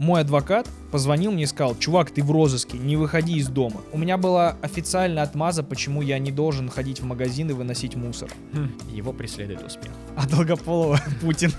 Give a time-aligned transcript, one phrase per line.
[0.00, 3.80] Мой адвокат позвонил мне и сказал, чувак, ты в розыске, не выходи из дома.
[3.92, 8.30] У меня была официальная отмаза, почему я не должен ходить в магазин и выносить мусор.
[8.52, 9.90] Хм, Его преследует успех.
[10.16, 11.52] А Долгополова Путин.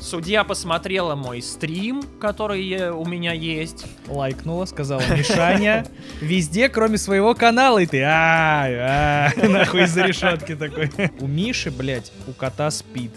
[0.00, 3.84] Судья посмотрела мой стрим, который у меня есть.
[4.08, 5.86] Лайкнула, сказала, Мишаня,
[6.22, 10.90] везде, кроме своего канала, и ты, а, а, нахуй из-за решетки такой.
[11.20, 13.12] У Миши, блядь, у кота спид.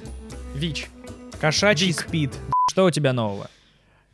[0.56, 0.90] ВИЧ.
[1.40, 2.34] Кошачий спид.
[2.70, 3.50] Что у тебя нового?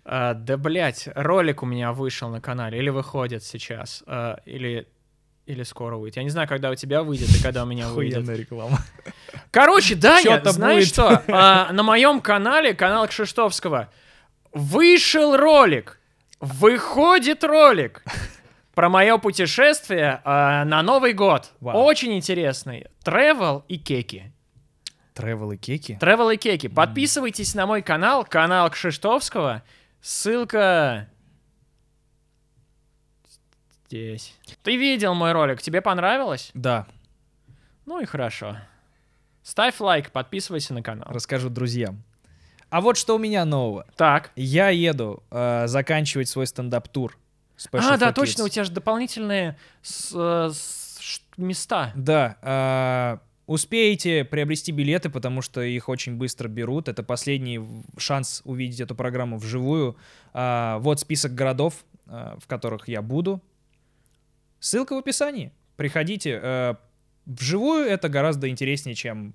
[0.05, 4.87] А, да, блядь, ролик у меня вышел на канале, или выходит сейчас, а, или,
[5.47, 6.17] или скоро выйдет.
[6.17, 8.17] Я не знаю, когда у тебя выйдет и когда у меня выйдет.
[8.17, 8.79] Охуенная реклама.
[9.49, 11.23] Короче, Даня, знаешь что?
[11.27, 13.91] А, на моем канале, канал Кшиштовского,
[14.53, 15.99] вышел ролик,
[16.39, 18.03] выходит ролик
[18.75, 21.51] про мое путешествие а, на Новый год.
[21.61, 21.83] Вау.
[21.83, 22.85] Очень интересный.
[23.03, 24.31] Travel и кеки.
[25.15, 25.97] Тревел и кеки.
[25.99, 26.67] Travel и кеки.
[26.67, 29.63] Подписывайтесь на мой канал, канал Кшиштовского.
[30.09, 31.07] Ссылка
[33.87, 34.35] здесь.
[34.61, 35.63] Ты видел мой ролик?
[35.63, 36.51] Тебе понравилось?
[36.53, 36.85] Да,
[37.87, 38.55] Ну и хорошо.
[39.41, 41.07] Ставь лайк, подписывайся на канал.
[41.09, 42.03] расскажу друзьям.
[42.69, 43.87] А вот что у меня нового.
[43.95, 44.29] Так.
[44.35, 47.17] Я еду э, заканчивать свой стендап-тур.
[47.71, 51.91] А, да, точно, у тебя же дополнительные с- э, с- места.
[51.95, 53.17] Да, э,
[53.47, 56.87] успеете приобрести билеты, потому что их очень быстро берут.
[56.87, 57.61] Это последний
[57.97, 59.97] шанс увидеть эту программу вживую.
[60.33, 63.41] А, вот список городов, э, в которых я буду.
[64.59, 65.51] Ссылка в описании.
[65.75, 66.39] Приходите.
[66.41, 66.75] Э,
[67.25, 69.33] вживую это гораздо интереснее, чем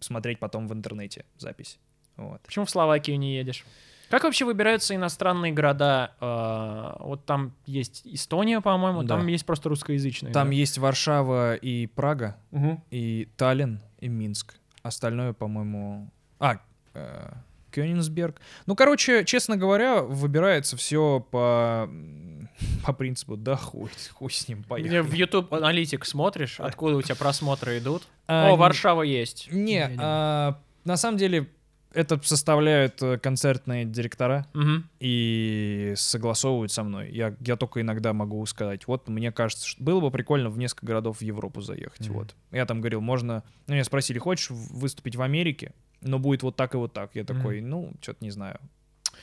[0.00, 1.78] смотреть потом в интернете запись.
[2.16, 2.40] Вот.
[2.42, 3.64] Почему в Словакию не едешь?
[4.12, 6.12] Как вообще выбираются иностранные города?
[6.20, 9.16] Э, вот там есть Эстония, по-моему, Да.
[9.16, 10.34] там есть просто русскоязычные.
[10.34, 10.54] Там да?
[10.54, 12.82] есть Варшава и Прага, Мгм.
[12.90, 14.56] и Таллин, и Минск.
[14.82, 16.10] Остальное, по-моему...
[16.38, 16.58] А,
[16.92, 17.32] э,
[17.70, 18.38] Кёнигсберг.
[18.66, 21.88] Ну, короче, честно говоря, выбирается все по,
[22.84, 25.00] по принципу, да хуй, хуй с ним, поехали.
[25.00, 28.02] В YouTube аналитик смотришь, откуда у тебя просмотры идут.
[28.26, 29.48] А, О, Варшава есть.
[29.50, 31.48] Не, а, на самом деле
[31.94, 34.88] это составляют э, концертные директора Мгм.
[35.00, 37.10] и согласовывают со мной.
[37.10, 40.86] Я, я только иногда могу сказать, вот мне кажется, что было бы прикольно в несколько
[40.86, 42.08] городов в Европу заехать.
[42.08, 42.18] Мгм.
[42.18, 42.34] Вот.
[42.50, 43.42] Я там говорил, можно...
[43.66, 45.72] Ну, меня спросили, хочешь выступить в Америке?
[46.00, 47.14] Но будет вот так и вот так.
[47.14, 48.58] Я такой, ну, что-то не знаю.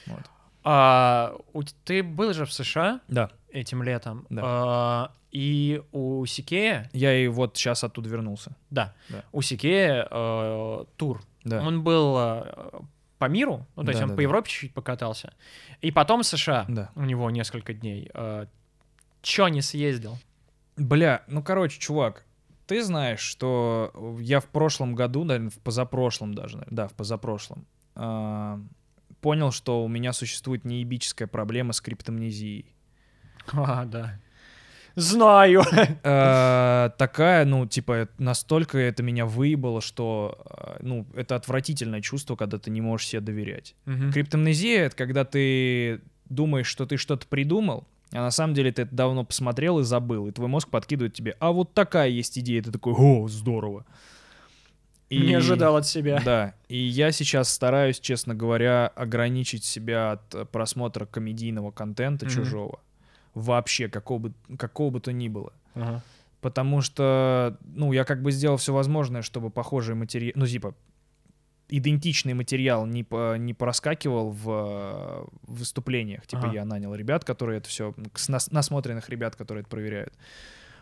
[0.05, 0.21] Вот.
[0.63, 3.31] А, у ты был же в США Да.
[3.51, 4.25] этим летом.
[4.29, 4.41] Да.
[4.43, 8.55] А, и у Сикея, Я и вот сейчас оттуда вернулся.
[8.69, 9.23] да, Да.
[9.31, 11.21] у Сикея э, тур.
[11.43, 11.61] Да.
[11.61, 12.81] Он был э,
[13.17, 14.23] по миру, ну, то есть Да, он да, по да.
[14.23, 15.33] Европе чуть-чуть покатался.
[15.81, 16.65] И потом США.
[16.67, 16.91] Да.
[16.95, 18.09] У него несколько дней.
[18.13, 18.45] Э,
[19.21, 20.17] Чё не съездил?
[20.77, 22.25] Бля, ну, короче, чувак,
[22.65, 28.61] ты знаешь, что я в прошлом году, наверное, в позапрошлом даже, да, в позапрошлом, а,
[29.21, 32.73] понял, что у меня существует неебическая проблема с криптомнезией.
[33.53, 34.19] А, да.
[34.99, 35.63] Знаю.
[36.03, 42.57] Э, такая, ну, типа, настолько это меня выебало, что, э, ну, это отвратительное чувство, когда
[42.57, 43.75] ты не можешь себе доверять.
[44.13, 48.93] Криптомнезия— это когда ты думаешь, что ты что-то придумал, а на самом деле ты это
[48.95, 52.71] давно посмотрел и забыл, и твой мозг подкидывает тебе, а вот такая есть идея, ты
[52.71, 53.85] такой, о, здорово.
[55.09, 56.21] И- Не ожидал от себя.
[56.23, 62.33] Да, и я сейчас стараюсь, честно говоря, ограничить себя от просмотра комедийного контента Мгм.
[62.35, 62.79] чужого.
[63.33, 65.53] Вообще, какого бы, какого бы то ни было.
[65.75, 66.01] Ага.
[66.41, 70.73] Потому что, ну, я как бы сделал все возможное, чтобы похожий материал, ну, типа,
[71.67, 76.25] идентичный материал не, по, не проскакивал в э, выступлениях.
[76.25, 76.53] Типа, Ага.
[76.53, 77.93] я нанял ребят, которые это все,
[78.51, 80.13] насмотренных ребят, которые это проверяют.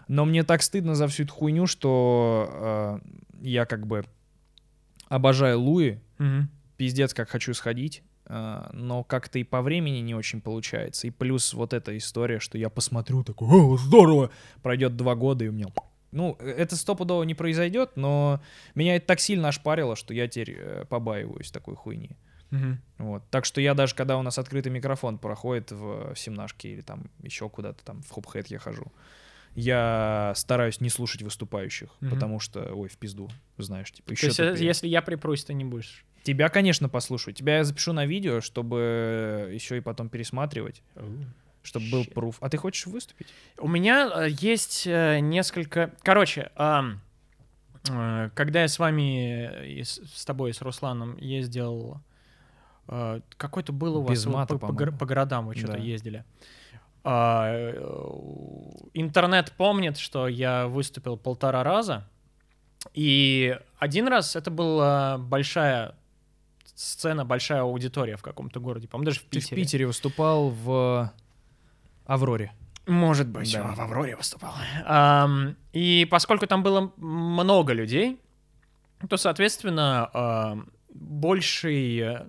[0.07, 3.09] Но мне так стыдно за всю эту хуйню, что э,
[3.41, 4.06] я как бы
[5.09, 6.50] обожаю Луи, Мгм.
[6.78, 11.07] пиздец, как хочу сходить, но как-то и по времени не очень получается.
[11.07, 15.47] И плюс вот эта история, что я посмотрю такой, о, здорово, пройдет два года, и
[15.47, 15.67] у меня...
[16.11, 18.41] Ну, э, это стопудово не произойдет, но
[18.75, 22.17] меня это так сильно ошпарило, что я теперь э, побаиваюсь такой хуйни.
[22.51, 22.81] Мгм.
[22.97, 23.23] Вот.
[23.29, 27.09] Так что я даже, когда у нас открытый микрофон проходит в, в семнашке или там
[27.21, 28.91] еще куда-то там в хопхэт я хожу,
[29.53, 32.12] я стараюсь не слушать выступающих, Мгм.
[32.12, 35.53] потому что, ой, в пизду, знаешь, типа То еще есть, э, если я припрусь, ты
[35.53, 36.06] не будешь.
[36.27, 37.33] Тебя, конечно, послушаю.
[37.33, 40.81] Тебя я запишу на видео, чтобы еще и потом пересматривать,
[41.63, 42.35] чтобы был пруф.
[42.41, 43.27] А ты хочешь выступить?
[43.57, 45.94] У меня э, есть э, несколько...
[46.01, 47.00] Короче, ам,
[47.89, 52.01] э, когда я с вами, э, и с, с тобой, с Русланом ездил...
[52.89, 54.12] э, Какой-то был у вас...
[54.12, 55.80] Без мата, по, по по городам вы что-то Да.
[55.80, 56.25] ездили.
[57.06, 57.73] А, э,
[58.95, 62.06] интернет помнит, что я выступил полтора раза.
[62.94, 65.95] И один раз это была большая
[66.77, 69.56] сцена, большая аудитория в каком-то городе, по-моему, даже в Ты Питере.
[69.62, 71.12] в Питере выступал в
[72.06, 72.51] Авроре.
[72.85, 73.74] Может быть, Да.
[73.75, 74.53] в Авроре выступал.
[75.74, 78.19] И поскольку там было много людей,
[79.09, 82.19] то, соответственно, больший...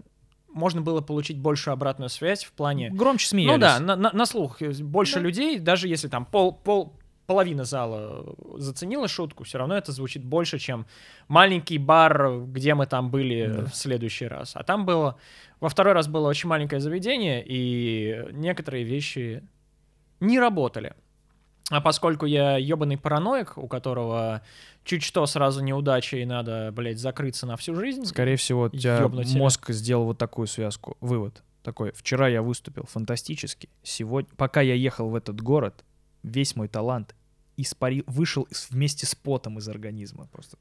[0.50, 2.90] Можно было получить большую обратную связь в плане...
[2.90, 3.54] Громче смеялись.
[3.54, 4.60] Ну да, на, на- на слух.
[4.62, 5.20] э, Больше Да.
[5.20, 6.97] людей, даже если там пол, пол,
[7.28, 8.24] половина зала
[8.56, 10.86] заценила шутку, все равно это звучит больше, чем
[11.28, 13.64] маленький бар, где мы там были Да.
[13.66, 14.52] в следующий раз.
[14.54, 15.16] А там было...
[15.60, 19.44] Во второй раз было очень маленькое заведение, и некоторые вещи
[20.20, 20.94] не работали.
[21.70, 24.40] А поскольку я ебаный параноик, у которого
[24.84, 28.06] чуть что сразу неудача и надо, блядь, закрыться на всю жизнь.
[28.06, 30.96] Скорее всего, у тебя мозг сделал вот такую связку.
[31.02, 31.92] Вывод такой.
[31.92, 33.68] Вчера я выступил фантастически.
[33.82, 35.84] Сегодня, пока я ехал в этот город,
[36.22, 37.14] весь мой талант
[37.62, 40.26] испарил, вышел вместе с потом из организма.
[40.32, 40.56] Просто.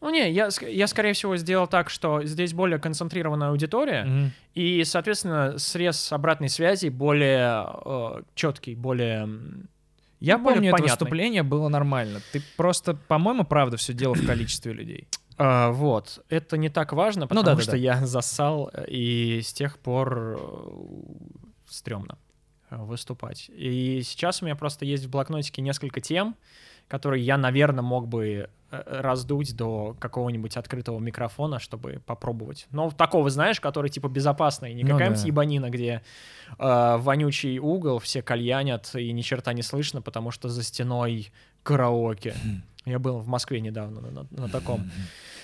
[0.00, 4.32] Ну не, я, я скорее всего сделал так, что здесь более концентрированная аудитория, Мгм.
[4.54, 7.66] и, соответственно, срез обратной связи более
[8.34, 9.28] четкий, более...
[10.20, 10.90] Я Ну, более помню, это понятный.
[10.92, 12.20] выступление было нормально.
[12.32, 15.08] Ты просто, по-моему, правда, все дело в количестве людей.
[15.38, 16.22] а, вот.
[16.28, 17.76] Это не так важно, потому да, да, что да.
[17.78, 20.70] я засал, э, и с тех пор э,
[21.68, 22.29] стрёмно э,
[22.70, 23.50] выступать.
[23.54, 26.36] И сейчас у меня просто есть в блокнотике несколько тем,
[26.88, 32.66] которые я, наверное, мог бы э, раздуть до какого-нибудь открытого микрофона, чтобы попробовать.
[32.72, 35.26] Но такого, знаешь, который типа безопасный, не Ну какая-нибудь да.
[35.28, 36.02] ебанина, где
[36.58, 41.30] э, вонючий угол, все кальянят, и ни черта не слышно, потому что за стеной
[41.62, 42.34] караоке.
[42.86, 44.90] Я был в Москве недавно на, на- на таком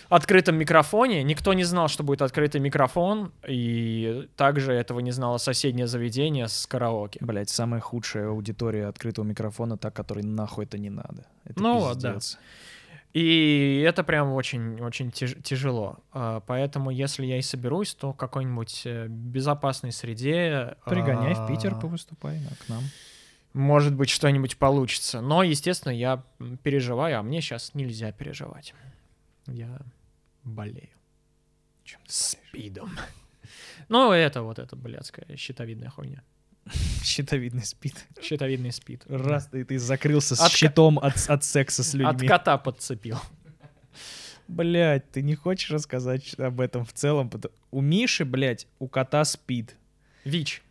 [0.08, 1.22] открытом микрофоне.
[1.22, 6.66] Никто не знал, что будет открытый микрофон, и также этого не знало соседнее заведение с
[6.66, 7.18] караоке.
[7.22, 11.26] Блять, самая худшая аудитория открытого микрофона, та, которой нахуй это не надо.
[11.44, 12.14] Это Ну вот, да.
[12.14, 12.38] пиздец.
[13.16, 16.00] И это прям очень-очень тяжело.
[16.12, 20.76] А, Поэтому, если я и соберусь, то в какой-нибудь э, безопасной среде...
[20.84, 22.82] Пригоняй а, в Питер, повыступай да, к нам.
[23.54, 25.22] Может быть, что-нибудь получится.
[25.22, 26.22] Но, естественно, я
[26.62, 28.74] переживаю, а мне сейчас нельзя переживать.
[29.46, 29.78] Я
[30.54, 30.88] болею.
[31.84, 32.90] Чем ты Спидом.
[33.88, 36.24] Ну, это вот эта блядская щитовидная хуйня.
[37.04, 37.94] Щитовидный спид.
[38.20, 39.04] Щитовидный спид.
[39.08, 42.26] Раз ты, ты закрылся с От щитом от, от секса с От людьми.
[42.26, 43.18] кота подцепил.
[44.48, 47.30] Блять, ты не хочешь рассказать об этом в целом?
[47.70, 49.76] У Миши, блять, у кота спид.
[50.24, 50.62] ВИЧ.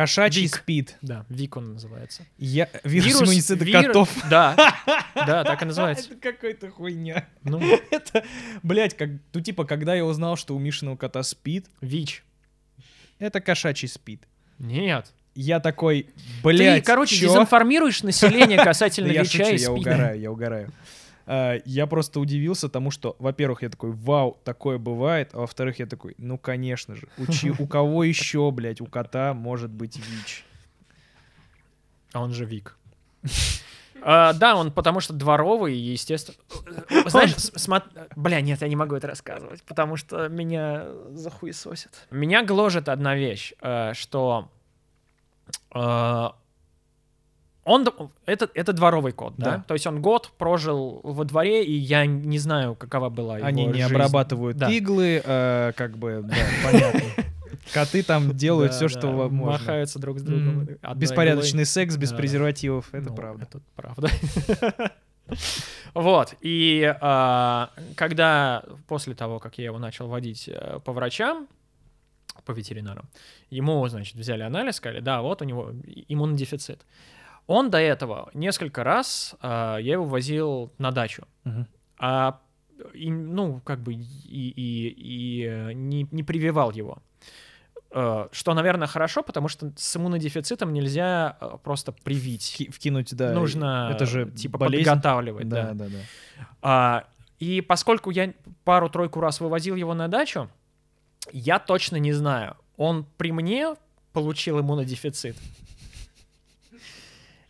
[0.00, 0.56] Кошачий Вик.
[0.56, 0.96] спид.
[1.02, 2.22] Да, ВИК он называется.
[2.38, 2.68] Я...
[2.84, 4.08] Вирус, иммунитета вир- котов.
[4.30, 4.54] Да,
[5.14, 6.10] да, так и называется.
[6.12, 7.26] Это какая-то хуйня.
[7.44, 7.60] Ну,
[7.90, 8.24] Это,
[8.62, 12.24] блять, как, ну типа, когда я узнал, что у Мишиного кота спид, ВИЧ.
[13.18, 14.22] это кошачий спид.
[14.58, 15.12] Нет.
[15.34, 16.08] Я такой,
[16.42, 17.28] блять, Ты, короче, чё?
[17.28, 19.72] дезинформируешь население касательно я ВИЧа и я СПИДа.
[19.72, 20.72] угораю, я угораю.
[21.32, 25.86] А, Я просто удивился тому, что, во-первых, я такой, вау, такое бывает, а во-вторых, я
[25.86, 30.44] такой, ну, конечно же, у, чи- у кого еще, блядь, у кота может быть ВИЧ?
[32.12, 32.76] А он же Вик.
[34.02, 36.36] А, да, он потому что дворовый, и, естественно...
[37.06, 42.08] Знаешь, смо- Бля, нет, я не могу это рассказывать, потому что меня захуесосят.
[42.10, 44.48] Меня гложет одна вещь, э, что...
[47.64, 47.86] Он,
[48.26, 49.58] это, это дворовый кот, да?
[49.58, 49.64] Да.
[49.68, 53.66] То есть он год прожил во дворе, и я не знаю, какова была его Они
[53.66, 53.84] не жизнь.
[53.84, 54.70] обрабатывают Да.
[54.70, 56.34] иглы, э, как бы, да,
[56.64, 57.00] понятно.
[57.72, 59.52] Коты там делают все, что можно.
[59.52, 60.68] Махаются друг с другом.
[60.96, 63.42] Беспорядочный секс без презервативов, это Ну, правда.
[63.44, 64.10] Это правда.
[65.94, 71.46] Вот, и а, когда после того, как я его начал водить э, по врачам,
[72.44, 73.08] по ветеринарам,
[73.50, 75.72] ему, значит, взяли анализ, сказали, да, вот у него
[76.08, 76.80] иммунодефицит.
[77.52, 81.66] Он до этого несколько раз, а, я его возил на дачу, Мгм.
[81.98, 82.38] а,
[82.94, 86.98] и, ну, как бы, и, и, и, э, не, не прививал его.
[87.90, 92.54] Э, Что, наверное, хорошо, потому что с иммунодефицитом нельзя э, просто привить.
[92.56, 93.32] Ки- Вкинуть, да.
[93.32, 94.84] Нужно это же типа болезнь.
[94.88, 95.74] подготавливать, Да, да.
[95.74, 95.98] да, да.
[96.62, 97.04] А,
[97.40, 98.32] и поскольку я
[98.64, 100.48] пару-тройку раз вывозил его на дачу,
[101.32, 103.74] я точно не знаю, он при мне
[104.12, 105.36] получил иммунодефицит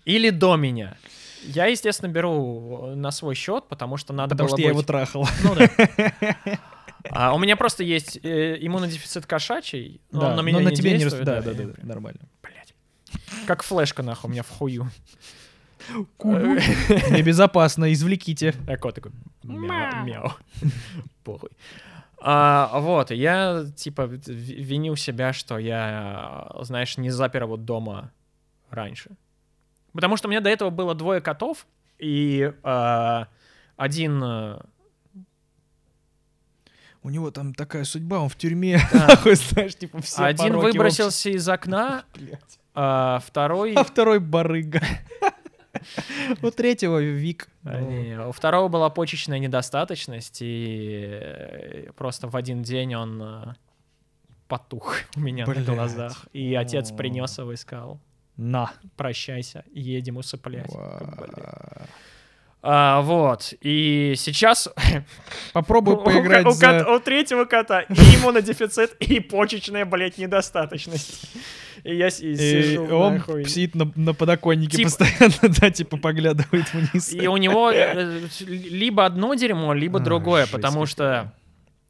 [0.04, 0.96] или до меня.
[1.44, 4.86] Я, естественно, беру на свой счет, потому что надо Потому было что я его быть-
[4.86, 5.26] трахал.
[5.44, 5.68] Ну да.
[7.08, 10.68] А у меня просто есть э, иммунодефицит кошачий, но он Да, на меня но на
[10.68, 11.26] не тебе не действует.
[11.26, 12.20] рас- Да, да, да, да, прям, нормально.
[12.42, 12.74] блядь.
[13.46, 14.90] Как флешка, нахуй, у меня в хую.
[16.22, 18.54] Небезопасно, извлеките.
[18.68, 20.32] А кот такой мяу, мяу.
[21.24, 21.50] Похуй.
[22.22, 28.12] А, вот, я, типа, виню себя, что я, знаешь, не запер его дома
[28.70, 29.10] раньше.
[29.92, 31.66] Потому что у меня до этого было двое котов,
[31.98, 33.28] и а,
[33.76, 34.22] один...
[34.22, 34.60] э,
[37.02, 38.78] у него там такая судьба, он в тюрьме.
[38.92, 39.18] Да.
[39.34, 42.04] Знаешь, типа все Один выбросился из окна,
[42.74, 43.74] а второй...
[43.74, 44.82] А второй барыга.
[46.42, 47.48] У третьего Вик.
[47.64, 53.54] А, У второго была почечная недостаточность, и э, просто в один день он э,
[54.48, 56.26] потух у меня на глазах.
[56.32, 58.00] И отец принес его и сказал,
[58.40, 58.70] На.
[58.96, 60.70] прощайся, едем усыплять.
[62.62, 64.68] А, вот, и сейчас
[65.54, 66.66] Попробуй у, поиграть у за...
[66.66, 71.30] кота- у третьего кота и иммунодефицит, и почечная, блядь, недостаточность.
[71.84, 73.46] И я и И сижу он нахуй.
[73.46, 77.10] сидит на, на подоконнике Типа- постоянно, да, типа поглядывает вниз.
[77.14, 81.32] И у него э, либо одно дерьмо, либо А, другое, потому что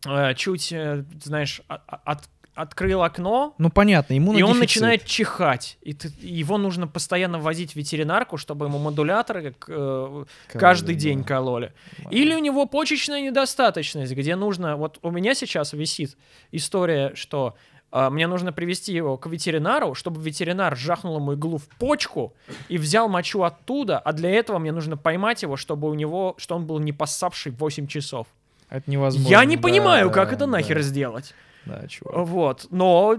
[0.06, 2.28] э, чуть, э, знаешь, а- от-
[2.60, 5.78] открыл окно, Ну понятно, ему и он начинает чихать.
[5.82, 11.72] И ты- его нужно постоянно возить в ветеринарку, чтобы ему модуляторы э, каждый день кололи.
[12.10, 14.76] Или у него почечная недостаточность, где нужно...
[14.76, 16.16] Вот у меня сейчас висит
[16.52, 17.56] история, что
[17.92, 22.34] а, мне нужно привести его к ветеринару, чтобы ветеринар жахнул ему иглу в почку
[22.68, 26.56] и взял мочу оттуда, а для этого мне нужно поймать его, чтобы у него, что
[26.56, 28.26] он был не поссавший 8 часов.
[28.68, 29.28] Это невозможно.
[29.28, 30.82] Я не да, понимаю, как да, это нахер да.
[30.82, 31.34] сделать.
[31.66, 32.26] Да, чувак.
[32.26, 33.16] Вот, но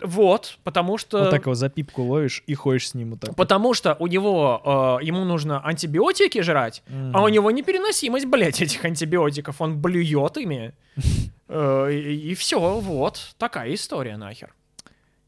[0.00, 1.18] вот, потому что...
[1.24, 3.36] Вот так его за пипку ловишь и ходишь с ним вот так.
[3.36, 8.84] Потому что у него, э, ему нужно антибиотики жрать, а у него непереносимость, блядь, этих
[8.84, 9.60] антибиотиков.
[9.60, 10.72] Он блюет ими.
[11.46, 13.34] Э, И, все, вот.
[13.36, 14.54] Такая история нахер.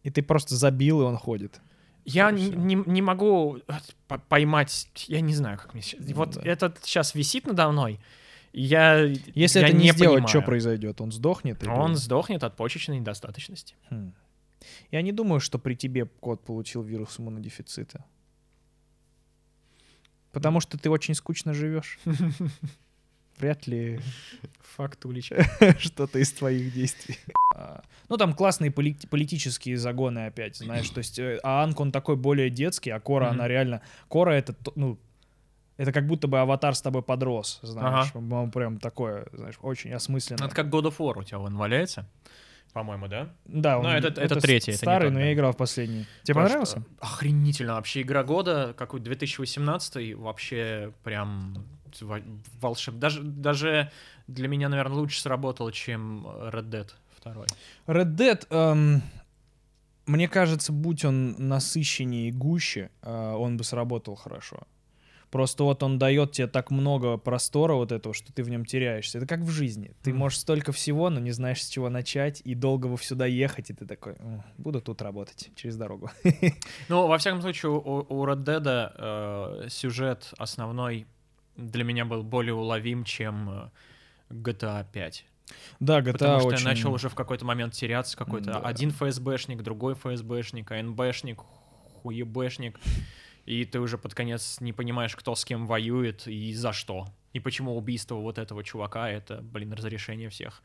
[0.02, 1.60] И ты просто забил, и он ходит.
[2.06, 3.72] Я не, не- не могу э,
[4.08, 6.00] по- поймать, я не знаю, как мне сейчас...
[6.12, 6.42] Вот да.
[6.44, 8.00] этот сейчас висит надо мной,
[8.60, 9.00] я
[9.34, 10.28] Если я это не, сделать, понимаю.
[10.28, 11.00] что произойдет?
[11.00, 11.62] Он сдохнет?
[11.62, 13.74] или- Он сдохнет от почечной недостаточности.
[13.90, 14.12] Хм.
[14.90, 18.04] Я не думаю, что при тебе кот получил вирус иммунодефицита.
[20.32, 21.98] Потому что ты очень скучно живешь.
[23.38, 24.00] Вряд ли
[24.60, 25.44] Фактулечка.
[25.78, 27.18] что-то из твоих действий.
[27.54, 30.88] А, Ну, там классные поли- политические загоны опять, знаешь.
[30.90, 33.82] То есть э, Аанг, он такой более детский, а Кора, она реально...
[34.08, 34.98] Кора— это, то- ну,
[35.76, 38.12] это как будто бы аватар с тобой подрос, знаешь.
[38.14, 40.44] Он прям такое, знаешь, очень осмысленно.
[40.44, 42.06] Это как God of War у тебя он валяется,
[42.72, 43.28] по-моему, да?
[43.44, 45.56] Да, Ну, он, это- это с- третий, это не старый, тот, но я играл в
[45.56, 46.06] последний.
[46.24, 46.82] Тебе Просто понравился?
[47.00, 48.02] Охренительно вообще.
[48.02, 51.64] Игра года, какой 2018 вообще прям
[52.60, 52.96] волшеб.
[52.96, 53.90] Даже, даже
[54.26, 56.90] для меня, наверное, лучше сработал, чем Red Dead
[57.24, 57.46] 2.
[57.86, 59.02] Red Dead, эм,
[60.06, 64.58] мне кажется, будь он насыщеннее и гуще, э, он бы сработал хорошо.
[65.30, 69.18] Просто вот он дает тебе так много простора вот этого, что ты в нем теряешься.
[69.18, 69.92] Это как в жизни.
[70.02, 73.70] Ты можешь столько всего, но не знаешь, с чего начать, и долго во сюда ехать,
[73.70, 76.10] и ты такой, «М, буду тут работать, через дорогу.
[76.88, 78.92] Ну, во всяком случае, у, у Red Dead
[79.64, 81.06] э, сюжет основной
[81.56, 83.70] для меня был более уловим, чем э,
[84.30, 85.26] GTA 5.
[85.80, 86.58] Да, GTA Потому что очень...
[86.60, 88.16] я начал уже в какой-то момент теряться.
[88.16, 88.60] Какой-то Да.
[88.60, 91.40] один ФСБшник, другой ФСБшник, АНБшник,
[92.02, 92.78] хуебэшник.
[93.46, 97.06] И ты уже под конец не понимаешь, кто с кем воюет и за что.
[97.32, 100.62] И почему убийство вот этого чувака— это, блин, разрешение всех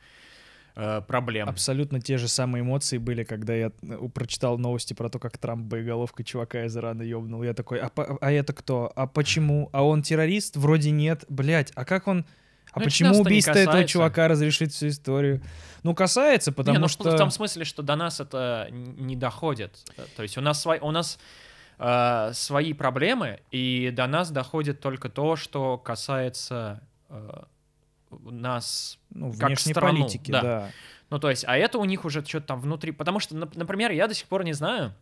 [0.76, 1.48] э, проблем.
[1.48, 5.68] Абсолютно те же самые эмоции были, когда я э, прочитал новости про то, как Трамп
[5.68, 7.44] боеголовкой чувака из Ирана ёбнул.
[7.44, 8.92] Я такой, а, а это кто?
[8.96, 9.70] А почему?
[9.74, 10.58] А он террорист?
[10.58, 11.24] Вроде нет.
[11.30, 12.26] Блять, а как он...
[12.74, 15.42] А Ну, почему убийство этого чувака разрешит всю историю?
[15.84, 17.12] Ну, касается, потому не, ну, что...
[17.12, 19.78] в том смысле, что до нас это не доходит.
[19.98, 21.20] Э, То есть у нас, свой, у нас
[21.82, 27.44] э, свои проблемы, и до нас доходит только то, что касается э,
[28.10, 30.42] нас ну, как страну, политики, да.
[30.42, 30.72] да.
[31.10, 32.92] Ну, то есть, а это у них уже что-то там внутри.
[32.92, 34.94] Потому что, нап- например, я до сих пор не знаю,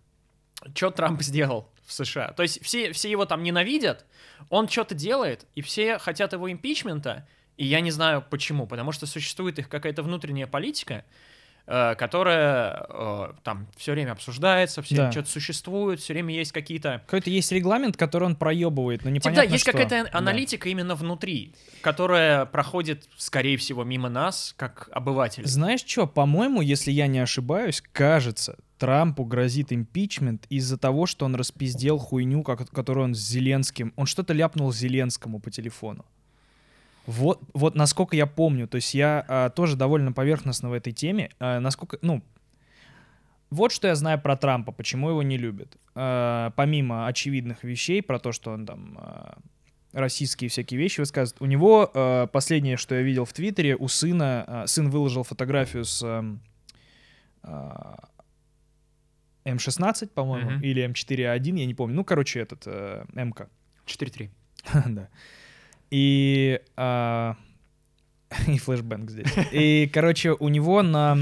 [0.73, 2.31] что Трамп сделал в США.
[2.31, 4.05] То есть все, все его там ненавидят,
[4.49, 9.05] он что-то делает, и все хотят его импичмента, и я не знаю почему, потому что
[9.05, 11.03] существует их какая-то внутренняя политика,
[11.97, 15.11] которая э, там все время обсуждается, все Да.
[15.11, 17.03] что-то существует, все время есть какие-то...
[17.05, 19.71] Какой-то есть регламент, который он проебывает, но Типа, непонятно да, есть что.
[19.71, 20.17] какая-то Да.
[20.17, 25.47] аналитика именно внутри, которая проходит, скорее всего, мимо нас, как обывателей.
[25.47, 31.35] Знаешь что, по-моему, если я не ошибаюсь, кажется, Трампу грозит импичмент из-за того, что он
[31.35, 33.93] распиздел хуйню, как, которую он с Зеленским...
[33.97, 36.05] Он что-то ляпнул Зеленскому по телефону.
[37.09, 41.31] Вот, вот насколько я помню, то есть я а, тоже довольно поверхностно в этой теме,
[41.39, 42.23] а, насколько, ну,
[43.49, 45.75] вот что я знаю про Трампа, почему его не любят.
[45.95, 49.39] А, помимо очевидных вещей про то, что он там а,
[49.91, 54.43] российские всякие вещи высказывает, у него а, последнее, что я видел в Твиттере, у сына,
[54.45, 56.41] а, сын выложил фотографию с ам,
[57.41, 58.07] а,
[59.45, 60.61] М16, по-моему, Мгм.
[60.61, 61.95] или М4А1, я не помню.
[61.95, 63.49] Ну, короче, этот э, МК.
[63.87, 64.29] 4-3.
[64.85, 65.09] да.
[65.91, 67.35] И а,
[68.47, 69.25] И флешбэнг здесь.
[69.51, 71.17] И, короче, у него на...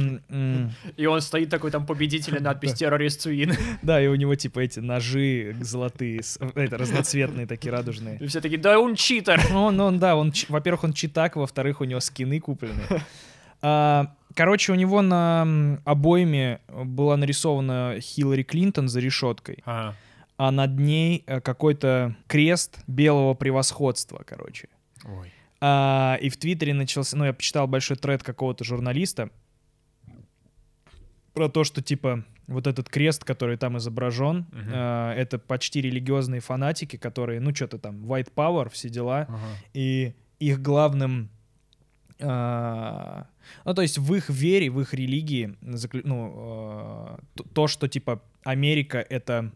[0.98, 3.54] И он стоит такой там победитель надпись террорист Суин.
[3.82, 8.18] Да, и у него, типа, эти ножи золотые, с- это, разноцветные такие, радужные.
[8.20, 9.42] И все такие, да он читер.
[9.52, 12.82] Ну, он, он, да, он, во-первых, он читак, во-вторых, у него скины куплены.
[13.62, 19.96] А, Короче, у него на обойме была нарисована Хиллари Клинтон за решеткой, Ага.
[20.38, 24.70] А над ней э, какой-то крест белого превосходства, короче.
[25.06, 25.32] Ой.
[25.60, 29.30] А, и в Твиттере начался, ну, я почитал большой тред какого-то журналиста
[31.34, 34.72] про то, что, типа, вот этот крест, который там изображен, Мгм.
[34.74, 39.38] а, это почти религиозные фанатики, которые, ну, что-то там, white power, все дела, Ага.
[39.74, 41.30] и их главным...
[42.20, 43.28] а,
[43.66, 47.20] ну, то есть в их вере, в их религии, ну, а,
[47.54, 49.52] то, что, типа, Америка— это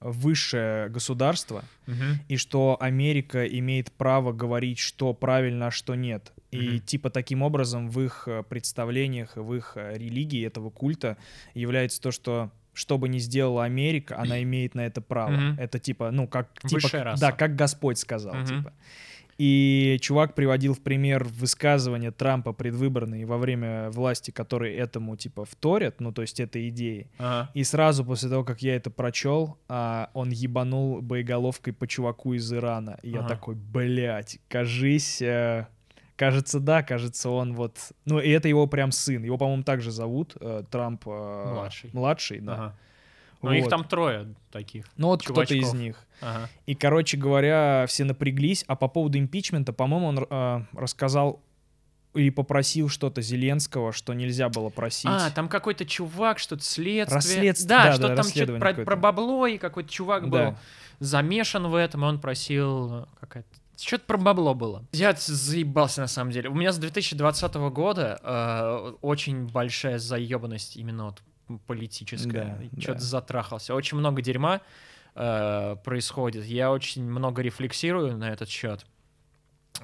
[0.00, 2.20] высшее государство, Мгм.
[2.28, 6.32] и что Америка имеет право говорить, что правильно, а что нет.
[6.50, 11.16] И типа таким образом в их э, представлениях, в их э, религии этого культа
[11.54, 15.30] является то, что что бы ни сделала Америка, она имеет на это право.
[15.30, 15.58] Мгм.
[15.58, 16.52] Это типа, ну, как...
[16.60, 17.20] Типа, Высшая раса.
[17.22, 18.44] Да, как Господь сказал, Мгм.
[18.46, 18.72] типа.
[19.38, 26.00] И чувак приводил в пример высказывания Трампа предвыборные во время власти, которые этому, типа, вторят,
[26.00, 27.10] ну, то есть этой идеи.
[27.18, 27.50] Ага.
[27.52, 32.50] И сразу после того, как я это прочел, а, он ебанул боеголовкой по чуваку из
[32.52, 32.98] Ирана.
[33.02, 33.28] И я Ага.
[33.28, 35.66] такой, блядь, кажись, э,
[36.16, 37.76] кажется, да, кажется, он вот...
[38.06, 39.22] Ну, и это его прям сын.
[39.22, 41.02] Его, по-моему, также зовут э, Трамп...
[41.06, 41.90] э, Младший.
[41.92, 42.54] Младший, да.
[42.54, 42.76] Ага.
[43.42, 43.70] Ну, их Вот.
[43.70, 44.86] там трое таких.
[44.96, 45.78] Ну, вот кто-то из чувачков.
[45.80, 46.48] них.Ага.
[46.66, 48.64] И, короче говоря, все напряглись.
[48.66, 51.40] А по поводу импичмента, по-моему, он э, рассказал
[52.14, 55.04] или попросил что-то Зеленского, что нельзя было просить.
[55.12, 57.18] А, там какой-то чувак, что-то следствие.
[57.18, 60.56] Расследств- Да, да, что да, там что-то про, про бабло, и какой-то чувак был Да.
[60.98, 63.48] замешан в этом, и он просил э, какая-то...
[63.78, 64.86] Что-то про бабло было.
[64.92, 66.48] Я заебался на самом деле.
[66.48, 71.22] У меня с 2020 года э, очень большая заебанность именно вот
[71.66, 72.58] политическая.
[72.72, 73.04] Да, Что-то да.
[73.04, 73.74] затрахался.
[73.74, 74.60] Очень много дерьма
[75.14, 76.44] э, происходит.
[76.44, 78.86] Я очень много рефлексирую на этот счет.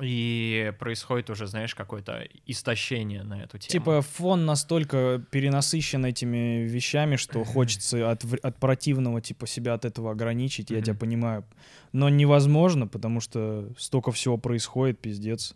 [0.01, 3.70] И происходит уже, знаешь, какое-то истощение на эту тему.
[3.70, 10.12] Типа фон настолько перенасыщен этими вещами, что хочется от, от противного типа себя от этого
[10.12, 11.44] ограничить, я тебя понимаю.
[11.92, 15.55] Но невозможно, потому что столько всего происходит, пиздец.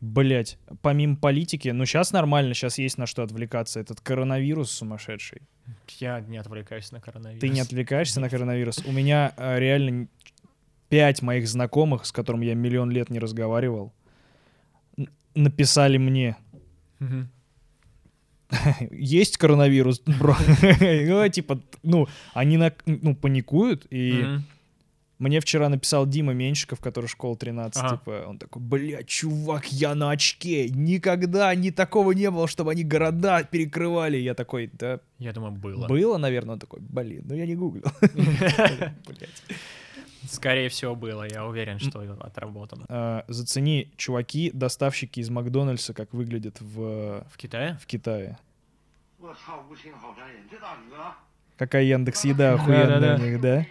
[0.00, 3.80] Блять, помимо политики, ну сейчас нормально, сейчас есть на что отвлекаться.
[3.80, 5.42] Этот коронавирус сумасшедший.
[5.98, 7.40] Я не отвлекаюсь на коронавирус.
[7.40, 8.82] Ты не отвлекаешься на коронавирус?
[8.86, 10.08] У меня э, реально
[10.88, 13.92] пять моих знакомых, с которыми я миллион лет не разговаривал,
[15.34, 16.36] написали мне,
[18.90, 20.34] есть коронавирус, бро.
[20.80, 24.38] Ну, типа, ну, они ну, паникуют, и.
[25.20, 27.96] Мне вчера написал Дима Меньшиков, который школа 13, ага.
[27.96, 32.84] типа, он такой, бля, чувак, я на очке, никогда ни такого не было, чтобы они
[32.84, 34.16] города перекрывали.
[34.16, 35.00] Я такой, да...
[35.18, 35.86] Я думаю, было.
[35.88, 37.84] Было, наверное, он такой, блин, ну я не гуглил.
[40.26, 42.86] Скорее всего, было, я уверен, что отработано.
[42.88, 47.26] А, зацени, чуваки, доставщики из Макдональдса, как выглядят в...
[47.30, 47.78] В Китае?
[47.82, 48.38] В Китае.
[51.58, 53.66] Какая Яндекс Еда охуенная у них, да?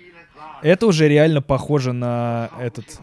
[0.62, 3.00] Это уже реально похоже на этот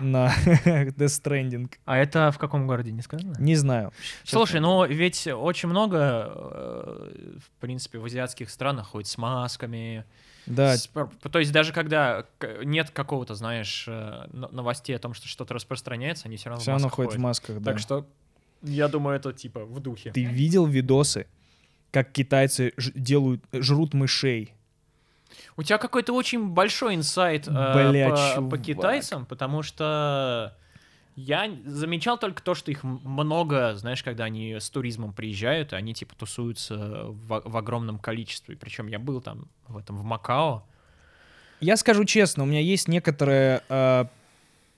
[0.00, 1.70] на Death Stranding.
[1.84, 3.36] А это в каком городе, не сказано?
[3.38, 3.92] Не знаю.
[4.22, 4.60] Сейчас Слушай, я...
[4.62, 10.04] ну ведь очень много, э, в принципе, в азиатских странах ходит с масками.
[10.46, 10.76] Да.
[10.76, 10.88] С,
[11.30, 12.24] то есть даже когда
[12.64, 16.74] нет какого-то, знаешь, э, новостей о том, что что-то распространяется, они все равно все в
[16.74, 17.14] масках ходят.
[17.14, 17.72] в масках, да.
[17.72, 18.06] Так что
[18.62, 20.12] я думаю, это типа в духе.
[20.12, 21.26] Ты видел видосы,
[21.90, 24.54] как китайцы делают, жрут мышей?
[25.56, 28.62] У тебя какой-то очень большой инсайт э, Бля, по, по чувак.
[28.62, 30.56] китайцам, потому что
[31.16, 36.14] я замечал только то, что их много, знаешь, когда они с туризмом приезжают, они типа
[36.14, 38.56] тусуются в, в огромном количестве.
[38.56, 40.64] Причем я был там в этом в Макао.
[41.60, 44.04] Я скажу честно, у меня есть некоторая, э,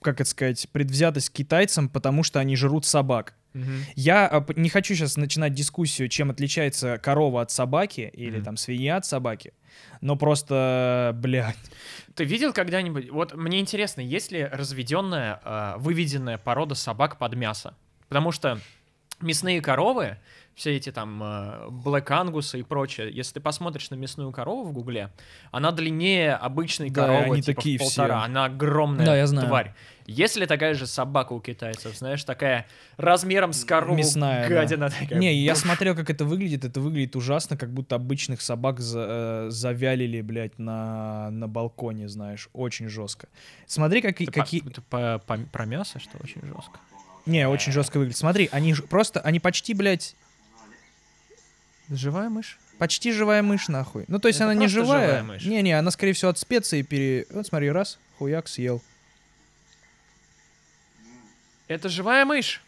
[0.00, 3.34] как это сказать, предвзятость к китайцам, потому что они жрут собак.
[3.94, 8.44] Я а, не хочу сейчас начинать дискуссию, чем отличается корова от собаки или Мгм.
[8.44, 9.52] там свинья от собаки,
[10.00, 11.56] но просто, блядь,
[12.14, 13.10] Ты видел когда-нибудь?
[13.10, 17.74] Вот мне интересно, есть ли разведенная, э, выведенная порода собак под мясо?
[18.08, 18.58] Потому что
[19.22, 20.18] мясные коровы,
[20.54, 24.72] все эти там э, Black Angus и прочее, если ты посмотришь на мясную корову в
[24.72, 25.08] Гугле,
[25.50, 28.18] она длиннее обычной Да, коровы, они типа, такие в полтора.
[28.18, 28.24] все.
[28.26, 29.48] Она огромная Да, я знаю.
[29.48, 29.74] тварь.
[30.06, 32.66] Есть ли такая же собака у китайцев, знаешь, такая
[32.98, 34.54] размером с корову, Мясная, да.
[34.54, 35.18] гадина такая?
[35.18, 36.64] Не, я смотрел, как это выглядит.
[36.66, 42.48] Это выглядит ужасно, как будто обычных собак за- э, завялили, блядь, на, на балконе, знаешь.
[42.52, 43.28] Очень жестко.
[43.66, 44.62] Смотри, как, по- какие...
[44.90, 46.78] по- про мясо, что очень жестко.
[47.26, 48.18] Не, очень жестко выглядит.
[48.18, 50.14] Смотри, они ж- просто, они почти, блядь...
[51.90, 52.58] Живая мышь?
[52.78, 54.04] Почти живая мышь, нахуй.
[54.08, 55.06] Ну, то есть Это она не просто живая.
[55.06, 55.44] живая мышь.
[55.44, 57.26] Не-не, она, скорее всего, от специй пере...
[57.30, 58.82] Вот смотри, раз, хуяк, съел.
[61.68, 62.60] Это живая мышь.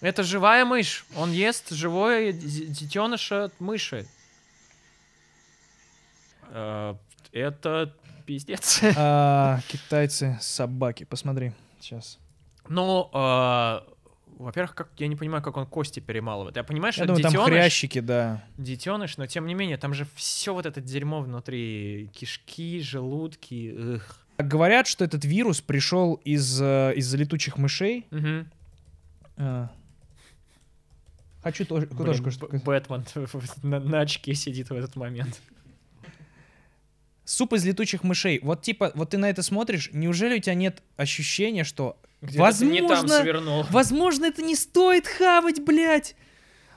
[0.00, 1.04] Это живая мышь.
[1.16, 4.06] Он ест живое д- детеныша от мыши.
[6.48, 6.94] Э,
[7.32, 7.94] Это
[8.26, 8.80] пиздец.
[8.96, 11.52] А, китайцы, собаки, посмотри.
[11.80, 12.18] Сейчас.
[12.68, 13.80] Ну, э,
[14.38, 16.56] во-первых, как я не понимаю, как он кости перемалывает.
[16.56, 18.44] Я понимаю, что Я это думаю, там детеныш, хрящики, да.
[18.58, 22.10] детеныш, но тем не менее, там же все вот это дерьмо внутри.
[22.12, 23.74] Кишки, желудки.
[23.94, 24.26] эх.
[24.38, 28.06] Говорят, что этот вирус пришел из, э, из-за летучих мышей.
[28.10, 28.50] Мгм.
[29.38, 29.70] А.
[31.42, 32.48] Хочу тоже, Блин, тоже кое-что.
[32.48, 33.04] Бэтмен
[33.62, 35.40] на, на очке сидит в этот момент.
[37.24, 38.40] Суп из летучих мышей.
[38.42, 43.66] Вот типа, вот ты на это смотришь, неужели у тебя нет ощущения, что Где-то Возможно.
[43.70, 46.16] Возможно, это не стоит хавать, блядь.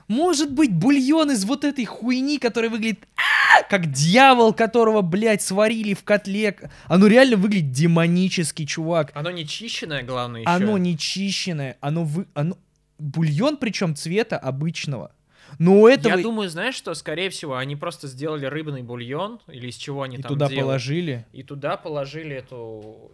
[0.08, 5.94] Может быть, бульон из вот этой хуйни, который выглядит а, как дьявол, которого, блядь, сварили
[5.94, 6.58] в котле.
[6.86, 9.12] Оно реально выглядит демонически, чувак.
[9.14, 10.50] Оно не чищенное, главное, еще.
[10.50, 12.26] Оно не чищенное, оно вы...
[12.34, 12.58] Оно...
[12.98, 15.12] Бульон, причем цвета обычного.
[15.58, 16.16] Но у этого...
[16.16, 20.16] Я думаю, знаешь что, скорее всего, они просто сделали рыбный бульон, или из чего они
[20.16, 21.26] И там туда делают, положили.
[21.32, 23.12] И туда положили эту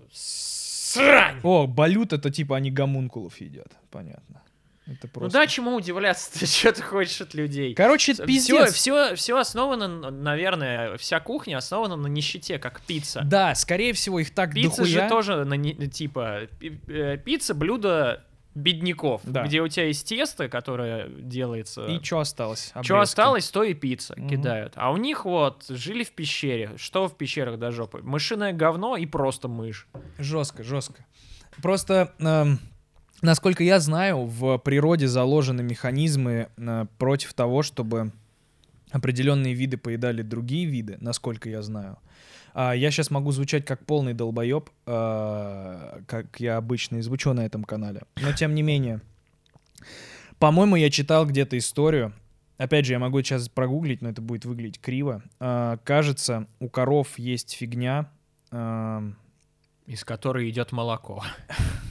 [0.93, 1.41] срань.
[1.43, 3.69] О, балют это типа они гомункулов едят.
[3.91, 4.43] Понятно.
[4.87, 5.39] Это Ну просто...
[5.41, 6.31] да, чему удивляться?
[6.39, 7.75] Ты что ты хочешь от людей?
[7.75, 8.73] Короче, это Все, пиздец.
[8.73, 13.23] все, все основано, на- наверное, вся кухня основана на нищете, как пицца.
[13.25, 15.03] Да, скорее всего, их так Пицца дохуя.
[15.03, 16.43] же тоже, на типа,
[16.87, 18.23] э, пицца блюдо
[18.57, 19.45] бедняков, Да.
[19.47, 21.85] где у тебя есть тесто, которое делается...
[21.87, 22.71] И что осталось?
[22.71, 23.03] Что Обрезки.
[23.03, 24.29] осталось, то и пицца Мгм.
[24.29, 24.73] кидают.
[24.77, 26.73] А у них вот жили в пещере.
[26.77, 28.01] Что в пещерах до жопы?
[28.03, 29.87] Мышиное говно и просто мышь.
[30.19, 31.05] Жестко, жестко.
[31.63, 32.59] Просто, эм,
[33.23, 38.11] насколько я знаю, в природе заложены механизмы э, против того, чтобы
[38.91, 41.99] определенные виды поедали другие виды, насколько я знаю.
[42.59, 47.45] А, я сейчас могу звучать как полный долбоеб, э, как я обычно и звучу на
[47.45, 48.01] этом канале.
[48.17, 49.03] Но тем не менее,
[50.39, 52.15] по-моему, я читал где-то историю.
[52.57, 55.23] Опять же, я могу сейчас прогуглить, но это будет выглядеть криво.
[55.39, 58.11] А, кажется, у коров есть фигня.
[59.87, 61.23] Из которой идет молоко.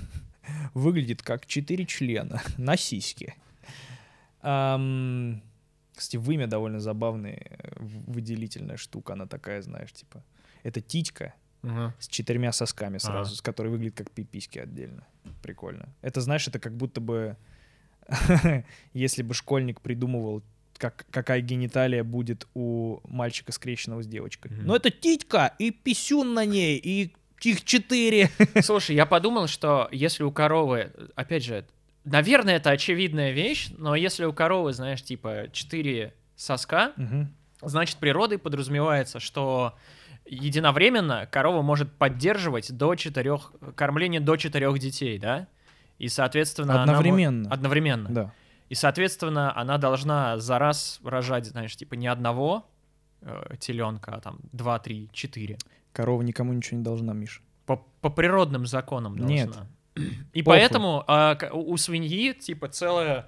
[0.74, 3.36] выглядит как четыре члена на сиське.
[4.40, 9.14] Кстати, вымя довольно забавная, выделительная штука.
[9.14, 10.24] Она такая, знаешь, типа...
[10.66, 11.34] Это титька
[12.00, 15.06] с четырьмя сосками сразу, с которой выглядит как пиписьки отдельно.
[15.42, 15.90] Прикольно.
[16.02, 17.38] Это, знаешь, это как будто бы...
[18.94, 20.44] Если бы школьник придумывал,
[20.78, 24.52] как, какая гениталия будет у мальчика, скрещенного с девочкой.
[24.52, 24.66] Мгм.
[24.68, 28.30] Но это титька, и писюн на ней, и их четыре.
[28.62, 31.66] Слушай, я подумал, что если у коровы, опять же,
[32.04, 37.34] наверное, это очевидная вещь, но если у коровы, знаешь, типа 4 соска, Мгм.
[37.62, 39.76] значит, природой подразумевается, что
[40.26, 45.48] единовременно корова может поддерживать до четырех, кормление до четырех детей, да?
[45.98, 47.50] И, соответственно, она мо- Одновременно.
[47.52, 48.10] одновременно.
[48.10, 48.32] Да.
[48.70, 52.66] И, соответственно, она должна за раз рожать, знаешь, типа не одного
[53.60, 55.58] теленка, а там два, три, четыре.
[55.94, 57.42] Корова никому ничего не должна, Миша.
[57.66, 59.36] По, по природным законам должна.
[59.36, 59.56] Нет.
[60.34, 60.60] И Похуй.
[60.60, 63.28] поэтому к- у свиньи типа целая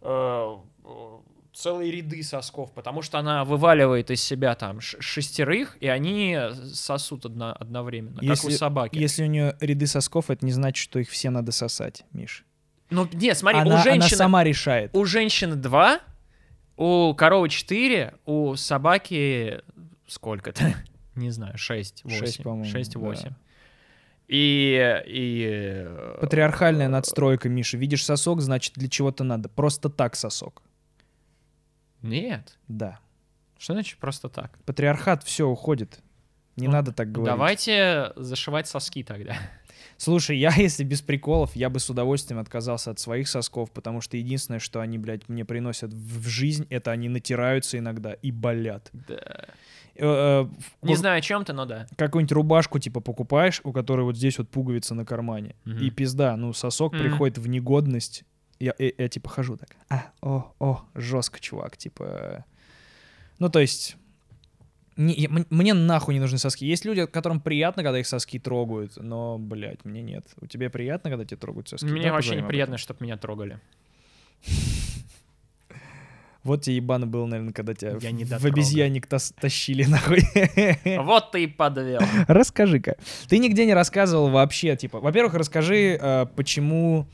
[0.00, 1.18] э, э,
[1.52, 6.38] целые ряды сосков, потому что она вываливает из себя там шестерых, и они
[6.72, 8.96] сосут одно- одновременно, как у Если- собаки.
[8.98, 12.44] Если у нее ряды сосков, это не значит, что их все надо сосать, Миш.
[12.90, 14.90] Ну, нет, смотри, она, у она женщины, сама решает.
[14.94, 16.00] у женщины два,
[16.76, 19.60] у коровы четыре, у собаки
[20.06, 20.74] сколько-то?
[21.14, 22.18] Не знаю, шесть, восемь.
[22.18, 23.00] Шесть, по-моему, Шесть, да.
[23.00, 23.30] восемь.
[24.28, 27.76] И, и э, Патриархальная надстройка, Миша.
[27.76, 29.50] Видишь сосок, значит, для чего-то надо.
[29.50, 30.62] Просто так сосок.
[32.02, 32.58] Нет.
[32.68, 32.98] Да.
[33.58, 34.58] Что значит просто так?
[34.64, 36.00] Патриархат, все, уходит.
[36.56, 37.32] Не Ну, надо так говорить.
[37.34, 39.36] Давайте зашивать соски тогда.
[39.96, 44.16] Слушай, я, если без приколов, я бы с удовольствием отказался от своих сосков, потому что
[44.16, 48.90] единственное, что они, блядь, мне приносят в жизнь, это они натираются иногда и болят.
[48.92, 49.46] Да.
[49.94, 50.46] Э, э,
[50.82, 51.86] Не знаю, о чем ты, но да.
[51.96, 55.54] какую-нибудь рубашку, типа, покупаешь, у которой вот здесь вот пуговица на кармане.
[55.64, 55.78] Мгм.
[55.78, 57.02] И пизда, ну, сосок Мгм.
[57.02, 58.24] приходит в негодность.
[58.62, 59.70] Я, я, я, типа хожу так.
[59.90, 62.44] А, о, о, жестко, чувак, типа.
[63.40, 63.96] Ну, то есть.
[64.96, 66.64] не- я- мне нахуй не нужны соски.
[66.64, 70.24] Есть люди, которым приятно, когда их соски трогают, но, блядь, мне нет.
[70.40, 71.86] У тебя приятно, когда тебе трогают соски?
[71.86, 73.58] Мне Давай вообще неприятно, чтобы меня трогали.
[76.44, 80.22] Вот тебе ебано было, наверное, когда тебя Я не в обезьянник тас- тащили нахуй.
[80.98, 82.00] Вот ты и подвел.
[82.26, 82.96] Расскажи-ка.
[83.28, 87.06] Ты нигде не рассказывал вообще, типа, во-первых, расскажи, э, почему...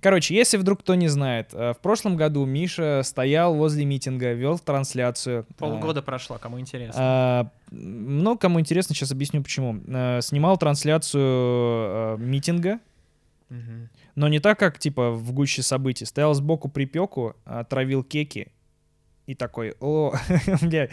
[0.00, 4.58] Короче, если вдруг кто не знает, э, в прошлом году Миша стоял возле митинга, вел
[4.58, 5.46] трансляцию.
[5.50, 6.94] э, Полгода прошло, кому интересно.
[6.96, 9.80] а, ну, кому интересно, сейчас объясню почему.
[9.86, 12.78] Э, Снимал трансляцию э, митинга,
[13.50, 13.88] Мгм.
[14.14, 16.04] но не так, как, типа, в гуще событий.
[16.06, 18.52] Стоял сбоку припеку, а, травил кеки
[19.26, 20.14] и такой, о,
[20.62, 20.88] бля.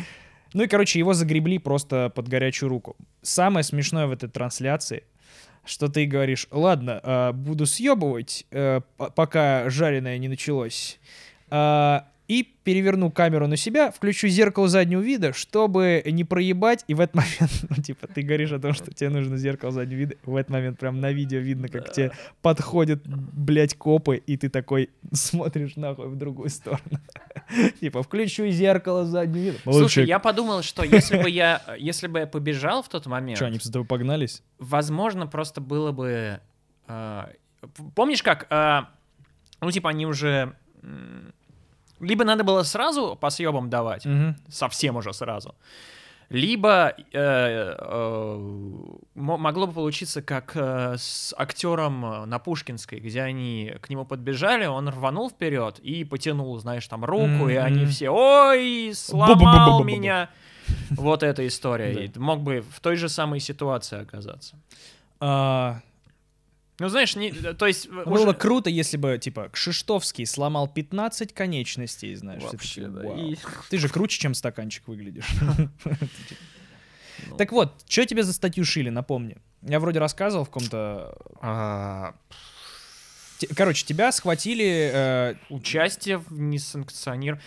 [0.54, 2.96] Ну и, короче, его загребли просто под горячую руку.
[3.22, 5.04] Самое смешное в этой трансляции,
[5.68, 8.82] что ты говоришь, ладно, а, буду съебывать, э,
[9.16, 11.00] пока жареное не началось.
[11.50, 17.00] А, и переверну камеру на себя, включу зеркало заднего вида, чтобы не проебать, и в
[17.00, 20.36] этот момент, ну, типа, ты говоришь о том, что тебе нужно зеркало заднего вида, в
[20.36, 22.12] этот момент прям на видео видно, как тебе
[22.42, 27.00] подходят, блядь, копы, и ты такой смотришь нахуй в другую сторону.
[27.80, 29.58] Типа, включу зеркало заднего вида.
[29.64, 33.46] Слушай, я подумал, что если бы я, если бы я побежал в тот момент, Что,
[33.46, 34.44] они с тобой погнались?
[34.60, 36.42] возможно, просто было бы...
[36.88, 37.24] э,
[37.96, 38.48] помнишь, как...
[38.50, 38.82] э,
[39.62, 40.56] ну, типа, они уже...
[42.00, 44.36] либо надо было сразу по съебам давать, Мгм.
[44.50, 45.56] совсем уже сразу,
[46.30, 48.38] либо э, э,
[49.16, 54.66] мо- могло бы получиться как э, с актером на Пушкинской, где они к нему подбежали,
[54.66, 60.30] он рванул вперед и потянул, знаешь, там руку, и они все, ой, сломал меня.
[60.90, 62.12] Вот эта история.
[62.18, 64.56] Мог бы в той же самой ситуации оказаться.
[66.80, 67.88] Ну, знаешь, не, то есть...
[67.88, 72.44] э, Было уже- бы круто, если бы, типа, Кшиштовский сломал 15 конечностей, знаешь.
[72.44, 73.02] ты Вообще, да.
[73.02, 73.18] «Вау».
[73.32, 73.38] И-
[73.70, 75.28] Ты же круче, чем стаканчик выглядишь.
[77.38, 79.38] Так вот, что тебе за статью шили, напомни.
[79.64, 81.18] Я вроде рассказывал в каком-то...
[81.42, 82.14] А,
[83.56, 84.92] Короче, тебя схватили...
[84.94, 87.44] э, Участие в несанкционированном...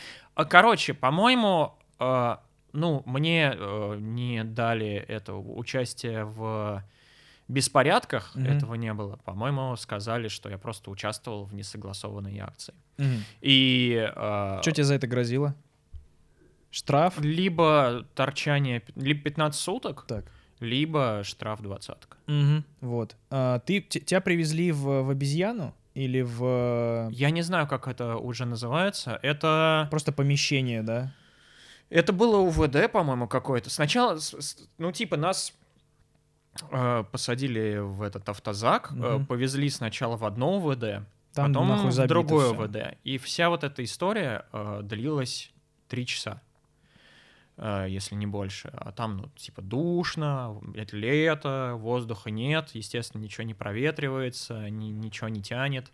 [0.49, 2.37] Короче, по-моему, э,
[2.73, 6.83] ну, мне э, не дали это участие в
[7.51, 8.47] беспорядках, Мгм.
[8.47, 9.17] этого не было.
[9.25, 12.75] По-моему, сказали, что я просто участвовал в несогласованной акции.
[12.99, 13.25] мгм.
[13.41, 14.11] И...
[14.15, 15.55] э, Что тебе за это грозило?
[16.71, 17.19] Штраф?
[17.21, 20.25] Либо торчание, либо 15 суток, Так.
[20.61, 22.17] либо штраф двадцатка.
[22.27, 22.65] Мгм.
[22.81, 23.17] Вот.
[23.31, 25.75] А, ты, тебя привезли в, в обезьяну?
[25.95, 27.09] Или в...
[27.11, 29.19] Я не знаю, как это уже называется.
[29.23, 29.89] Это...
[29.91, 31.13] Просто помещение, да?
[31.89, 33.69] Это было УВД, по-моему, какое-то.
[33.71, 34.17] Сначала,
[34.79, 35.53] ну, типа, нас
[37.13, 39.27] посадили в этот автозак, э, Мгм.
[39.27, 42.63] повезли сначала в одно УВД, Там потом нахуй в другое всё.
[42.65, 42.99] УВД.
[43.05, 45.53] И вся вот эта история э, длилась
[45.89, 46.41] три часа,
[47.57, 48.71] э, если не больше.
[48.73, 55.29] А там, ну, типа, душно, это лето, воздуха нет, естественно, ничего не проветривается, ни- ничего
[55.29, 55.93] не тянет.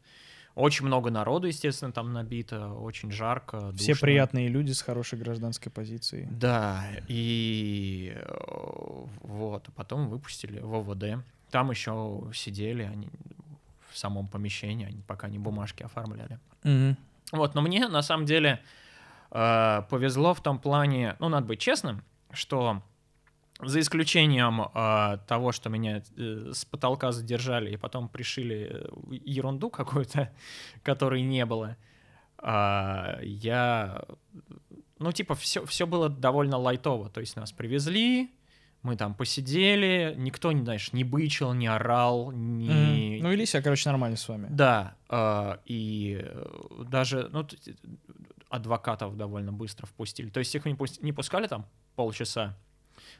[0.56, 4.06] Очень много народу, естественно, там набито, очень жарко, Все душно.
[4.06, 6.26] приятные люди с хорошей гражданской позицией.
[6.30, 11.22] Да, и э, вот, потом выпустили в ОВД.
[11.50, 13.10] Там еще сидели они
[13.90, 16.38] в самом помещении, они пока не бумажки оформляли.
[16.64, 16.96] Мгм.
[17.32, 18.62] Вот, но мне на самом деле
[19.32, 22.82] э, повезло в том плане, ну, надо быть честным, что
[23.62, 28.88] за исключением э, того, что меня э, с потолка задержали и потом пришили э,
[29.24, 30.32] ерунду какую-то,
[30.82, 31.76] которой не было,
[32.38, 34.04] а, я,
[34.98, 37.08] ну, типа, все, все было довольно лайтово.
[37.08, 38.30] То есть нас привезли,
[38.82, 42.68] мы там посидели, никто, не знаешь, не бычил, не орал, не...
[42.68, 43.22] Мгм.
[43.22, 44.48] Ну, вели себя, короче, нормально с вами.
[44.50, 47.46] Да, а, и э, даже, ну,
[48.50, 50.28] адвокатов довольно быстро впустили.
[50.28, 52.56] То есть их не пускали там полчаса.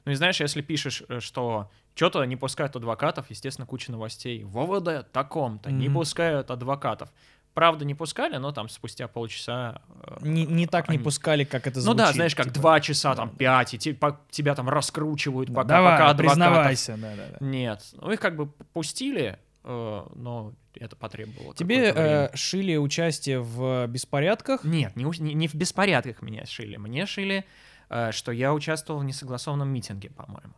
[0.06, 4.44] Ну и знаешь, если пишешь, э, что что-то не пускают адвокатов, естественно, куча новостей.
[4.44, 5.94] В ОВД таком-то не Мгм.
[5.98, 7.12] пускают адвокатов.
[7.54, 9.80] Правда, не пускали, но там спустя полчаса...
[10.04, 11.98] э, Не, не так не они- пускали, как это Ну звучит.
[11.98, 12.54] да, знаешь, как типа.
[12.60, 16.96] два часа, там, пять, и по- тебя там раскручивают, Да, пока, Давай, пока адвокатов признавайся,
[16.98, 17.46] да, да, да.
[17.46, 17.82] нет.
[17.94, 24.62] Ну, их как бы пустили, э, но это потребовало Тебе э, шили участие в беспорядках.
[24.62, 26.76] Нет, не, не, не в беспорядках меня шили.
[26.76, 27.46] Мне шили,
[27.88, 30.54] что я участвовал в несогласованном митинге, по-моему.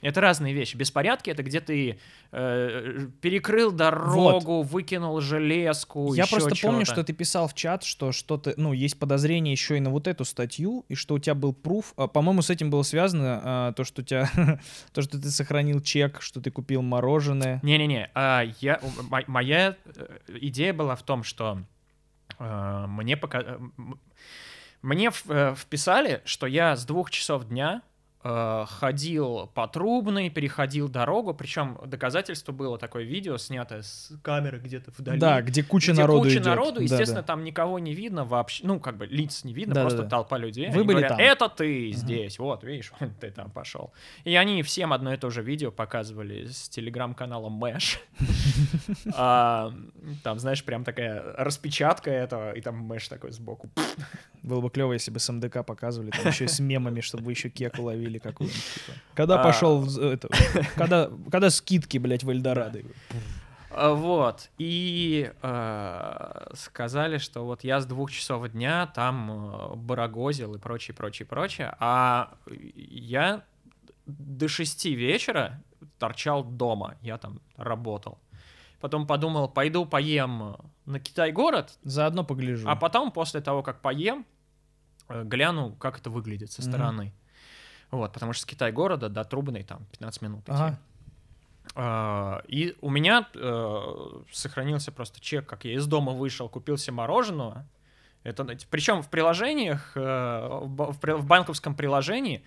[0.00, 0.76] Это разные вещи.
[0.76, 1.98] Беспорядки— это где ты
[2.30, 8.54] э, перекрыл дорогу, выкинул железку, Я просто помню, что ты писал в чат, что что-то,
[8.56, 11.94] ну, есть подозрение еще и на вот эту статью, и что у тебя был пруф.
[11.96, 14.30] А, По-моему, с этим было связано а, то, что у тебя,
[14.92, 17.58] то, что ты сохранил чек, что ты купил мороженое.
[17.64, 21.62] Не-не-не, а, я, у- мо- моя э, идея была в том, что
[22.38, 23.58] э, мне пока...
[24.82, 27.82] Мне э, вписали, что я с двух часов дня
[28.22, 34.92] э, ходил по Трубной, переходил дорогу, причем доказательство было такое видео, снятое с камеры где-то
[34.96, 35.18] вдали.
[35.18, 36.44] Да, где куча где народу куча идет.
[36.46, 37.26] народу, Да, естественно, да.
[37.26, 40.08] там никого не видно вообще, ну, как бы лиц не видно, Да, да, просто да.
[40.10, 40.68] толпа людей.
[40.68, 41.20] Вы Они были говорят, там.
[41.20, 43.92] это ты здесь, вот, видишь, ты там пошел.
[44.24, 47.98] И они всем одно и то же видео показывали с телеграм-канала Мэш.
[49.14, 49.72] А,
[50.22, 53.68] Там, знаешь, прям такая распечатка этого, и там Мэш такой сбоку.
[54.42, 57.32] Было бы клево, если бы с МДК показывали, там еще и с мемами, чтобы вы
[57.32, 58.62] еще кеку ловили какую-нибудь.
[58.74, 58.98] типа.
[59.14, 59.44] Когда А.
[59.44, 60.28] пошел, это,
[60.76, 62.80] когда, когда скидки, блядь, в Эльдорадо.
[63.70, 64.50] А, Вот.
[64.58, 70.94] И э, сказали, что вот я с двух часов дня там э, барагозил и прочее,
[70.94, 71.74] прочее, прочее.
[71.78, 73.42] А я
[74.06, 75.60] до шести вечера
[75.98, 76.94] торчал дома.
[77.02, 78.18] Я там работал.
[78.80, 82.68] Потом подумал, пойду поем на Китай-город, Заодно погляжу.
[82.68, 84.24] а потом, после того, как поем,
[85.08, 87.12] э, гляну, как это выглядит со стороны.
[87.90, 90.52] Вот, потому что с Китай-города до Трубной там 15 минут идти.
[90.52, 90.78] Ага.
[91.74, 96.94] А, И у меня э, сохранился просто чек, как я из дома вышел, купил себе
[96.94, 97.66] мороженого.
[98.24, 102.42] Это, причем в приложениях, э, в банковском приложении,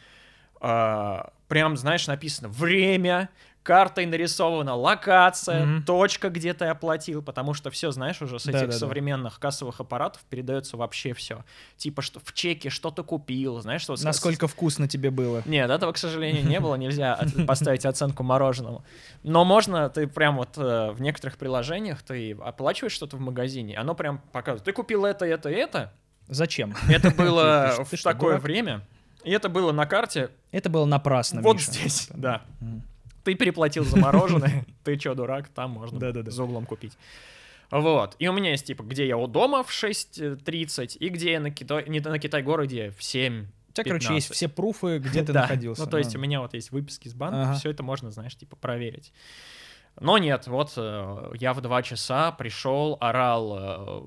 [0.59, 3.29] э, прям, знаешь, написано время,
[3.63, 5.83] картой нарисована локация, Мгм.
[5.83, 8.77] точка, где ты оплатил, потому что все, знаешь, уже с этих Да-да-да.
[8.77, 11.43] современных кассовых аппаратов передается вообще все.
[11.77, 13.95] Типа, что в чеке что ты купил, знаешь, что...
[13.95, 15.43] с- Насколько вкусно тебе было.
[15.45, 18.83] нет, этого, к сожалению, не было, нельзя поставить оценку мороженому.
[19.23, 23.93] Но можно, ты прям вот э, в некоторых приложениях ты оплачиваешь что-то в магазине, оно
[23.93, 25.93] прям показывает, ты купил это, это, это.
[26.27, 26.73] Зачем?
[26.89, 28.81] Это было в такое время,
[29.23, 31.71] и это было на карте Это было напрасно, вот Миша.
[31.71, 32.41] здесь, да.
[33.23, 36.97] Ты переплатил за мороженое, ты чё, дурак, там можно за углом купить.
[37.69, 38.15] Вот.
[38.19, 41.51] И у меня есть, типа, где я у дома в 6.30, и где я на,
[41.51, 44.35] Китай, не на Китай-городе в 7 У тебя, короче, есть 15.
[44.35, 45.41] все пруфы, где ты Да.
[45.43, 45.85] находился.
[45.85, 46.17] Ну, то есть А.
[46.17, 47.53] у меня вот есть выписки с банка, Ага.
[47.53, 49.13] все это можно, знаешь, типа проверить.
[49.99, 54.01] Но нет, вот э, я в два часа пришел, орал э,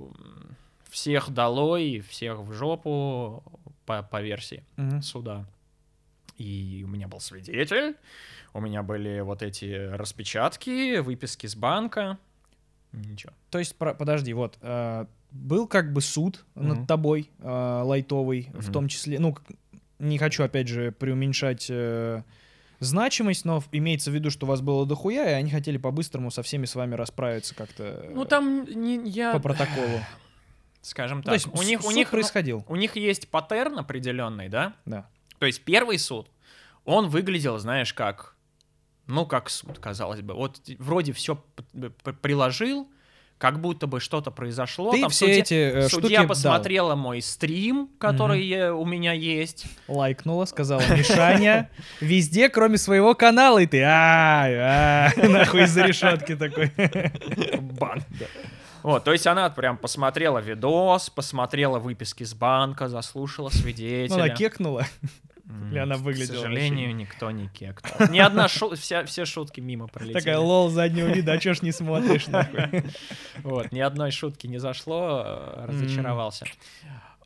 [0.90, 3.42] всех долой, всех в жопу
[3.86, 5.02] по, по версии Мгм.
[5.02, 5.46] суда.
[6.36, 7.96] И у меня был свидетель,
[8.54, 12.18] у меня были вот эти распечатки, выписки с банка.
[12.92, 13.32] Ничего.
[13.50, 16.68] То есть, про- подожди, вот, э, был как бы суд Мгм.
[16.68, 18.72] над тобой, э, лайтовый, в Мгм.
[18.72, 19.36] том числе, ну,
[19.98, 22.22] не хочу, опять же, преуменьшать э,
[22.78, 26.30] значимость, но в- имеется в виду, что у вас было дохуя, и они хотели по-быстрому
[26.30, 30.00] со всеми с вами расправиться как-то Ну там не, я, по протоколу.
[30.82, 33.78] скажем То так, есть у них, у суд них, ну, происходил, у них есть паттерн
[33.78, 34.74] определенный, да?
[34.84, 35.08] да.
[35.38, 36.28] То есть первый суд,
[36.84, 38.33] он выглядел, знаешь, как,
[39.06, 40.34] ну, как суд, казалось бы.
[40.34, 41.42] Вот вроде все
[42.22, 42.88] приложил,
[43.38, 44.92] как будто бы что-то произошло.
[44.92, 49.12] Ты Там все судья, эти э, судья штуки посмотрела мой стрим, который э, у меня
[49.12, 49.66] есть.
[49.86, 56.36] дал, лайкнула, сказала, Мишаня, везде, кроме своего канала, и ты, ай, ай, нахуй из-за решетки
[56.36, 56.72] такой.
[57.60, 58.02] Бан.
[58.82, 64.14] Вот, то есть она прям посмотрела видос, посмотрела выписки с банка, заслушала Ну, свидетеля.
[64.14, 64.86] она кекнула.
[65.70, 67.02] Или она К выглядела сожалению, вообще?
[67.02, 68.08] никто не кекнул.
[68.10, 70.18] Ни одна шутка, вся, все шутки мимо пролетели.
[70.18, 72.84] Такая, лол, заднего вида, а чё ж не смотришь, нахуй?
[73.42, 76.46] Вот, ни одной шутки не зашло, э, разочаровался.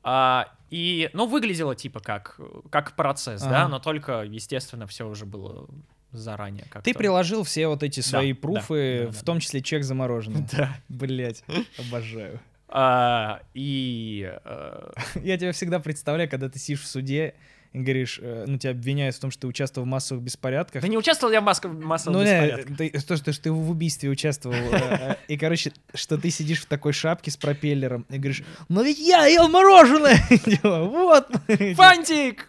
[0.02, 3.68] А, и, ну, выглядело типа как, как процесс, да, Ага.
[3.68, 5.68] но только, естественно, все уже было
[6.11, 6.64] заранее.
[6.70, 9.85] Как Ты приложил все вот эти свои да, пруфы, да, в да, том числе чек
[9.85, 10.48] за мороженое.
[10.57, 10.76] Да.
[10.88, 11.44] Блять,
[11.78, 12.40] обожаю.
[12.68, 14.90] А, и э,
[15.22, 17.35] Я тебя всегда представляю, когда ты сидишь в суде
[17.72, 20.81] и говоришь, э, ну, тебя обвиняют в том, что ты участвовал в массовых беспорядках.
[20.83, 22.74] да не участвовал я в маско- массовом Ну, не, беспорядке.
[22.90, 24.57] ты, то, что, ты в убийстве участвовал.
[24.57, 24.78] э,
[25.11, 28.98] э, И, короче, что ты сидишь в такой шапке с пропеллером и говоришь, ну ведь
[28.98, 30.18] я ел мороженое!
[30.62, 31.28] Вот!
[31.76, 32.48] Фантик!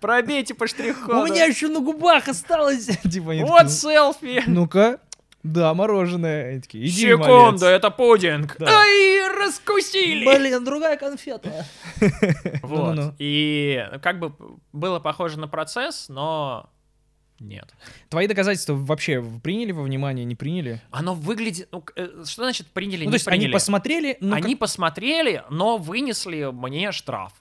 [0.00, 1.20] Пробейте по штрих-коду.
[1.20, 2.86] У меня еще на губах осталось!
[3.10, 4.42] Типа, Вот селфи!
[4.46, 4.98] Ну-ка,
[5.42, 6.50] да, мороженое.
[6.50, 7.62] Они такие, иди, Секунду, малец.
[7.62, 8.56] это пудинг.
[8.58, 8.66] Да.
[8.68, 10.24] Ай, раскусили!
[10.24, 11.64] Блин, другая конфета.
[12.62, 13.14] Вот.
[13.18, 14.32] И как бы
[14.72, 16.70] было похоже на процесс, но
[17.40, 17.74] нет.
[18.08, 20.80] Твои доказательства вообще приняли во внимание, не приняли?
[20.92, 21.68] Оно выглядит...
[21.72, 23.44] ну, э, что значит приняли, Ну, то не есть приняли?
[23.46, 27.32] они посмотрели, ну, Они как- посмотрели, но вынесли мне штраф.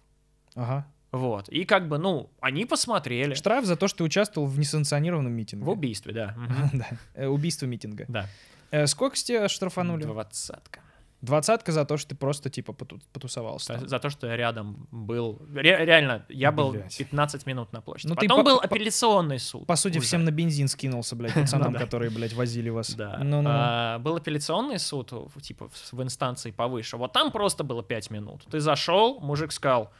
[0.56, 0.88] Ага.
[1.12, 1.50] Вот.
[1.50, 3.34] И как бы, ну, они посмотрели.
[3.34, 5.66] Штраф за то, что ты участвовал в несанкционированном митинге.
[5.66, 6.36] В убийстве, да.
[6.74, 6.88] Да.
[7.16, 8.06] Э, Убийство митинга.
[8.08, 8.28] Да.
[8.72, 10.04] Э, Сколько тебя штрафанули?
[10.04, 10.80] Двадцатка.
[11.22, 13.80] Двадцатка за то, что ты просто, типа, поту- потусовался.
[13.88, 15.40] За, то, что я рядом был.
[15.54, 16.98] Ре- реально, я был Блядь.
[16.98, 18.08] 15 минут на площади.
[18.10, 19.68] Ну, ты Потом по- был по- апелляционный суд.
[19.68, 20.08] По сути, уже.
[20.08, 22.96] всем на бензин скинулся, блядь, пацанам, Ну которые, блядь, возили вас.
[22.96, 23.18] Да.
[23.20, 23.50] Ну-ну-ну.
[23.54, 25.12] А, был апелляционный суд,
[25.44, 26.98] типа, в инстанции повыше.
[26.98, 28.42] Вот там просто было 5 минут.
[28.50, 29.92] Ты зашел, мужик сказал,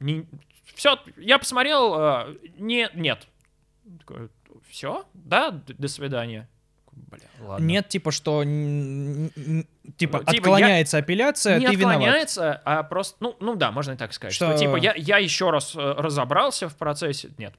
[0.00, 0.22] «Э,
[0.74, 3.26] все, я посмотрел, э, не, нет.
[4.68, 6.48] Все, да, до свидания.
[6.92, 7.64] Бля, ладно.
[7.64, 9.64] Нет, типа, что типа
[9.98, 11.96] типа, отклоняется апелляция, не ты виноват.
[11.98, 15.18] отклоняется, а просто, ну, ну да, можно и так сказать, что, Что- типа я, я
[15.18, 17.54] еще раз э, разобрался в процессе, нет,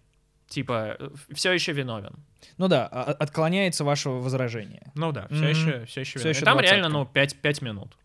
[0.47, 0.97] типа
[1.33, 2.15] все еще виновен.
[2.57, 4.91] Ну да, а- отклоняется ваше возражение.
[4.95, 5.47] Ну да, все Мгм.
[5.49, 6.29] еще, все еще виновен.
[6.31, 6.75] еще И там двадцатка.
[6.75, 7.95] реально, ну, 5, 5 минут.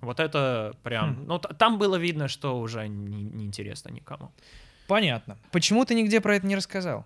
[0.00, 1.26] Вот это прям, Хм.
[1.26, 4.32] ну, там было видно, что уже не- неинтересно никому.
[4.86, 5.36] Понятно.
[5.50, 7.04] Почему ты нигде про это не рассказал?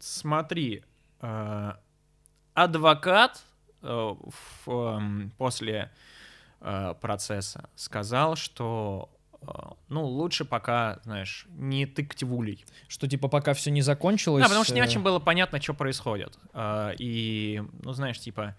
[0.00, 0.82] Смотри,
[1.20, 1.72] э,
[2.54, 3.42] адвокат
[3.82, 4.14] э,
[4.66, 5.90] в, после
[6.60, 9.10] э, процесса сказал, что
[9.88, 12.64] ну лучше пока, знаешь, не тыкать в улей.
[12.88, 14.42] Что типа пока все не закончилось.
[14.42, 16.36] Да, потому что не очень было понятно, что происходит.
[16.98, 18.56] И, ну знаешь, типа,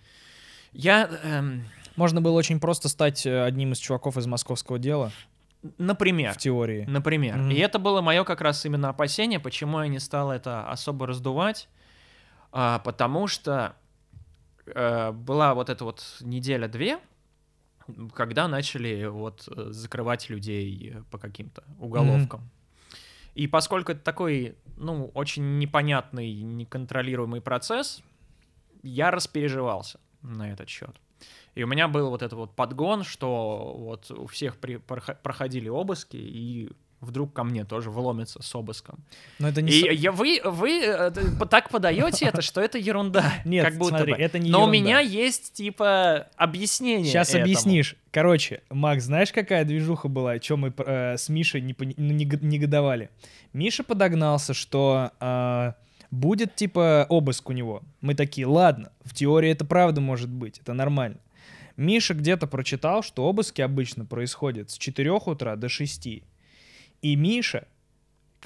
[0.72, 1.66] я, эм,
[2.00, 5.12] Можно было очень просто стать э, одним из чуваков из московского дела,
[5.78, 6.86] например, в теории.
[6.88, 7.36] Например.
[7.36, 7.52] Мгм.
[7.52, 11.68] И это было мое как раз именно опасение, почему я не стал это особо раздувать.
[12.54, 13.76] А, потому что
[14.66, 17.00] э, была вот эта вот неделя-две,
[18.14, 22.50] когда начали вот э, закрывать людей по каким-то уголовкам.
[23.36, 28.02] И поскольку это такой, ну, очень непонятный, неконтролируемый процесс,
[28.84, 30.96] я распереживался на этот счет.
[31.56, 35.68] И у меня был вот этот вот подгон, что вот у всех при- прохо- проходили
[35.70, 36.70] обыски, и
[37.02, 39.00] вдруг ко мне тоже вломится с обыском.
[39.40, 39.72] Но это не...
[39.72, 41.12] И со- я, вы, вы э,
[41.50, 43.34] так подаете это, что это ерунда.
[43.46, 44.20] Нет, как будто смотри, бы.
[44.20, 44.78] это не Но у ерунда.
[44.78, 47.44] меня есть, типа, объяснение Сейчас этому.
[47.44, 47.96] объяснишь.
[48.12, 53.10] Короче, Макс, знаешь, какая движуха была, чем мы э, с Мишей не ну, нег- негодовали?
[53.54, 55.72] Миша подогнался, что э,
[56.12, 57.82] будет, типа, обыск у него.
[58.02, 61.18] Мы такие, ладно, в теории это правда может быть, это нормально.
[61.80, 66.08] Миша где-то прочитал, что обыски обычно происходят с 4 утра до 6.
[67.02, 67.68] И Миша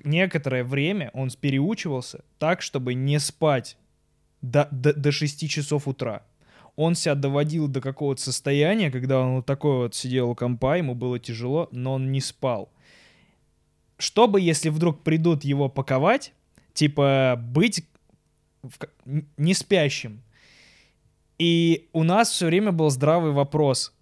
[0.04, 3.76] некоторое время он переучивался так, чтобы не спать
[4.42, 6.22] до, до, до 6 часов утра.
[6.76, 10.94] Он себя доводил до какого-то состояния, когда он вот такой вот сидел у компа, ему
[10.94, 12.72] было тяжело, но он не спал.
[13.98, 16.34] Чтобы, если вдруг придут его паковать,
[16.74, 17.84] типа быть
[18.62, 18.78] в
[19.38, 20.22] не спящим.
[21.40, 23.94] И у нас все время был здравый вопрос.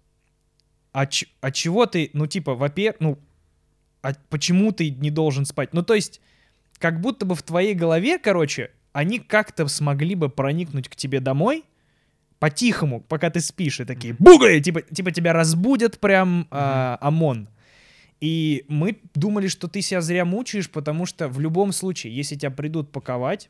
[0.92, 3.18] А, ч- а чего ты, ну типа, во-первых, ну,
[4.02, 5.72] а почему ты не должен спать?
[5.72, 6.20] Ну то есть,
[6.78, 11.64] как будто бы в твоей голове, короче, они как-то смогли бы проникнуть к тебе домой,
[12.38, 17.48] по-тихому, пока ты спишь, и такие бугай, типа, типа тебя разбудят прям а, ОМОН.
[18.20, 22.50] И мы думали, что ты себя зря мучаешь, потому что в любом случае, если тебя
[22.50, 23.48] придут паковать,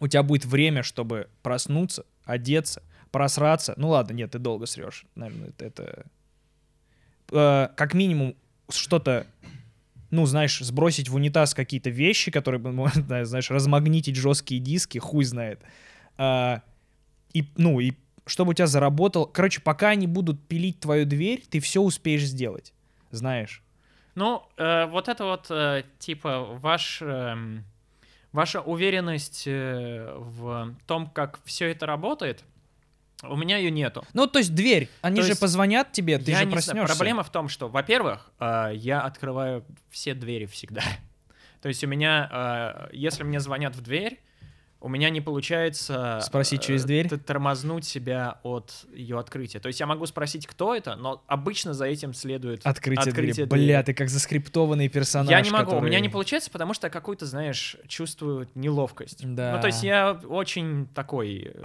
[0.00, 3.74] у тебя будет время, чтобы проснуться, одеться, просраться.
[3.76, 5.04] Ну ладно, нет, ты долго срешь.
[5.14, 6.06] Наверное, это...
[7.32, 8.36] э, как минимум
[8.68, 9.26] что-то,
[10.10, 15.60] ну, знаешь, сбросить в унитаз какие-то вещи, которые, можно, знаешь, размагнитить жесткие диски, хуй знает.
[16.16, 16.62] А,
[17.32, 17.92] и, ну, и
[18.26, 19.26] чтобы у тебя заработал...
[19.26, 22.74] Короче, пока они будут пилить твою дверь, ты все успеешь сделать.
[23.10, 23.62] Знаешь.
[24.14, 27.64] Ну, э, вот это вот, э, типа, ваш, эм,
[28.32, 32.44] ваша уверенность э, в том, как все это работает,
[33.22, 34.04] у меня ее нету.
[34.12, 34.88] Ну, то есть дверь.
[35.00, 36.72] Они То же позвонят тебе, ты я же не проснешься.
[36.72, 40.82] знаю, проблема в том, что, во-первых, э, я открываю все двери всегда.
[41.60, 44.20] То есть у меня, э, если мне звонят в дверь,
[44.80, 46.20] у меня не получается...
[46.22, 47.08] Спросить э, через дверь?
[47.08, 49.58] Тормознуть себя от ее открытия.
[49.58, 53.64] То есть я могу спросить, кто это, но обычно за этим следует Открытие, открытие двери.
[53.64, 55.30] Бля, ты как заскриптованный персонаж.
[55.30, 59.24] Я не могу, у который- меня не получается, потому что какую-то, знаешь, чувствую неловкость.
[59.34, 59.56] Да.
[59.56, 61.52] Ну, то есть я очень такой...
[61.54, 61.62] э,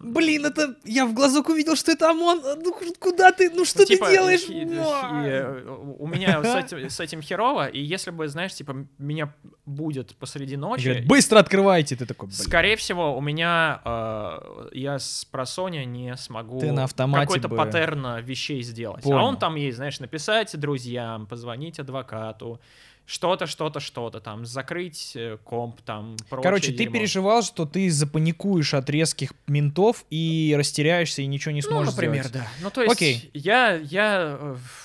[0.00, 2.62] Блин, это я в глазок увидел, что это ОМОН.
[2.62, 3.50] Ну куда ты?
[3.50, 4.42] Ну что ну, ты типа, делаешь?
[4.48, 6.42] э, у меня
[6.88, 9.34] с этим, херово, и если бы, знаешь, типа, меня
[9.66, 11.96] будет посреди ночи, быстро открывайте.
[11.96, 12.51] Ты такой, блин.
[12.52, 17.56] Скорее всего, у меня, э, я с просоня не смогу Ты на автомате какой-то бы.
[17.56, 19.02] паттерн вещей сделать.
[19.02, 19.18] Понял.
[19.18, 22.60] А он там есть, знаешь, написать друзьям, позвонить адвокату,
[23.04, 26.92] что-то, что-то, что-то там, закрыть э, комп там, прочее Короче, ты дерьмо.
[26.94, 32.24] переживал, что ты запаникуешь от резких ментов и растеряешься и ничего не Ну, сможешь например,
[32.26, 32.32] сделать.
[32.46, 32.48] да.
[32.62, 33.30] Ну, то есть, Окей.
[33.34, 34.38] я, я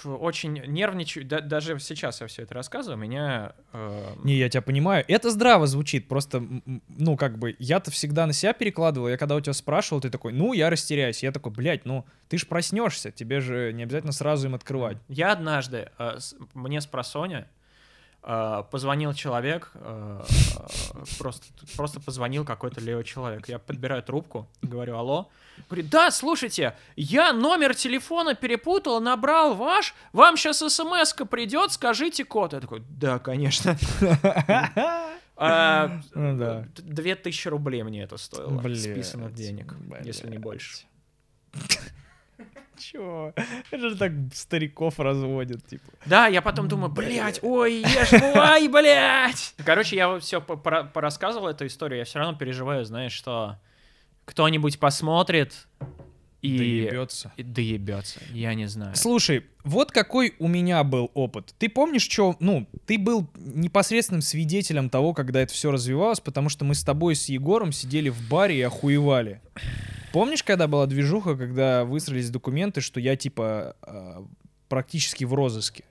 [0.04, 3.54] э, очень нервничаю, да- даже сейчас я все это рассказываю, меня...
[3.74, 5.06] э, Не, я тебя понимаю.
[5.08, 6.08] Это здраво звучит.
[6.08, 6.44] Просто,
[6.88, 9.08] ну, как бы, я-то всегда на себя перекладывал.
[9.10, 11.22] Я когда у тебя спрашивал, ты такой, ну, я растеряюсь.
[11.24, 13.12] Я такой, блядь, ну, ты ж проснешься.
[13.12, 14.98] Тебе же не обязательно сразу им открывать.
[15.08, 16.18] Я однажды, э,
[16.54, 17.48] мне с просоня
[18.72, 20.22] позвонил человек, э,
[21.18, 21.46] просто,
[21.78, 23.48] просто позвонил какой-то левый человек.
[23.48, 25.30] Я подбираю трубку, говорю, алло.
[25.70, 32.52] Говорит, да, слушайте, я номер телефона перепутал, набрал ваш, вам сейчас смс придет, скажите код.
[32.52, 33.78] Я такой, да, конечно.
[35.40, 36.66] А, Ну.
[36.76, 38.60] Две тысячи рублей мне это стоило.
[38.74, 40.86] Списанных денег, если не больше.
[42.80, 43.34] Чё?
[43.72, 45.86] Это же так стариков разводят, типа.
[46.06, 49.54] Да, я потом думаю, блядь, ой, ешь, ой, блядь.
[49.66, 53.58] Короче, я все порассказывал эту историю, я все равно переживаю, знаешь, что
[54.26, 55.68] кто-нибудь посмотрит
[56.42, 56.58] и...
[56.58, 57.32] Доебётся.
[57.36, 58.20] и доебется.
[58.32, 58.96] Я не знаю.
[58.96, 61.56] Слушай, вот какой у меня был опыт.
[61.58, 66.64] Ты помнишь, что, ну, ты был непосредственным свидетелем того, когда это все развивалось, потому что
[66.64, 69.42] мы с тобой с Егором сидели в баре и охуевали.
[70.12, 74.26] Помнишь, когда была движуха, когда высрались документы, что я типа а,
[74.70, 75.84] практически в розыске?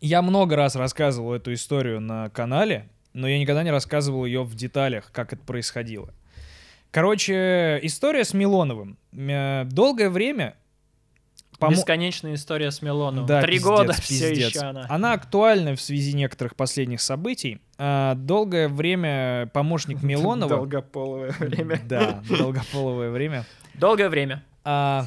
[0.00, 4.54] Я много раз рассказывал эту историю на канале, но я никогда не рассказывал ее в
[4.54, 6.14] деталях, как это происходило.
[6.90, 8.96] Короче, история с Милоновым.
[9.12, 10.56] Э, Долгое время...
[11.58, 13.26] помо- Бесконечная история с Милоновым.
[13.26, 14.54] Да, Три пиздец, года все пиздец.
[14.54, 14.86] еще она.
[14.88, 17.60] Она актуальна в связи некоторых последних событий.
[17.78, 20.48] А, Долгое время помощник Милонова...
[20.56, 21.80] Долгополовое время.
[21.88, 23.44] Да, долгополовое время.
[23.74, 24.44] Долгое время.
[24.64, 25.06] А,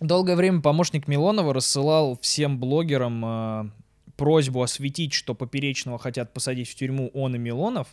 [0.00, 3.70] долгое время помощник Милонова рассылал всем блогерам а,
[4.16, 7.88] просьбу осветить, что Поперечного хотят посадить в тюрьму он и Милонов,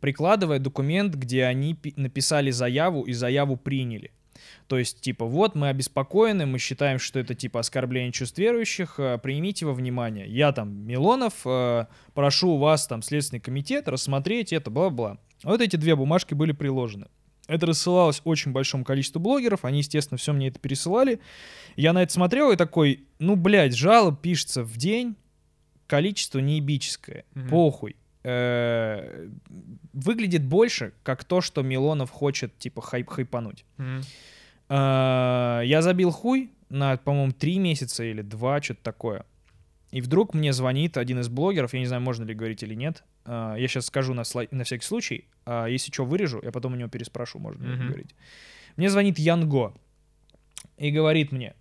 [0.00, 4.10] прикладывая документ, где они пи- написали заяву и заяву приняли.
[4.70, 9.18] То есть, типа, вот мы обеспокоены, мы считаем, что это, типа, оскорбление чувств верующих, э,
[9.18, 10.28] примите во внимание.
[10.28, 15.18] Я там, Милонов, э, прошу у вас, там, Следственный комитет рассмотреть это, бла-бла.
[15.42, 17.08] Вот эти две бумажки были приложены.
[17.48, 21.18] Это рассылалось очень большому количеству блогеров, они, естественно, все мне это пересылали.
[21.74, 25.16] Я на это смотрел и такой, ну, блядь, жалоб пишется в день,
[25.88, 27.48] количество неебическое, Мгм.
[27.48, 27.96] похуй.
[28.22, 29.28] Э,
[29.92, 33.64] Выглядит больше, как то, что Милонов хочет, типа, хайп хайпануть.
[33.76, 34.02] Мгм.
[34.70, 39.24] Э, Я забил хуй на, по-моему, три месяца или два, что-то такое.
[39.90, 43.02] И вдруг мне звонит один из блогеров, я не знаю, можно ли говорить или нет.
[43.26, 46.72] Э, Я сейчас скажу на, слай- на всякий случай, а если что, вырежу, я потом
[46.74, 47.86] у него переспрошу, можно ли Мгм.
[47.88, 48.14] говорить.
[48.76, 49.74] Мне звонит Янго
[50.78, 51.54] и говорит мне,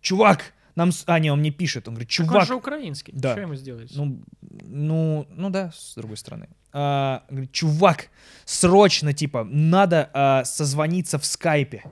[0.00, 0.90] чувак, нам...
[1.06, 3.12] А, не, он мне пишет, он говорит, Так он чувак, же украинский.
[3.16, 3.32] Да.
[3.32, 3.90] Что ему сделать?
[3.96, 4.22] ну,
[4.62, 6.48] ну, ну да, с другой стороны.
[6.72, 8.08] А, говорит, чувак,
[8.44, 11.82] срочно, типа, надо а, созвониться в скайпе.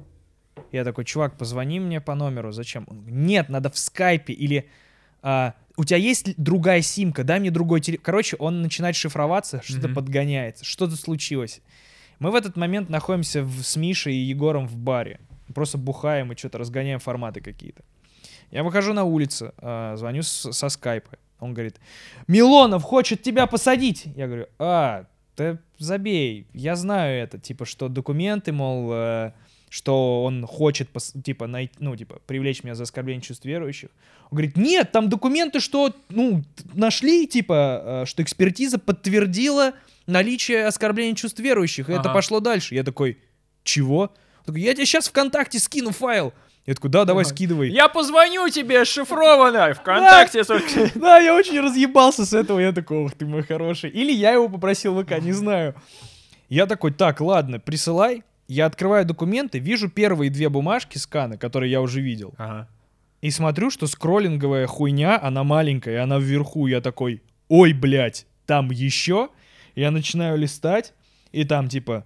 [0.71, 2.85] Я такой, чувак, позвони мне по номеру, зачем?
[2.89, 4.69] Он нет, надо в скайпе или...
[5.23, 8.05] а, у тебя есть другая симка, дай мне другой телефон.
[8.05, 9.95] Короче, он начинает шифроваться, что-то Мгм.
[9.95, 11.61] подгоняется, что-то случилось.
[12.19, 15.21] Мы в этот момент находимся в- с Мишей и Егором в баре.
[15.55, 17.83] Просто бухаем и что-то разгоняем форматы какие-то.
[18.51, 21.17] Я выхожу на улицу, а, звоню с- со скайпа.
[21.41, 21.81] Он говорит,
[22.29, 24.05] Милонов хочет тебя посадить.
[24.15, 29.33] Я говорю, а, да забей, я знаю это, типа, что документы, мол, э,
[29.73, 30.91] что он хочет,
[31.25, 33.89] типа, найти, ну, типа, привлечь меня за оскорбление чувств верующих.
[34.25, 36.45] Он говорит, нет, там документы, что, ну,
[36.75, 39.73] нашли, типа, э, что экспертиза подтвердила
[40.07, 42.13] наличие оскорбления чувств верующих, и это Ага.
[42.13, 42.75] пошло дальше.
[42.75, 43.17] Я такой,
[43.65, 44.01] чего?
[44.03, 46.35] Он такой, я тебе сейчас ВКонтакте скину файл.
[46.67, 47.71] Я такой, да, давай, скидывай.
[47.71, 50.43] Я позвоню тебе шифрованно ВКонтакте.
[50.97, 52.61] Да, я очень разъебался с этого.
[52.61, 53.89] Я такой, ох ты мой хороший.
[53.89, 55.75] Или я его попросил ВК, не знаю.
[56.51, 58.23] Я такой, так, ладно, присылай.
[58.53, 62.35] Я открываю документы, вижу первые две бумажки сканы, которые я уже видел.
[62.37, 62.69] Ага.
[63.23, 66.67] И смотрю, что скроллинговая хуйня, она маленькая, она вверху.
[66.67, 69.31] Я такой, ой, блядь, там еще?
[69.75, 70.93] Я начинаю листать,
[71.31, 72.05] и там типа,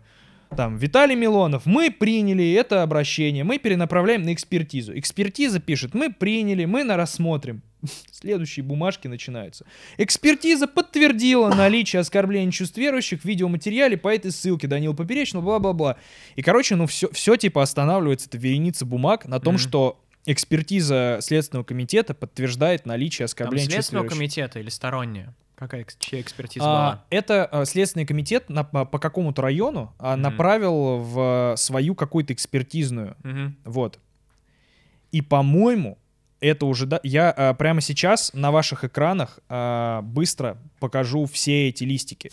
[0.57, 4.97] там, Виталий Милонов, мы приняли это обращение, мы перенаправляем на экспертизу.
[4.97, 7.63] Экспертиза пишет, мы приняли, мы на рассмотрим.
[8.11, 9.65] Следующие бумажки начинаются.
[9.99, 15.97] Экспертиза подтвердила наличие оскорбления чувств верующих в видеоматериале по этой ссылке Данила Поперечного, бла-бла-бла.
[16.37, 21.65] И, короче, ну все, все типа останавливается, это вереница бумаг на том, что экспертиза Следственного
[21.65, 24.19] комитета подтверждает наличие Там оскорбления чувств Следственного верующих.
[24.19, 25.35] комитета или сторонняя?
[25.55, 27.05] Какая чья экспертиза А, была?
[27.09, 30.23] это а, Следственный комитет на- по, по какому-то району а, Мгм.
[30.23, 33.17] направил в свою какую-то экспертизную.
[33.23, 33.57] Мгм.
[33.65, 33.99] Вот.
[35.13, 35.97] И, по-моему,
[36.41, 36.87] это уже...
[36.87, 42.31] Да, я а, прямо сейчас на ваших экранах а, быстро покажу все эти листики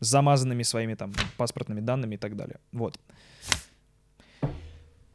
[0.00, 2.58] с замазанными своими там паспортными данными и так далее.
[2.72, 2.98] Вот.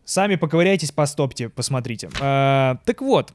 [0.04, 2.10] Сами поковыряйтесь, постопьте, посмотрите.
[2.22, 3.34] А, так вот,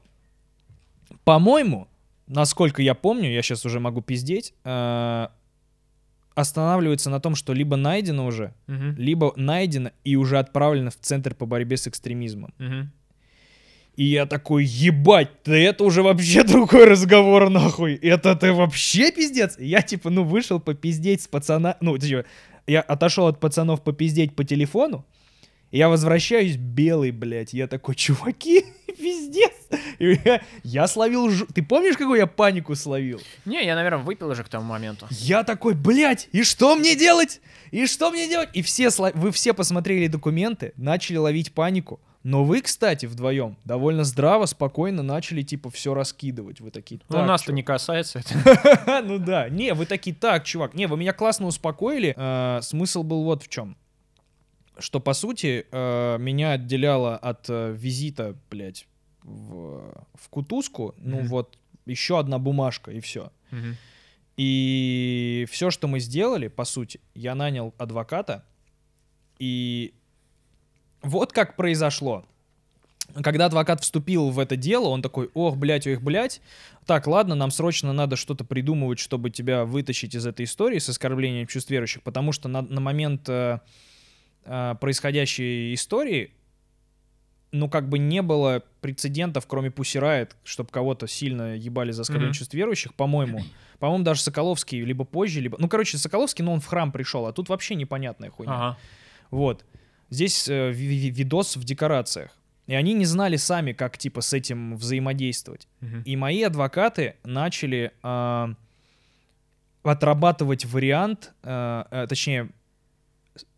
[1.25, 1.87] по-моему,
[2.27, 5.31] насколько я помню, я сейчас уже могу пиздеть, а,
[6.33, 8.95] останавливается на том, что либо найдено уже, Мгм.
[8.95, 12.53] либо найдено и уже отправлено в Центр по борьбе с экстремизмом.
[12.57, 12.91] Мгм.
[13.97, 17.95] И я такой, ебать, да это уже вообще другой разговор, нахуй.
[17.95, 19.57] Это ты вообще пиздец?
[19.59, 21.77] И я, типа, ну, вышел попиздеть с пацана...
[21.81, 22.25] Ну, типа,
[22.67, 25.05] я отошел от пацанов попиздеть по телефону,
[25.71, 27.53] и я возвращаюсь белый, блядь.
[27.53, 28.63] Я такой, чуваки,
[28.97, 29.51] пиздец.
[29.99, 31.29] И я, я словил...
[31.29, 33.21] жу- Ты помнишь, какую я панику словил?
[33.45, 35.05] Не, я, наверное, выпил уже к тому моменту.
[35.11, 37.41] Я такой, блядь, и что мне делать?
[37.71, 38.49] И что мне делать?
[38.53, 41.99] И все, сло- вы все посмотрели документы, начали ловить панику.
[42.23, 46.61] Но вы, кстати, вдвоем довольно здраво, спокойно начали, типа, все раскидывать.
[46.61, 47.55] Вы такие, Ну, так, нас-то чувак».
[47.55, 49.01] не касается это.
[49.03, 49.49] Ну да.
[49.49, 52.13] Не, вы такие, так, чувак, не, вы меня классно успокоили.
[52.15, 53.75] Э, Смысл был вот в чем.
[54.77, 58.87] Что, по сути, э, меня отделяло от э, визита, блядь,
[59.23, 61.27] в, в кутузку, ну Мгм.
[61.27, 63.31] вот, еще одна бумажка, и все.
[63.51, 63.75] Мгм.
[64.37, 68.43] И все, что мы сделали, по сути, я нанял адвоката,
[69.39, 69.93] и
[71.01, 72.25] вот как произошло.
[73.23, 76.41] Когда адвокат вступил в это дело, он такой, ох, блядь, ох, блядь,
[76.85, 81.47] так, ладно, нам срочно надо что-то придумывать, чтобы тебя вытащить из этой истории с оскорблением
[81.47, 83.59] чувств верующих, потому что на, на момент э,
[84.45, 86.31] э, происходящей истории,
[87.51, 92.37] ну, как бы не было прецедентов, кроме Пусирает, чтобы кого-то сильно ебали за оскорбление Мгм.
[92.37, 93.43] чувств верующих, по-моему.
[93.79, 95.57] По-моему, даже Соколовский либо позже, либо...
[95.59, 98.53] Ну, короче, Соколовский, ну, он в храм пришел, а тут вообще непонятная хуйня.
[98.53, 98.77] Ага.
[99.31, 99.65] Вот.
[100.11, 102.37] Здесь э, ви- ви- видос в декорациях.
[102.67, 105.67] И они не знали сами, как, типа, с этим взаимодействовать.
[105.81, 106.03] Мгм.
[106.03, 108.53] И мои адвокаты начали а,
[109.83, 112.49] отрабатывать вариант, а, а, точнее,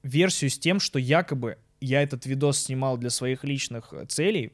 [0.04, 4.51] версию с тем, что якобы я этот видос снимал для своих личных э, целей,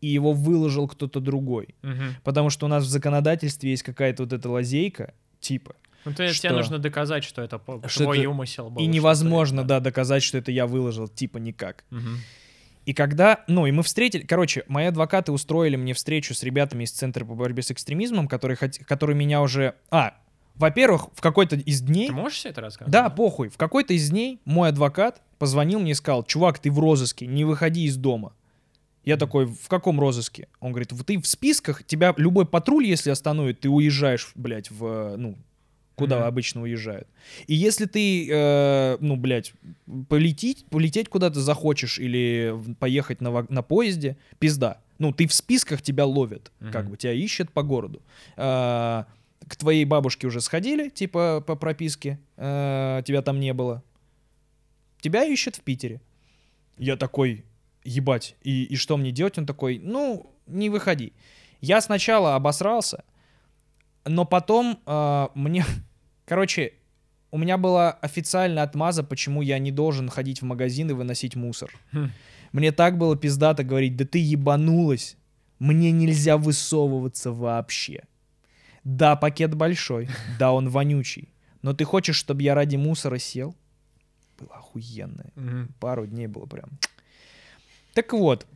[0.00, 1.74] и его выложил кто-то другой.
[1.82, 2.14] Мгм.
[2.22, 5.74] Потому что у нас в законодательстве есть какая-то вот эта лазейка, типа.
[6.04, 6.48] Ну, то есть Что?
[6.48, 8.82] тебе нужно доказать, что это Что твой это- умысел был.
[8.82, 11.84] и невозможно, да, доказать, что это я выложил, типа никак.
[11.90, 12.18] Мгм.
[12.86, 16.90] И когда, ну, и мы встретили, короче, мои адвокаты устроили мне встречу с ребятами из
[16.92, 19.74] Центра по борьбе с экстремизмом, которые, хот- которые меня уже...
[19.90, 20.14] А,
[20.56, 22.08] во-первых, в какой-то из дней...
[22.08, 22.92] Ты можешь все это рассказать?
[22.92, 23.48] Да, похуй.
[23.48, 27.44] В какой-то из дней мой адвокат позвонил мне и сказал, чувак, ты в розыске, не
[27.44, 28.34] выходи из дома.
[29.04, 30.48] Я такой, в каком розыске?
[30.60, 35.16] Он говорит, «В- ты в списках, тебя любой патруль, если остановит, ты уезжаешь, блядь, в,
[35.16, 35.36] ну,
[35.94, 36.26] куда Мгм.
[36.26, 37.08] обычно уезжают.
[37.46, 39.52] И если ты, э, ну, блядь,
[40.08, 44.80] полететь, полететь куда-то захочешь или поехать на, на поезде, пизда.
[44.98, 46.90] Ну, ты в списках тебя ловят, как Мгм.
[46.92, 48.02] бы, тебя ищут по городу.
[48.36, 49.06] А,
[49.46, 53.82] к твоей бабушке уже сходили, типа, по прописке, э, тебя там не было.
[55.00, 56.00] Тебя ищут в Питере.
[56.78, 57.44] Я такой,
[57.84, 59.38] ебать, и, и что мне делать?
[59.38, 61.12] Он такой, ну, не выходи.
[61.60, 63.04] Я сначала обосрался,
[64.04, 65.64] но потом э, мне,
[66.26, 66.72] короче,
[67.30, 71.70] у меня была официальная отмаза, почему я не должен ходить в магазин и выносить мусор.
[71.92, 72.10] Хм.
[72.52, 75.16] Мне так было пиздато говорить, да ты ебанулась,
[75.58, 78.04] мне нельзя высовываться вообще.
[78.84, 81.32] Да, пакет большой, да, он вонючий,
[81.62, 83.56] но ты хочешь, чтобы я ради мусора сел?
[84.38, 85.74] Было охуенное Мгм.
[85.80, 86.68] пару дней было прям.
[87.94, 88.46] Так вот,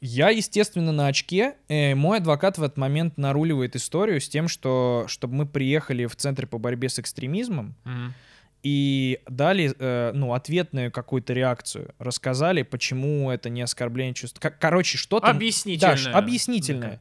[0.00, 1.54] я, естественно, на очке.
[1.68, 6.16] Э, мой адвокат в этот момент наруливает историю с тем, что чтобы мы приехали в
[6.16, 8.14] Центр по борьбе с экстремизмом Мгм.
[8.62, 11.94] и дали, э, ну, ответную какую-то реакцию.
[11.98, 14.40] Рассказали, почему это не оскорбление чувств.
[14.40, 15.26] Ко- Короче, что-то...
[15.28, 15.94] Объяснительное.
[15.96, 17.00] Даш, объяснительное.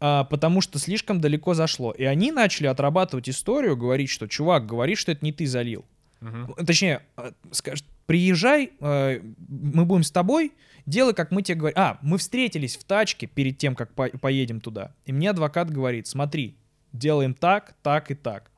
[0.00, 1.90] А, потому что слишком далеко зашло.
[1.90, 5.84] И они начали отрабатывать историю, говорить, что, чувак, говори, что это не ты залил.
[6.20, 6.54] Мгм.
[6.64, 10.52] Точнее, э, скажет, приезжай, э, мы будем с тобой,
[10.86, 11.78] делай, как мы тебе говорим.
[11.78, 14.94] А, мы встретились в тачке перед тем, как по- поедем туда.
[15.04, 16.56] И мне адвокат говорит, смотри,
[16.94, 18.50] делаем так, так и так.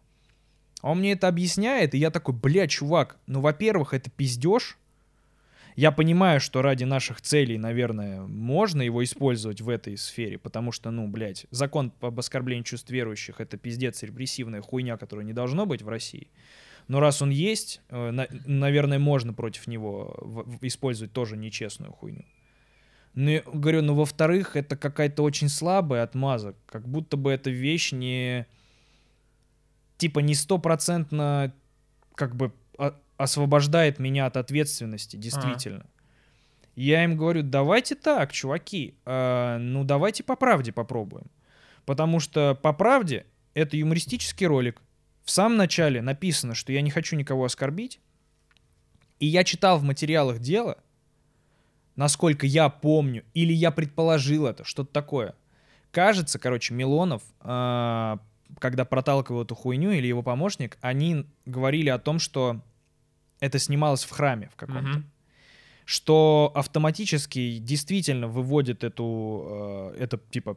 [0.82, 4.78] Он мне это объясняет, и я такой, бля, чувак, ну, во-первых, это пиздеж.
[5.74, 10.92] Я понимаю, что ради наших целей, наверное, можно его использовать в этой сфере, потому что,
[10.92, 15.82] ну, блядь, закон об оскорблении чувств верующих— это пиздец репрессивная хуйня, которая не должно быть
[15.82, 16.28] в России.
[16.90, 22.24] Но раз он есть, э, на- наверное, можно против него использовать тоже нечестную хуйню.
[23.14, 26.56] Ну, говорю, ну, во-вторых, это какая-то очень слабая отмаза.
[26.66, 28.44] Как будто бы эта вещь не...
[29.98, 31.52] Типа не стопроцентно
[32.16, 35.86] как бы о- освобождает меня от ответственности, действительно.
[36.74, 41.26] Я им говорю, давайте так, чуваки, э, ну давайте по правде попробуем.
[41.84, 44.82] Потому что по правде это юмористический ролик.
[45.24, 48.00] В самом начале написано, что я не хочу никого оскорбить.
[49.18, 50.78] И я читал в материалах дела,
[51.94, 55.34] насколько я помню, или я предположил это, что-то такое.
[55.90, 58.18] Кажется, короче, Милонов, а,
[58.58, 62.60] когда проталкивал эту хуйню, или его помощник, они говорили о том, что
[63.40, 64.98] это снималось в храме в каком-то.
[64.98, 65.10] Мгм.
[65.86, 70.56] что автоматически действительно выводит эту, э, это типа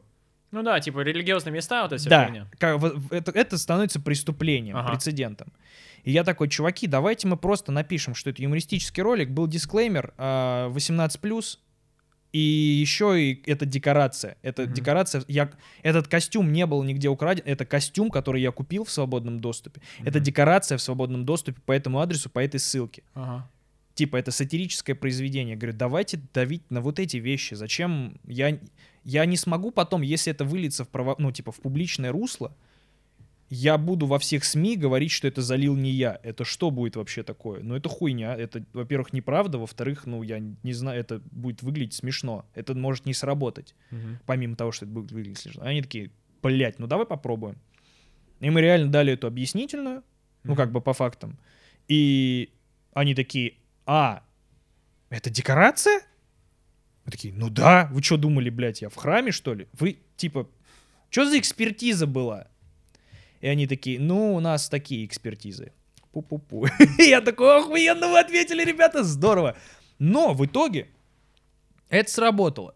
[0.54, 2.46] Ну да, типа религиозные места, вот эта вся да, фигня.
[2.58, 2.80] как
[3.10, 4.90] это, это становится преступлением, Ага.
[4.92, 5.52] прецедентом.
[6.04, 10.70] И я такой, чуваки, давайте мы просто напишем, что это юмористический ролик, был дисклеймер а,
[10.70, 11.58] 18+,
[12.32, 14.36] и еще и это декорация.
[14.42, 14.74] Это Мгм.
[14.74, 15.50] декорация, я,
[15.82, 19.80] этот костюм не был нигде украден, это костюм, который я купил в свободном доступе.
[20.00, 20.24] Это Мгм.
[20.24, 23.02] декорация в свободном доступе по этому адресу, по этой ссылке.
[23.14, 23.48] Ага.
[23.94, 25.54] Типа, это сатирическое произведение.
[25.54, 27.54] Я говорю, давайте давить на вот эти вещи.
[27.54, 28.18] Зачем?
[28.26, 28.58] Я,
[29.04, 32.56] я не смогу потом, если это выльется в, право, ну, типа, в публичное русло,
[33.50, 36.18] я буду во всех СМИ говорить, что это залил не я.
[36.22, 37.62] Это что будет вообще такое?
[37.62, 38.34] Ну, это хуйня.
[38.34, 39.58] Это, во-первых, неправда.
[39.58, 42.46] Во-вторых, ну, я не знаю, это будет выглядеть смешно.
[42.54, 43.74] Это может не сработать.
[43.90, 44.18] Мгм.
[44.26, 45.62] Помимо того, что это будет выглядеть смешно.
[45.62, 46.10] Они такие,
[46.42, 47.56] блядь, ну давай попробуем.
[48.40, 50.02] И мы реально дали эту объяснительную,
[50.42, 51.38] ну, как бы по фактам.
[51.86, 52.50] И
[52.92, 53.54] они такие,
[53.86, 54.22] а,
[55.10, 56.02] это декорация?
[57.04, 59.68] Мы такие, ну да, вы что думали, блядь, я в храме, что ли?
[59.74, 60.48] Вы, типа,
[61.10, 62.48] что за экспертиза была?
[63.40, 65.72] И они такие, ну, у нас такие экспертизы.
[66.12, 66.66] Пу-пу-пу.
[66.98, 69.56] Я такой, охуенно вы ответили, ребята, здорово.
[69.98, 70.88] Но в итоге
[71.88, 72.74] это сработало.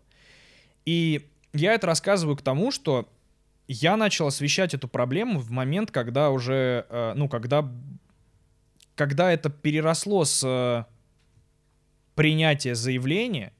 [0.84, 3.08] И я это рассказываю к тому, что
[3.66, 7.70] я начал освещать эту проблему в момент, когда уже, э, ну, когда,
[8.94, 10.84] когда это переросло с э,
[12.14, 13.52] принятия заявления.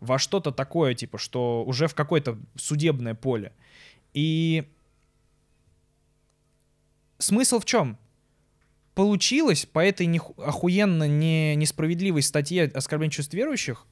[0.00, 3.52] Во что-то такое, типа, что уже в какое-то судебное поле.
[4.12, 4.64] И
[7.18, 7.98] смысл в чем?
[8.94, 13.86] Получилось по этой неху- охуенно не, несправедливой статье оскорбления чувств верующих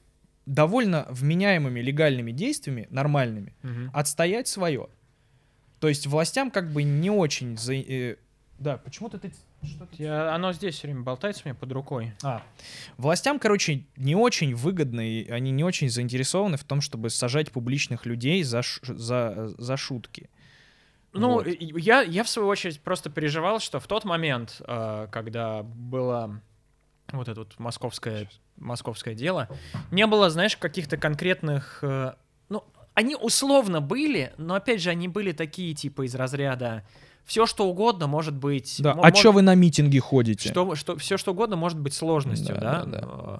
[0.45, 3.91] довольно вменяемыми легальными действиями, нормальными, Мгм.
[3.93, 4.87] отстоять свое.
[5.79, 7.57] То есть властям как бы не очень...
[7.57, 8.17] за- э,
[8.59, 9.31] да, почему-то ты...
[9.65, 12.13] что-то- Я- оно здесь все время болтается у меня под рукой.
[12.23, 12.43] А,
[12.97, 18.05] властям, короче, не очень выгодно, и они не очень заинтересованы в том, чтобы сажать публичных
[18.05, 20.29] людей за, ш- за, за шутки.
[21.13, 21.47] Ну, Вот.
[21.47, 26.41] я, я в свою очередь просто переживал, что в тот момент, э, когда было
[27.11, 29.47] вот это вот московское, московское дело,
[29.91, 31.79] не было, знаешь, каких-то конкретных...
[31.83, 32.13] э,
[32.49, 32.63] ну,
[32.95, 36.83] они условно были, но опять же, они были такие, типа, из разряда
[37.25, 38.77] все что угодно может быть...
[38.81, 40.49] Да, мо- а чё вы на митинги ходите?
[40.49, 42.85] Что, что, все что угодно может быть сложностью, Да, да?
[42.85, 43.39] да, Э,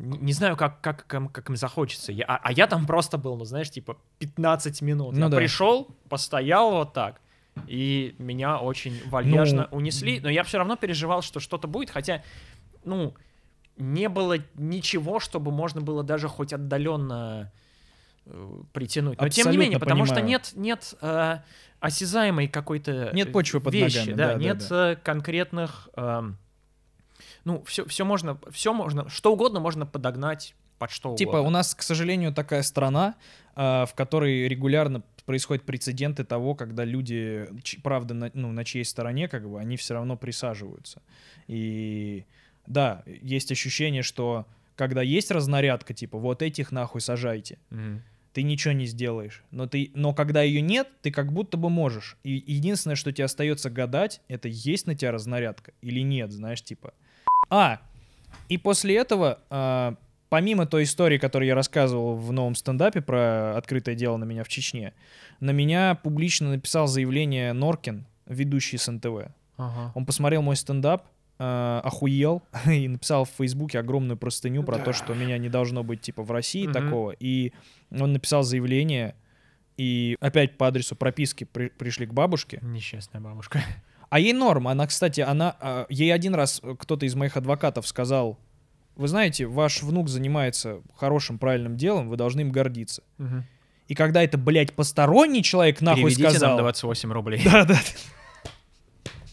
[0.00, 2.12] Не, знаю, как, как, как, им- как им захочется.
[2.12, 5.14] Я, а, а я там просто был, ну, знаешь, типа 15 минут.
[5.14, 5.36] Ну я да.
[5.36, 7.20] пришел, постоял вот так,
[7.66, 10.20] и меня очень вальяжно Ну, унесли.
[10.20, 12.22] Но я все равно переживал, что что-то будет, хотя,
[12.84, 13.14] ну,
[13.76, 17.52] не было ничего, чтобы можно было даже хоть отдаленно
[18.72, 19.20] притянуть.
[19.20, 21.38] Но тем не менее, потому что нет, нет э,
[21.80, 26.38] осязаемой какой-то Нет почвы под вещи, ногами, да, да, да, нет э, конкретных, эм,
[27.44, 31.48] ну все, все можно, все можно, что угодно можно подогнать под что Типа, угодно.
[31.48, 33.16] у нас, к сожалению, такая страна,
[33.54, 37.48] а, в которой регулярно происходят прецеденты того, когда люди,
[37.82, 41.02] правда, на, ну, на чьей стороне, как бы, они все равно присаживаются.
[41.48, 42.24] И
[42.66, 48.02] да, есть ощущение, что когда есть разнарядка, типа, вот этих нахуй сажайте, Мгм.
[48.38, 49.42] Ты ничего не сделаешь.
[49.50, 52.16] Но, ты, но когда ее нет, ты как будто бы можешь.
[52.22, 56.94] И единственное, что тебе остается гадать, это есть на тебя разнарядка или нет, знаешь, типа.
[57.50, 57.80] А,
[58.48, 59.96] и после этого, а,
[60.28, 64.48] помимо той истории, которую я рассказывал в новом стендапе про открытое дело на меня в
[64.48, 64.94] Чечне,
[65.40, 69.32] на меня публично написал заявление Норкин, ведущий с НТВ.
[69.56, 69.90] Ага.
[69.96, 71.08] Он посмотрел мой стендап,
[71.38, 76.00] э, охуел и написал в Фейсбуке огромную простыню про то, что меня не должно быть
[76.00, 76.72] типа в России Мгм.
[76.72, 77.10] такого.
[77.18, 77.52] И
[77.90, 79.14] он написал заявление,
[79.76, 82.58] и опять по адресу прописки при- пришли к бабушке.
[82.62, 83.62] Несчастная бабушка.
[84.10, 84.68] А ей норм.
[84.68, 88.38] Она, кстати, она а, ей один раз э, кто-то из моих адвокатов сказал:
[88.96, 93.02] Вы знаете, ваш внук занимается хорошим, правильным делом, вы должны им гордиться.
[93.18, 93.44] Мгм.
[93.86, 96.50] И когда это, блядь, посторонний человек нахуй Переведите сказал.
[96.56, 97.40] нам 28 рублей.
[97.44, 97.78] Да, да.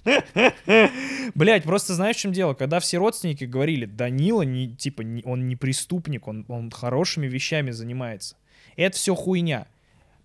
[1.36, 2.53] Блять, просто знаешь, в чем дело?
[2.53, 7.72] Когда все родственники говорили, Данила, не, типа, не- он не преступник, он, он хорошими вещами
[7.72, 8.36] занимается.
[8.76, 9.68] Это все хуйня.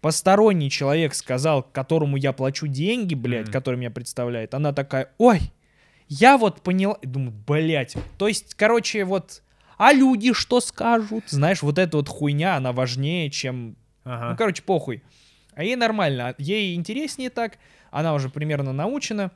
[0.01, 3.53] Посторонний человек сказал, которому я плачу деньги, блядь, Мгм.
[3.53, 5.41] который меня представляет, она такая, ой,
[6.09, 9.43] я вот поняла, думаю, блядь, то есть, короче, вот,
[9.77, 11.25] а люди что скажут?
[11.29, 14.37] Знаешь, вот эта вот хуйня, она важнее, чем ну, Ага.
[14.37, 15.03] короче, похуй.
[15.55, 16.35] А ей нормально.
[16.39, 17.59] Ей интереснее так.
[17.91, 19.31] Она уже примерно научена.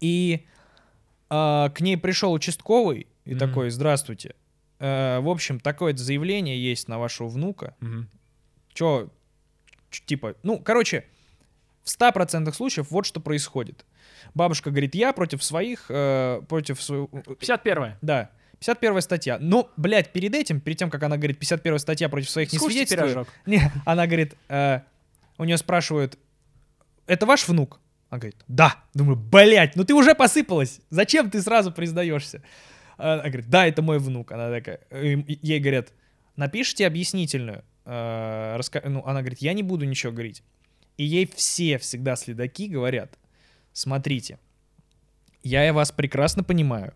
[0.00, 0.46] И
[1.28, 3.38] а, к ней пришел участковый и Мгм.
[3.38, 4.34] такой, здравствуйте.
[4.78, 7.74] Э, в общем, такое-то заявление есть на вашего внука.
[7.80, 8.08] Мгм.
[8.72, 9.10] Чё,
[9.90, 11.04] ч- типа, ну, короче,
[11.84, 13.84] в 100% случаев вот что происходит.
[14.34, 17.06] Бабушка говорит, я против своих, э, против своего...
[17.08, 18.30] 51 Да.
[18.58, 19.38] 51 статья.
[19.40, 23.12] Но, блядь, перед этим, перед тем, как она говорит 51 статья против своих Скушайте несвидетельствует,
[23.12, 23.28] пирожок.
[23.46, 24.80] не, она говорит, э,
[25.38, 26.18] у нее спрашивают,
[27.06, 27.80] это ваш внук?
[28.10, 28.76] Она говорит, да.
[28.92, 30.80] Думаю, блядь, ну ты уже посыпалась.
[30.90, 32.42] Зачем ты сразу признаешься?
[32.96, 34.32] Она говорит, да, это мой внук.
[34.32, 35.92] Она такая, ей говорят,
[36.36, 37.64] напишите объяснительную.
[37.86, 40.42] Э, ну, она говорит, я не буду ничего говорить.
[40.96, 43.16] И ей все всегда следаки говорят,
[43.72, 44.38] смотрите,
[45.42, 46.92] я вас прекрасно понимаю.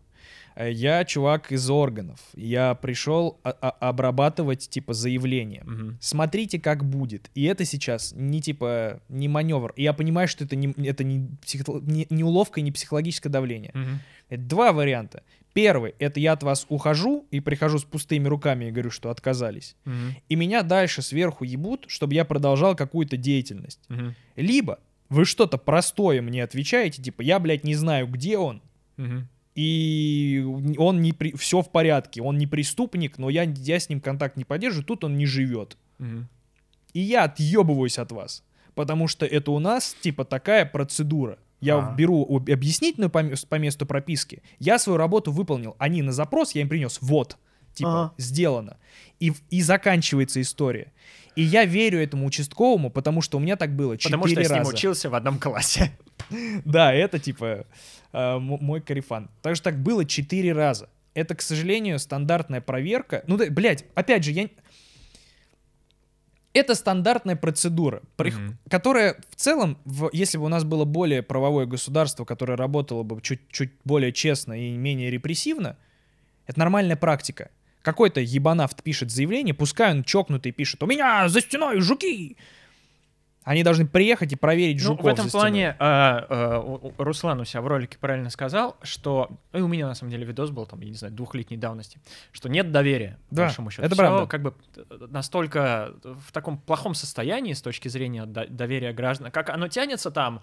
[0.56, 2.20] Э, Я чувак из органов.
[2.34, 5.62] Я пришел а- а- обрабатывать, типа, заявление.
[5.64, 5.98] Мгм.
[6.00, 7.30] Смотрите, как будет.
[7.34, 9.72] И это сейчас не, типа, не маневр.
[9.76, 13.28] И я понимаю, что это не, это не, психо- не, не уловка и не психологическое
[13.30, 13.72] давление.
[13.74, 14.00] Мгм.
[14.28, 15.22] Это два варианта.
[15.52, 19.76] Первый— это я от вас ухожу и прихожу с пустыми руками и говорю, что отказались.
[19.84, 20.16] Мгм.
[20.28, 23.80] И меня дальше сверху ебут, чтобы я продолжал какую-то деятельность.
[23.88, 24.14] Мгм.
[24.36, 24.78] Либо
[25.10, 28.62] вы что-то простое мне отвечаете, типа, я, блядь, не знаю, где он,
[28.96, 29.28] Мгм.
[29.54, 30.44] И
[30.78, 31.32] он не при...
[31.36, 35.04] все в порядке, он не преступник, но я, я с ним контакт не поддерживаю, тут
[35.04, 35.76] он не живет.
[35.98, 36.28] Мгм.
[36.92, 38.42] И я отъебываюсь от вас,
[38.74, 41.38] потому что это у нас, типа, такая процедура.
[41.60, 41.94] Я Ага.
[41.96, 46.68] беру об- объяснительную по, месту прописки, я свою работу выполнил, они на запрос, я им
[46.68, 47.38] принес, вот,
[47.74, 48.14] типа, Ага.
[48.18, 48.76] сделано.
[49.20, 50.92] И, и заканчивается история.
[51.36, 54.46] И я верю этому участковому, потому что у меня так было четыре Потому что я
[54.46, 54.72] с ним раза.
[54.74, 55.90] учился в одном классе.
[56.64, 57.66] Да, это типа
[58.12, 59.30] э, мой карифан.
[59.42, 60.88] Так что так было четыре раза.
[61.14, 63.22] Это, к сожалению, стандартная проверка.
[63.26, 64.48] Ну, да, блядь, опять же, я...
[66.52, 68.58] Это стандартная процедура, при- Мгм.
[68.70, 73.20] которая в целом, в- если бы у нас было более правовое государство, которое работало бы
[73.20, 75.76] чуть-чуть более честно и менее репрессивно,
[76.46, 77.50] это нормальная практика.
[77.82, 82.36] Какой-то ебанавт пишет заявление, пускай он чокнутый пишет, у меня за стеной жуки.
[83.44, 87.60] Они должны приехать и проверить Ну, жуков в этом плане а, а, Руслан у себя
[87.60, 89.28] в ролике правильно сказал, что...
[89.52, 91.98] И у меня, на самом деле, видос был, там, я не знаю, двухлетней давности,
[92.32, 93.82] что нет доверия, по Да, большому счету.
[93.86, 94.26] это правда.
[94.26, 94.54] как бы
[95.10, 99.30] настолько в таком плохом состоянии с точки зрения до- доверия граждан.
[99.30, 100.42] Как оно тянется там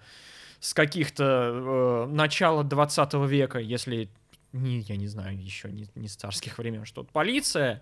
[0.59, 4.09] с каких-то э, начала 20 века, если...
[4.53, 7.81] Не, я не знаю, еще не, не с царских времен, что полиция,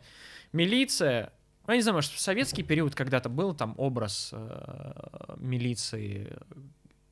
[0.53, 1.33] милиция,
[1.69, 6.35] ну, я не знаю, может, в советский период когда-то был там образ э, милиции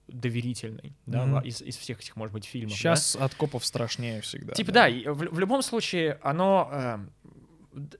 [0.08, 2.72] доверительный, да, во- из, из всех этих, может быть, фильмов.
[2.72, 2.78] да?
[2.78, 4.53] Сейчас от копов страшнее всегда.
[4.53, 6.70] Типа, да, и в, в любом случае, оно...
[6.72, 6.97] э,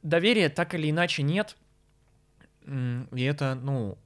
[0.02, 1.56] доверия так или иначе нет.
[2.66, 4.00] И это, ну,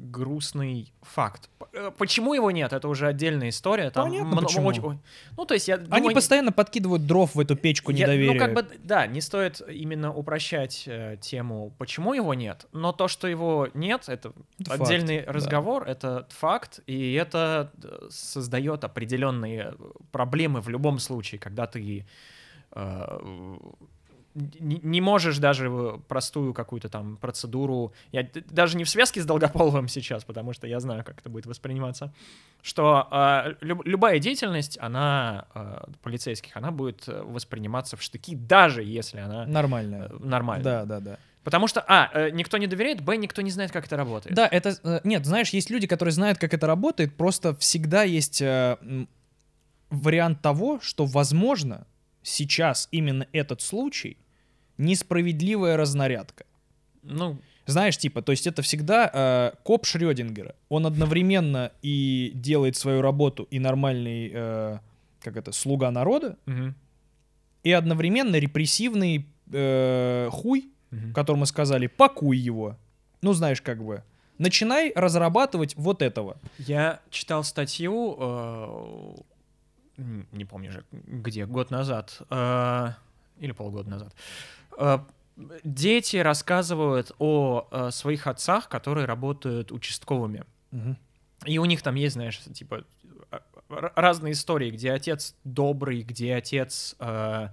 [0.00, 1.50] грустный факт.
[1.72, 3.90] Э, Почему его нет, это уже отдельная история.
[3.90, 4.66] Там Понятно, почему.
[4.68, 4.98] очень-
[5.36, 8.32] ну, то есть я Они думаю, постоянно подкидывают дров в эту печку я- недоверия.
[8.32, 13.08] ну, как бы, да, не стоит именно упрощать э, тему, почему его нет, но то,
[13.08, 15.32] что его нет, это Это факт, отдельный да.
[15.32, 19.74] разговор, это факт, и это э, создает определенные
[20.12, 22.06] проблемы в любом случае, когда ты
[22.72, 23.18] э,
[24.34, 29.88] не, можешь даже э, простую какую-то там процедуру, я даже не в связке с Долгополовым
[29.88, 32.12] сейчас, потому что я знаю, как это будет восприниматься,
[32.62, 38.82] что э, люб- любая деятельность, она э, полицейских, она будет э, восприниматься в штыки, даже
[38.82, 40.08] если она Нормально.
[40.10, 40.64] э, нормальная.
[40.64, 41.18] Да, да, да.
[41.42, 44.36] Потому что, а, э, никто не доверяет, б, никто не знает, как это работает.
[44.36, 44.76] Да, это...
[44.84, 48.76] э, Нет, знаешь, есть люди, которые знают, как это работает, просто всегда есть э,
[49.88, 51.86] вариант того, что, возможно,
[52.22, 54.16] сейчас именно этот случай
[54.78, 56.44] несправедливая разнарядка.
[57.02, 60.54] Ну, Знаешь, типа, то есть это всегда э, коп Шрёдингера.
[60.68, 64.78] Он одновременно и делает свою работу, и нормальный, э,
[65.20, 66.74] как это, слуга народа, мгм,
[67.62, 71.12] и одновременно репрессивный э, хуй, мгм.
[71.12, 72.76] которому сказали, пакуй его.
[73.22, 74.02] Ну, знаешь, как бы.
[74.38, 76.38] Начинай разрабатывать вот этого.
[76.58, 79.14] Я читал статью, э,
[80.32, 82.88] не помню же, где, год назад, э,
[83.38, 84.14] или полгода назад.
[84.78, 84.98] Э,
[85.64, 90.44] Дети рассказывают о э, своих отцах, которые работают участковыми.
[91.46, 92.84] И у них там есть, знаешь, типа
[93.68, 97.48] разные истории, где отец добрый, где отец, э,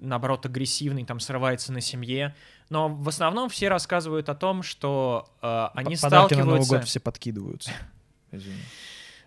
[0.00, 2.34] наоборот, агрессивный, там срывается на семье.
[2.70, 6.84] Но в основном все рассказывают о том, что э, они Подарки на Новый сталкиваются, год
[6.84, 7.72] все подкидываются.
[8.30, 8.60] Извини.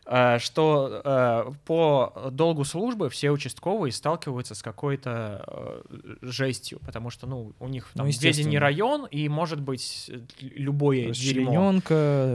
[0.06, 7.28] Э, что э, по долгу службы все участковые сталкиваются с какой-то э, жестью, потому что,
[7.28, 8.38] ну, у них Ну, там естественно.
[8.40, 11.74] ведение район, и может быть любое дерьмо.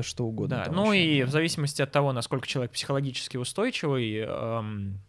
[0.03, 0.65] Что угодно.
[0.67, 5.01] Да, ну вообще, и в зависимости от того, насколько человек психологически устойчивый, эм,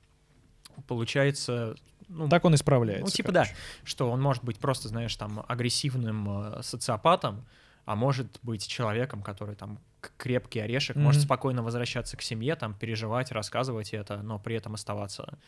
[0.88, 1.76] получается,
[2.08, 3.06] ну, Так он исправляется.
[3.06, 3.52] ну, типа короче.
[3.52, 3.58] да,
[3.88, 7.46] что он может быть просто, знаешь, там агрессивным э, социопатом,
[7.90, 9.80] а может быть человеком, который там
[10.18, 11.26] крепкий орешек, может Мгм.
[11.26, 15.40] спокойно возвращаться к семье, там переживать, рассказывать это, но при этом оставаться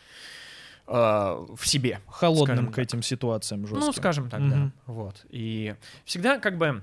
[0.88, 2.02] э, в себе.
[2.08, 2.86] Холодным к так.
[2.86, 3.86] этим ситуациям жестко.
[3.86, 4.56] Ну, скажем так, да.
[4.56, 4.74] Мгм.
[4.88, 5.24] Вот.
[5.30, 6.82] И всегда как бы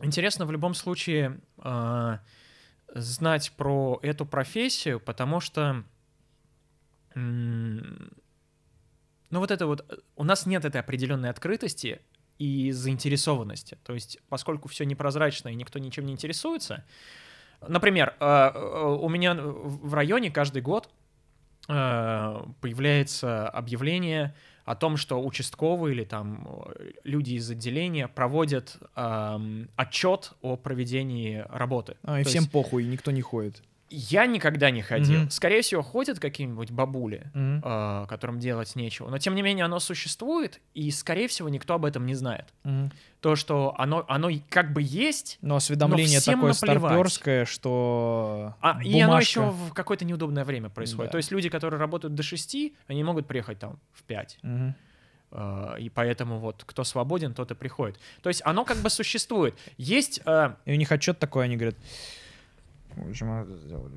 [0.00, 2.18] интересно в любом случае э,
[2.94, 5.84] знать про эту профессию, потому что
[7.14, 8.00] ну
[9.30, 12.00] вот это вот э, у нас нет этой определенной открытости
[12.40, 13.76] и заинтересованности.
[13.84, 16.84] То есть, поскольку все непрозрачно и никто ничем не интересуется,
[17.68, 20.88] например, э, э, у меня в районе каждый год
[21.68, 24.34] э, появляется объявление
[24.64, 31.44] о том, что участковые или там э, люди из отделения проводят эм, отчет о проведении
[31.50, 31.98] работы.
[32.02, 33.62] А, и То всем есть похуй, никто не ходит.
[33.90, 35.22] Я никогда не ходил.
[35.22, 35.30] Мгм.
[35.30, 37.60] Скорее всего, ходят какие-нибудь бабули, Мгм.
[37.64, 39.08] э, которым делать нечего.
[39.10, 42.46] Но тем не менее оно существует, и, скорее всего, никто об этом не знает.
[42.62, 42.92] Мгм.
[43.20, 48.94] То, что оно, оно как бы есть, Но осведомление всем такое старперское, что а, и
[49.00, 49.28] оно бумажка.
[49.28, 51.08] еще в какое-то неудобное время происходит.
[51.08, 51.12] Да.
[51.12, 54.38] То есть люди, которые работают до 6, они могут приехать там в 5.
[54.42, 54.74] Мгм.
[55.32, 57.98] Э, И поэтому вот кто свободен, тот и приходит.
[58.22, 59.54] То есть оно как бы существует.
[59.76, 61.76] Есть, э, И у них отчет такой, они говорят...
[62.96, 63.94] «Ой, почему это сделали?»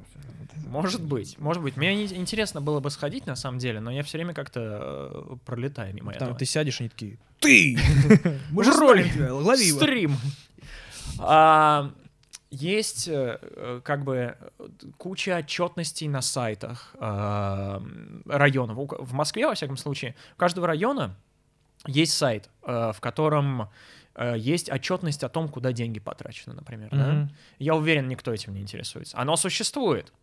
[0.68, 1.78] может быть, может быть.
[1.78, 4.60] Мне не- интересно было бы сходить на самом деле, но я все время как-то
[5.32, 6.40] э, пролетаю мимо Там этого.
[6.40, 7.78] ты сядешь, они такие, ты!
[8.52, 9.04] Мы же роли.
[9.04, 9.80] знаем тебя, лови его.
[9.80, 10.18] Стрим.
[11.20, 11.92] А,
[12.50, 14.38] есть э, как бы
[14.98, 17.82] куча отчетностей на сайтах а,
[18.26, 18.78] районов.
[19.00, 21.16] В Москве, во всяком случае, у каждого района
[21.88, 23.70] есть сайт, э, в котором
[24.36, 26.90] есть отчетность о том, куда деньги потрачены, например.
[26.92, 26.98] да.
[27.12, 27.36] Мгм.
[27.60, 29.18] Я уверен, никто этим не интересуется.
[29.18, 30.14] Оно существует,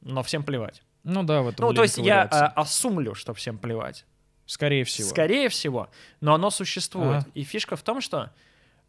[0.00, 0.82] но всем плевать.
[1.04, 2.44] Ну да, в этом Ну, то есть я ковыряться.
[2.46, 4.04] э, осумлю, что всем плевать.
[4.46, 5.08] Скорее всего.
[5.08, 5.88] Скорее всего,
[6.20, 7.22] но оно существует.
[7.22, 7.26] Ага.
[7.34, 8.32] И фишка в том, что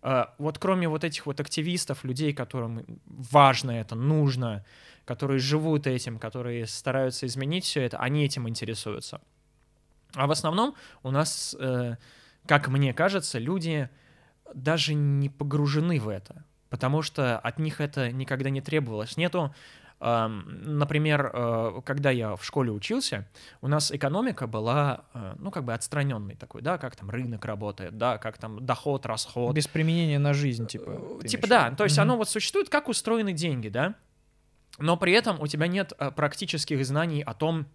[0.01, 4.65] э, вот кроме вот этих вот активистов, людей, которым важно это, нужно,
[5.05, 9.21] которые живут этим, которые стараются изменить все это, они этим интересуются.
[10.15, 11.97] А в основном у нас, э,
[12.47, 13.89] как мне кажется, люди
[14.53, 19.17] даже не погружены в это, потому что от них это никогда не требовалось.
[19.17, 19.53] Нету,
[19.99, 23.27] эм, например, э, когда я в школе учился,
[23.61, 27.97] у нас экономика была, э, ну, как бы отстраненной такой, да, как там рынок работает,
[27.97, 29.55] да, как там доход, расход.
[29.55, 31.19] Без применения на жизнь, типа.
[31.23, 33.95] Э, Типа в да, то есть оно вот существует, как устроены деньги, да,
[34.77, 37.65] но при этом у тебя нет практических знаний о том,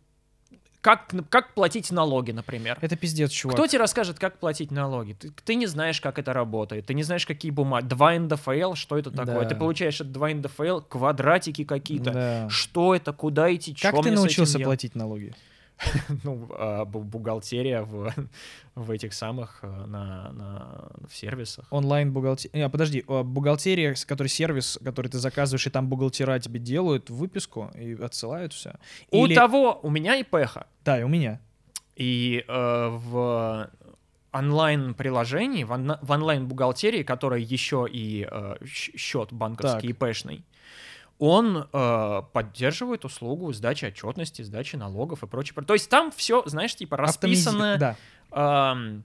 [0.84, 2.76] как, как платить налоги, например.
[2.82, 3.56] Это пиздец, чувак.
[3.56, 5.14] Кто тебе расскажет, как платить налоги?
[5.14, 7.86] Ты, ты не знаешь, как это работает, ты не знаешь, какие бумаги.
[7.86, 9.40] 2 НДФЛ, что это такое?
[9.40, 9.48] Да.
[9.48, 12.10] Ты получаешь от 2 НДФЛ квадратики какие-то.
[12.10, 12.48] Да.
[12.50, 15.32] Что это, куда идти, Как ты научился платить налоги?
[16.24, 18.12] Ну, а, бу- бухгалтерия в,
[18.74, 21.66] в этих самых, э, на, на, в сервисах.
[21.70, 22.66] Онлайн бухгалтерия.
[22.66, 27.10] А, подожди, а, бухгалтерия, с- который сервис, который ты заказываешь, и там бухгалтера тебе делают
[27.10, 28.74] выписку и отсылают все.
[29.10, 31.40] У того, у меня ИПХа, Да, и у меня.
[31.96, 33.70] и э, в
[34.32, 40.44] онлайн-приложении, в, онла- в онлайн-бухгалтерии, которая еще и э, счет банковский ИПшный,
[41.18, 45.54] он э, поддерживает услугу сдачи отчетности, сдачи налогов и прочее.
[45.64, 47.96] То есть там все, знаешь, типа Автомизи- расписано Да.
[48.30, 49.04] ам,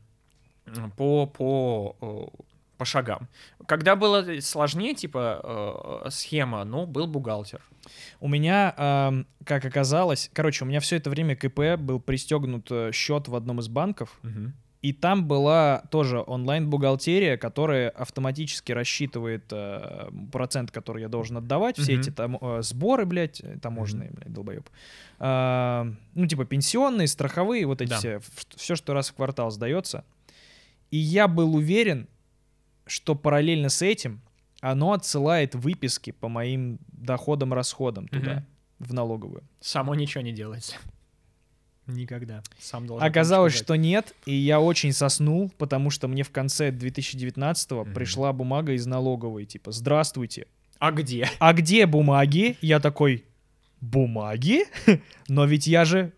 [0.97, 2.41] по, по, э,
[2.77, 3.27] по шагам.
[3.67, 7.61] Когда было сложнее, типа, э, схема, ну, был бухгалтер.
[8.19, 12.91] У меня, ам, как оказалось, короче, у меня все это время КП был пристегнут э,
[12.91, 14.19] счет в одном из банков,
[14.81, 21.91] и там была тоже онлайн-бухгалтерия, которая автоматически рассчитывает э, процент, который я должен отдавать, все
[21.93, 22.01] Мгм.
[22.01, 24.69] эти там э, сборы, блядь, э, таможенные, блядь, долбоеб.
[25.19, 27.97] А, ну, типа пенсионные, страховые, вот эти Да.
[27.97, 28.21] все,
[28.55, 30.05] все, что раз в квартал сдается.
[30.91, 32.07] И я был уверен,
[32.85, 34.21] что параллельно с этим
[34.61, 38.45] оно отсылает выписки по моим доходам-расходам туда,
[38.79, 39.43] в налоговую.
[39.59, 40.75] Само ничего не делается.
[41.89, 42.43] Никогда.
[42.59, 47.83] Сам должен Оказалось, что нет, и я очень соснул, потому что мне в конце 2019-го
[47.83, 47.93] Мгм.
[47.93, 50.45] пришла бумага из налоговой, типа, здравствуйте,
[50.79, 51.27] А где?
[51.39, 52.57] а где бумаги?
[52.61, 53.25] Я такой,
[53.81, 54.65] бумаги?
[55.27, 56.11] Но ведь я же...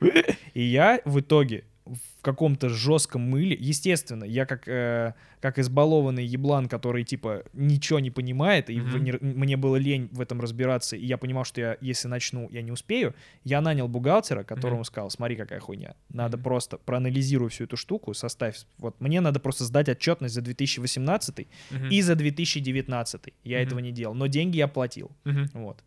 [0.54, 6.68] И я в итоге в каком-то жестком мыле, естественно, я как, э, как избалованный еблан,
[6.70, 9.04] который, типа, ничего не понимает, и в- Мгм.
[9.04, 12.62] не- мне было лень в этом разбираться, и я понимал, что я, если начну, я
[12.62, 14.86] не успею, я нанял бухгалтера, которому Мгм.
[14.86, 16.44] сказал, смотри, какая хуйня, надо Мгм.
[16.44, 21.90] просто проанализируй всю эту штуку, составь, вот мне надо просто сдать отчетность за 2018 Мгм.
[21.90, 23.34] и за 2019.
[23.44, 23.68] Я Мгм.
[23.68, 25.10] этого не делал, но деньги я платил.
[25.24, 25.50] Мгм.
[25.54, 25.78] Вот.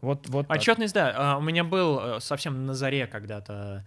[0.00, 0.56] Вот, вот так.
[0.56, 1.12] Отчетность, да.
[1.14, 3.86] А, У меня был э, совсем на заре когда-то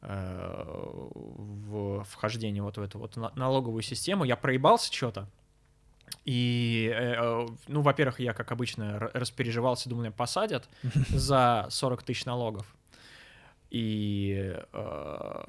[0.00, 4.24] в вхождении вот в эту вот на- налоговую систему.
[4.24, 5.28] Я проебался что-то.
[6.24, 10.68] И, э, э, ну, во-первых, я, как обычно, распереживался, думаю, меня посадят
[11.10, 12.74] за 40 тысяч налогов.
[13.70, 15.44] И, э,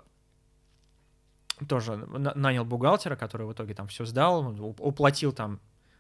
[1.68, 5.60] тоже на- нанял бухгалтера, который в итоге там все сдал, уплатил там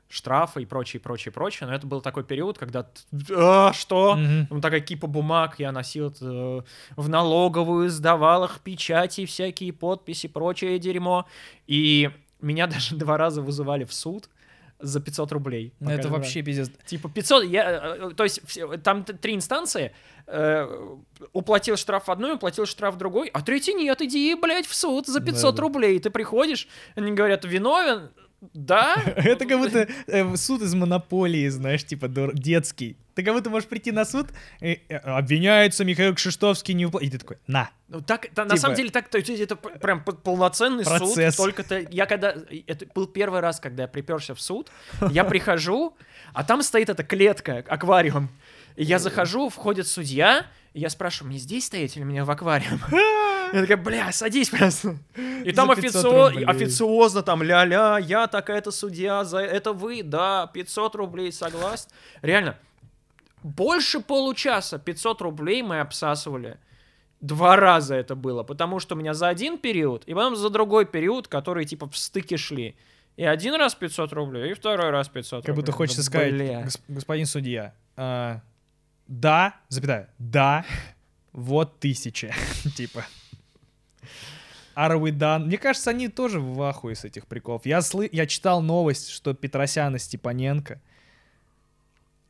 [0.09, 1.69] штрафы и прочее, прочее, прочее.
[1.69, 2.89] Но это был такой период, когда
[3.31, 4.15] а, что?
[4.15, 4.47] Мгм.
[4.49, 6.61] Ну, такая кипа бумаг, я носил э,
[6.95, 11.27] в налоговую, сдавал их печати, всякие подписи, прочее дерьмо.
[11.67, 12.09] И
[12.41, 14.29] меня даже два раза вызывали в суд
[14.79, 15.73] за 500 рублей.
[15.79, 16.71] Ну, это вообще пиздец.
[16.85, 18.41] Типа 500, я, э, то есть
[18.83, 19.93] там три инстанции,
[20.25, 20.95] э,
[21.33, 25.05] уплатил штраф в одной, уплатил штраф в другой, а третий нет, иди, блядь, в суд
[25.05, 25.61] за 500 Да-да.
[25.61, 25.99] рублей.
[25.99, 28.09] Ты приходишь, они говорят, виновен,
[28.53, 32.97] да, Это как будто э, суд из монополии, знаешь, типа дур- детский.
[33.15, 34.27] Ты как будто можешь прийти на суд,
[34.61, 37.69] и, э, обвиняется Михаил Кшиштовский не упла- И ты такой, на.
[37.89, 41.35] Ну, так, та- на Типа- самом деле, так, то есть это прям полноценный Процесс.
[41.35, 41.45] суд.
[41.45, 42.33] Только-то я когда...
[42.67, 44.71] Это был первый раз, когда я приперся в суд.
[45.11, 45.97] Я прихожу,
[46.33, 48.29] а там стоит эта клетка, аквариум.
[48.77, 52.79] И я захожу, входит судья, и я спрашиваю, мне здесь стоять или мне в аквариум?
[53.53, 54.97] Я такая, бля, садись просто.
[55.45, 56.45] И там За 500 официо- рублей.
[56.45, 61.87] официозно там, ля-ля, я такая-то судья, за это вы, да, 500 рублей, согласен.
[62.21, 62.55] Реально,
[63.43, 66.57] больше получаса 500 рублей мы обсасывали.
[67.21, 70.85] Два раза это было, потому что у меня за один период, и потом за другой
[70.85, 72.75] период, которые типа в стыке шли.
[73.17, 75.77] И один раз 500 рублей, и второй раз 500 Как будто рублей.
[75.77, 76.61] хочется Да, сказать, бля.
[76.63, 78.39] «Гос- господин судья, а,
[79.07, 80.63] да, запятая, да,
[81.33, 82.33] вот тысяча,
[82.77, 83.03] типа.
[84.75, 85.45] Are we done?
[85.45, 87.65] Мне кажется, они тоже в ахуе с этих приколов.
[87.65, 88.09] Я, слы...
[88.11, 90.79] я читал новость, что Петросян и Степаненко,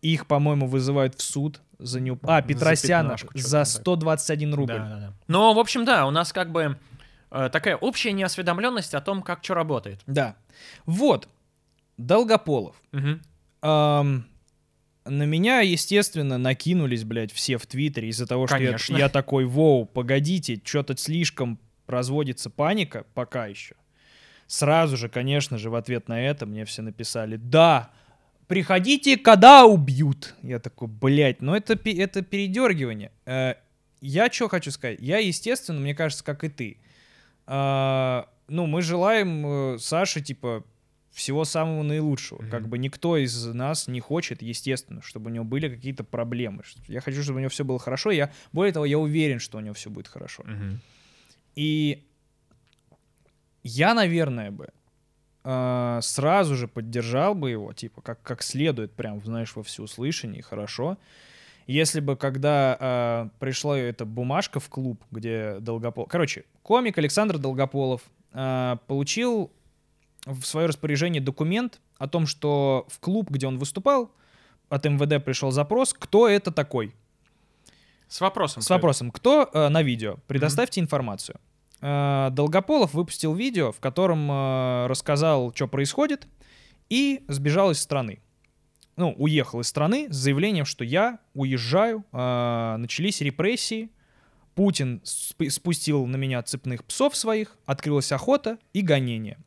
[0.02, 2.20] их, по-моему, вызывают в суд за неуп...
[2.24, 4.74] А, За Петросяна за там 121 рубль.
[4.74, 5.14] Да, да, да.
[5.28, 6.78] Ну, в общем, да, у нас как бы
[7.32, 10.02] э, такая общая неосведомленность о том, как что работает.
[10.08, 10.36] Да.
[10.86, 11.28] Вот.
[11.98, 12.76] Долгополов.
[12.92, 13.22] Мгм.
[13.62, 14.26] Ам,
[15.06, 19.86] на меня, естественно, накинулись, блядь, все в Твиттере из-за того, что я, я такой, воу,
[19.86, 21.60] погодите, что-то слишком
[21.90, 23.76] разводится паника, пока еще.
[24.48, 27.92] Сразу же, конечно же, в ответ на это мне все написали, да,
[28.48, 30.36] приходите, когда убьют.
[30.42, 33.12] Я такой, блядь, ну это, это передергивание.
[33.26, 33.56] Э,
[34.02, 35.00] я что хочу сказать?
[35.02, 36.78] Я, естественно, мне кажется, как и ты.
[37.46, 40.64] А, ну, мы желаем э, Саше, типа,
[41.12, 42.42] всего самого наилучшего.
[42.42, 42.52] Мгм.
[42.52, 46.64] Как бы никто из нас не хочет, естественно, чтобы у него были какие-то проблемы.
[46.88, 48.12] Я хочу, чтобы у него все было хорошо.
[48.12, 50.44] Я, более того, я уверен, что у него все будет хорошо.
[50.46, 50.82] Мгм.
[51.56, 52.06] И
[53.64, 54.70] я, наверное, бы
[55.44, 60.98] э, сразу же поддержал бы его, типа, как, как следует, прям, знаешь, во всеуслышание, хорошо.
[61.68, 66.10] Если бы, когда э, пришла эта бумажка в клуб, где Долгополов...
[66.10, 68.02] Короче, комик Александр Долгополов
[68.34, 69.52] э, получил
[70.26, 74.12] в свое распоряжение документ о том, что в клуб, где он выступал,
[74.70, 76.94] от МВД пришел запрос, кто это такой.
[78.10, 78.62] С вопросом.
[78.62, 80.18] С вопросом, кто э, на видео?
[80.28, 81.40] Предоставьте информацию.
[81.80, 86.28] Э, Долгополов выпустил видео, в котором э, рассказал, что происходит,
[86.90, 88.20] и сбежал из страны.
[88.98, 93.92] Ну, уехал из страны с заявлением, что я уезжаю, э, начались репрессии,
[94.56, 99.38] Путин сп- спустил на меня цепных псов своих, открылась охота и гонение.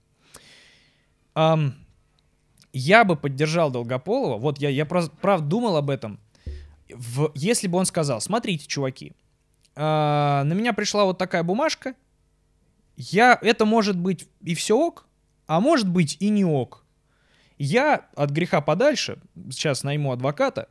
[1.35, 1.75] Ам,
[2.73, 6.19] я бы поддержал Долгополова, вот я, я прос- правда думал об этом,
[6.97, 9.13] в- если бы он сказал, смотрите, чуваки,
[9.75, 11.95] а, на меня пришла вот такая бумажка,
[12.97, 15.07] я, это может быть и все ок,
[15.47, 16.85] а может быть и не ок.
[17.59, 19.19] Я от греха подальше,
[19.51, 20.69] сейчас найму адвоката,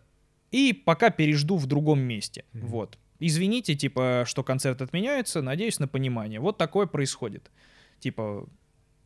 [0.52, 2.44] и пока пережду в другом месте.
[2.54, 2.68] Мгм.
[2.68, 2.98] Вот.
[3.20, 6.40] Извините, типа, что концерт отменяется, надеюсь на понимание.
[6.40, 7.52] Вот такое происходит.
[8.00, 8.48] Типа,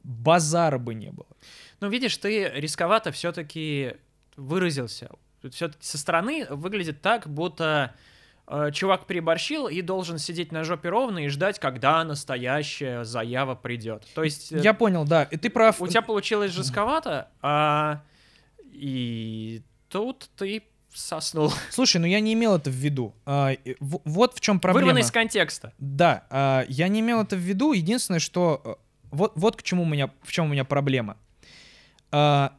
[0.04, 1.28] базара бы не было.
[1.82, 3.94] Ну, видишь, ты рисковато все-таки
[4.38, 5.10] выразился.
[5.50, 7.94] Все-таки со стороны выглядит так, будто
[8.48, 14.06] э, чувак переборщил и должен сидеть на жопе ровно и ждать, когда настоящая заява придет.
[14.16, 15.82] То есть э, Я понял, да, и ты прав.
[15.82, 18.02] у тебя получилось жестковато, а
[18.72, 21.52] и тут ты соснул.
[21.70, 23.14] Слушай, ну я не имел это в виду.
[23.26, 24.86] А, в- вот в чем проблема.
[24.88, 25.74] Вырвано из контекста.
[25.78, 27.74] Да, а, я не имел это в виду.
[27.74, 28.74] Единственное, что э,
[29.12, 31.18] вот, вот к чему у меня, в чем у меня проблема.
[32.12, 32.54] А,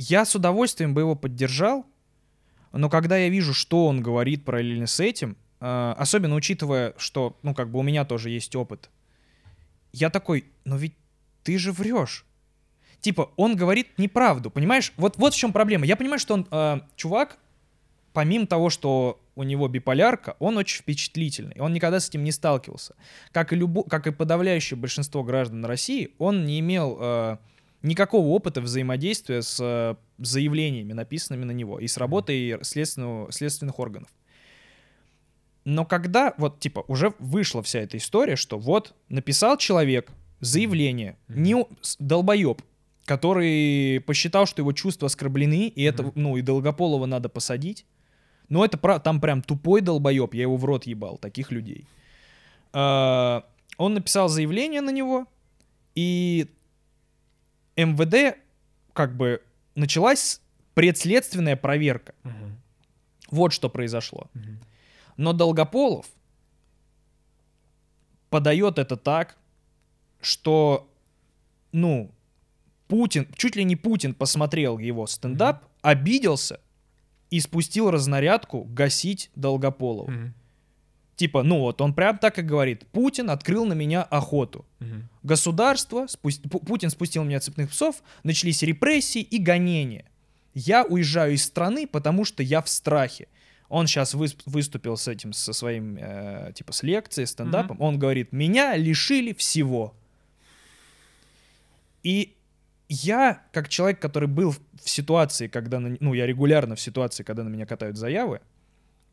[0.00, 1.84] я с удовольствием бы его поддержал,
[2.72, 7.54] но когда я вижу, что он говорит параллельно с этим, а, особенно учитывая, что, ну,
[7.54, 8.88] как бы у меня тоже есть опыт,
[9.92, 10.94] я такой, ну ведь
[11.42, 12.24] ты же врешь.
[13.02, 14.94] Типа, он говорит неправду, понимаешь?
[14.96, 15.84] Вот, вот в чем проблема.
[15.84, 17.38] Я понимаю, что он, э, чувак,
[18.14, 21.56] помимо того, что у него биполярка, он очень впечатлительный.
[21.60, 22.94] Он никогда с этим не сталкивался.
[23.32, 27.36] Как и, любо, как и подавляющее большинство граждан России, он не имел э,
[27.82, 34.10] никакого опыта взаимодействия с э, заявлениями, написанными на него, и с работой следственного, следственных органов.
[35.64, 41.66] Но когда вот, типа, уже вышла вся эта история, что вот написал человек заявление, не
[41.98, 42.62] долбоеб,
[43.04, 47.84] который посчитал, что его чувства оскорблены, и это, ну, и Долгополова надо посадить.
[48.48, 51.86] Но это пра- там прям тупой долбоеб, я его в рот ебал, таких людей.
[52.72, 53.44] А,
[53.76, 55.26] Он написал заявление на него,
[55.94, 56.48] и
[57.76, 58.38] МВД
[58.92, 59.42] как бы
[59.74, 60.40] началась
[60.74, 62.14] предследственная проверка.
[62.22, 62.60] Мгм.
[63.30, 64.28] Вот что произошло.
[64.34, 64.60] Мгм.
[65.16, 66.06] Но Долгополов
[68.30, 69.36] подает это так,
[70.20, 70.88] что,
[71.72, 72.10] ну,
[72.88, 76.60] Путин, чуть ли не Путин посмотрел его стендап, обиделся
[77.30, 80.10] и спустил разнарядку гасить Долгополова.
[80.10, 80.34] Мгм.
[81.20, 82.86] Типа, ну вот, он прям так и говорит.
[82.92, 84.64] Путин открыл на меня охоту.
[84.78, 85.06] Мгм.
[85.22, 90.06] Государство, спуст- Пу- Путин спустил меня цепных псов, начались репрессии и гонения.
[90.54, 93.26] Я уезжаю из страны, потому что я в страхе.
[93.68, 97.76] Он сейчас выступил с этим, со своим, э, типа, с лекцией, стендапом.
[97.82, 99.92] Он говорит, меня лишили всего.
[102.02, 102.34] И
[102.88, 107.24] я, как человек, который был в в ситуации, когда, на- ну, я регулярно в ситуации,
[107.24, 108.40] когда на меня катают заявы,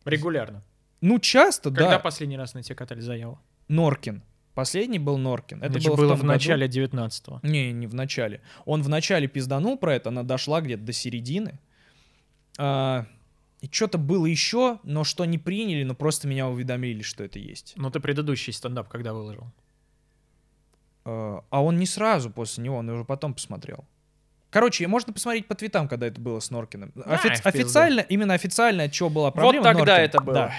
[0.06, 0.64] Регулярно.
[1.02, 3.40] Ну, часто, Когда да, последний раз на тебя катали заяву?
[3.68, 4.24] Норкин.
[4.54, 5.62] Последний был Норкин.
[5.62, 7.40] Это же было, было в, в, начале 19-го.
[7.44, 8.42] Не, не в начале.
[8.66, 11.60] Он в начале пизданул про это, она дошла где-то до середины.
[12.58, 13.06] А,
[13.62, 17.74] и что-то было еще, но что не приняли, но просто меня уведомили, что это есть.
[17.76, 19.46] Ну, ты предыдущий стендап когда выложил?
[21.06, 23.86] А, а он не сразу после него, он уже потом посмотрел.
[24.50, 26.92] Короче, можно посмотреть по твитам, когда это было с Норкиным.
[26.96, 29.58] Да, Офи- официально, именно официально, от чего была проблема.
[29.58, 30.06] вот тогда Норкин.
[30.06, 30.34] это было.
[30.34, 30.54] Да.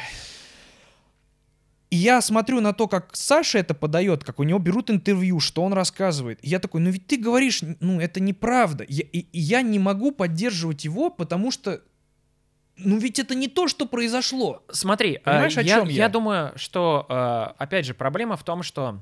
[1.91, 5.63] И я смотрю на то, как Саша это подает, как у него берут интервью, что
[5.63, 6.39] он рассказывает.
[6.43, 8.85] И я такой, ну ведь ты говоришь, ну это неправда.
[8.89, 11.81] Я, и, и я не могу поддерживать его, потому что,
[12.77, 14.63] ну ведь это не то, что произошло.
[14.71, 15.95] Смотри, Понимаешь, э, о я, чем я?
[15.95, 19.01] я думаю, что, э, опять же, проблема в том, что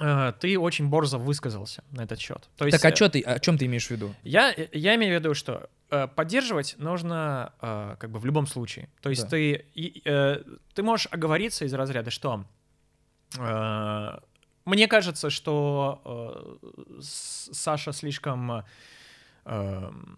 [0.00, 2.48] э, ты очень борзо высказался на этот счет.
[2.56, 4.14] То есть, так, а, чё ты, о чем ты имеешь в виду?
[4.22, 5.68] Я, я имею в виду, что
[6.16, 8.88] поддерживать нужно э, как бы в любом случае.
[9.00, 9.28] То есть Да.
[9.30, 9.66] ты,
[10.04, 10.42] э,
[10.74, 12.44] ты можешь оговориться из разряда, что
[13.38, 14.18] э,
[14.64, 16.00] мне кажется, что
[16.62, 18.62] э, Саша слишком э,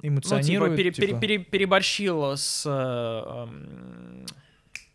[0.02, 1.06] Эмоционирует, ну, типа, пере- типа?
[1.06, 4.26] пере- пере- переборщил с э, эм,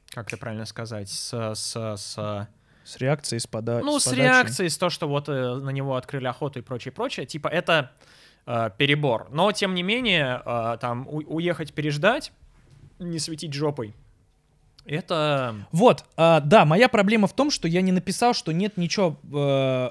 [0.10, 2.48] как это правильно сказать, с, с, с
[2.84, 3.80] С реакцией, с, пода...
[3.82, 4.24] ну, с с подачей?
[4.24, 7.92] реакцией, с то, что вот э, на него открыли охоту и прочее, прочее, типа это
[8.02, 8.06] э,
[8.46, 9.28] перебор.
[9.32, 12.32] Но, тем не менее, э, там у- уехать переждать,
[13.00, 13.94] не светить жопой,
[14.86, 15.56] это...
[15.72, 19.16] Вот, а, да, моя проблема в том, что я не написал, что нет ничего...
[19.34, 19.90] э,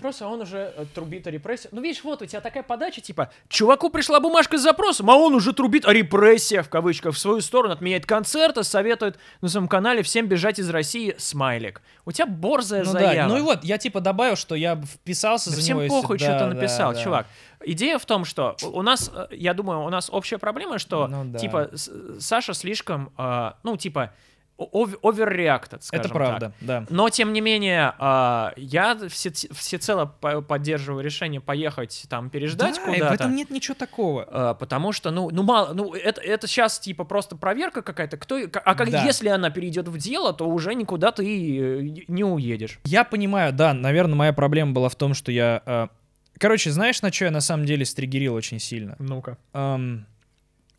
[0.00, 1.70] Просто он уже э, трубит о репрессиях.
[1.70, 5.34] Ну, видишь, вот у тебя такая подача, типа, чуваку пришла бумажка с запросом, а он
[5.34, 10.02] уже трубит о репрессиях, в кавычках, в свою сторону, отменяет концерты, советует на своем канале
[10.02, 11.82] всем бежать из России, смайлик.
[12.06, 13.14] У тебя борзая ну заява.
[13.14, 15.84] да, ну и вот, я типа добавил, что я вписался Да за всем него.
[15.84, 17.02] если- похуй, да, что ты да, написал, да.
[17.02, 17.26] чувак.
[17.64, 21.24] Идея в том, что у нас, э, я думаю, у нас общая проблема, что, Ну
[21.24, 21.38] да.
[21.38, 21.70] типа,
[22.18, 24.12] Саша слишком, э, ну, типа,
[24.58, 26.80] ов- оверреактед, скажем Это правда, да.
[26.80, 26.90] так.
[26.90, 32.80] Но, тем не менее, э, я все, всецело по- поддерживаю решение поехать там переждать Да,
[32.92, 33.08] куда-то.
[33.10, 34.56] в этом нет ничего такого.
[34.58, 38.74] Потому что, ну, ну мало, ну это, это сейчас типа просто проверка какая-то, кто, а
[38.74, 39.02] как Да.
[39.04, 42.80] если она перейдет в дело, то уже никуда ты не уедешь.
[42.84, 45.88] Я понимаю, да, наверное, моя проблема была в том, что я...
[46.36, 48.96] э, Короче, знаешь, на что я на самом деле стригерил очень сильно?
[48.98, 49.38] Ну-ка.
[49.52, 50.06] Эм,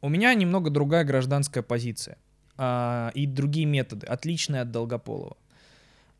[0.01, 2.17] у меня немного другая гражданская позиция.
[2.57, 5.37] а, и другие методы, отличные от Долгополова.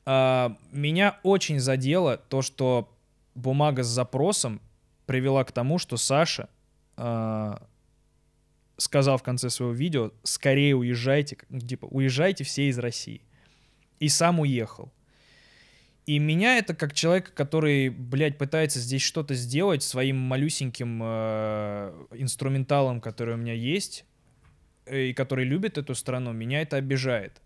[0.06, 2.96] А, меня очень задело то, что
[3.36, 4.62] бумага с запросом
[5.06, 6.50] привела к тому, что Саша
[6.96, 7.62] а,
[8.78, 11.38] сказал в конце своего видео, скорее уезжайте,
[11.68, 13.22] типа, уезжайте все из России.
[14.00, 14.92] И сам уехал.
[16.08, 23.02] И меня это как человека, который, блядь, пытается здесь что-то сделать своим малюсеньким э, инструменталом,
[23.02, 24.06] который у меня есть,
[24.86, 27.42] э, и который любит эту страну, меня это обижает.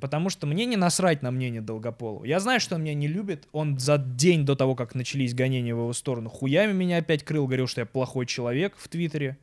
[0.00, 2.24] Потому что мне не насрать на мнение Долгополова.
[2.24, 3.48] Я знаю, что он меня не любит.
[3.50, 7.46] Он за день до того, как начались гонения в его сторону, хуями меня опять крыл,
[7.46, 9.36] говорил, что я плохой человек в Твиттере.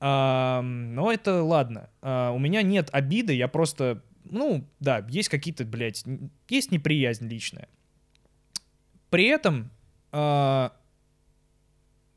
[0.00, 1.88] А, но это ладно.
[2.02, 4.02] А, у меня нет обиды, я просто...
[4.30, 6.04] Ну, да, есть какие-то, блядь,
[6.48, 7.68] есть неприязнь личная.
[9.10, 9.70] При этом
[10.12, 10.72] а,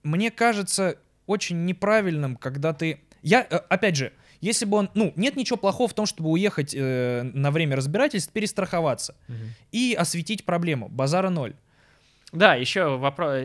[0.03, 3.02] мне кажется очень неправильным, когда ты...
[3.22, 4.90] Я, э, опять же, если бы он...
[4.94, 9.15] Ну, нет ничего плохого в том, чтобы уехать э, на время разбирательств, перестраховаться
[9.72, 10.88] и осветить проблему.
[10.88, 11.56] Базара ноль.
[12.31, 13.44] Да, еще вопрос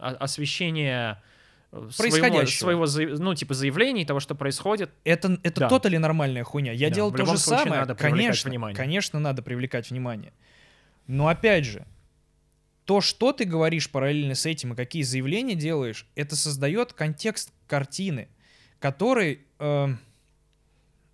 [0.00, 1.31] освещение э,
[1.72, 2.86] своего, Происходящего.
[2.86, 4.90] своего ну, типа, заявлений, того, что происходит.
[5.04, 5.68] Это, это Да.
[5.68, 6.72] тотали нормальная хуйня.
[6.72, 7.80] Я Да, делал то же самое.
[7.80, 8.76] надо конечно, внимание.
[8.76, 10.32] конечно, надо привлекать внимание.
[11.06, 11.86] Но опять же,
[12.84, 18.28] то, что ты говоришь параллельно с этим и какие заявления делаешь, это создает контекст картины,
[18.78, 19.98] который, эм,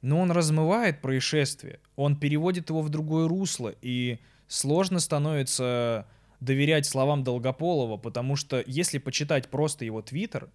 [0.02, 4.18] ну, он размывает происшествие, он переводит его в другое русло, и
[4.48, 6.06] сложно становится
[6.40, 10.50] доверять словам Долгополова, потому что если почитать просто его твиттер,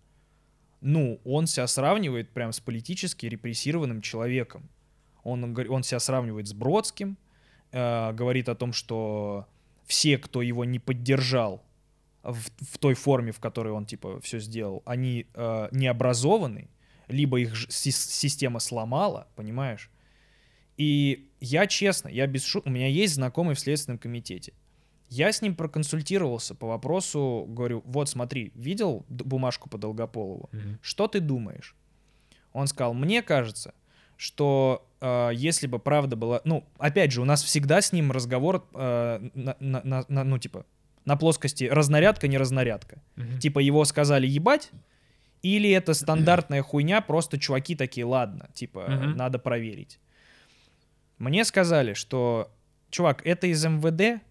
[0.82, 4.70] ну, он себя сравнивает прям с политически репрессированным человеком.
[5.24, 7.18] Он, он себя сравнивает с Бродским,
[7.72, 9.48] э, говорит о том, что
[9.86, 11.64] все, кто его не поддержал
[12.24, 16.70] в, в той форме, в которой он типа все сделал, они э, не образованы,
[17.08, 19.90] либо их система сломала, понимаешь?
[20.78, 24.54] И я честно, я без шуток, у меня есть знакомый в Следственном комитете.
[25.16, 30.50] Я с ним проконсультировался по вопросу, говорю, вот смотри, видел бумажку по Долгополову?
[30.82, 31.76] Что ты думаешь?
[32.52, 33.74] Он сказал, мне кажется,
[34.18, 36.42] что э, если бы правда была...
[36.46, 40.66] Ну, опять же, у нас всегда с ним разговор, э, на, на- на- ну, типа,
[41.06, 43.02] на плоскости разнарядка, не разнарядка.
[43.40, 44.72] Типа, его сказали ебать,
[45.44, 49.16] или это стандартная хуйня, просто чуваки такие, ладно, типа, Мгм.
[49.18, 50.00] надо проверить.
[51.18, 52.50] Мне сказали, что,
[52.90, 54.22] чувак, это из МВД,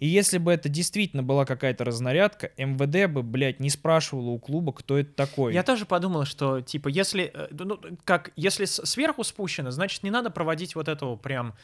[0.00, 4.72] и если бы это действительно была какая-то разнарядка, МВД бы, блядь, не спрашивало у клуба,
[4.72, 5.54] кто это такой.
[5.54, 10.30] Я тоже подумал, что, типа, если, э, ну, как, если сверху спущено, значит, не надо
[10.30, 11.54] проводить вот этого прям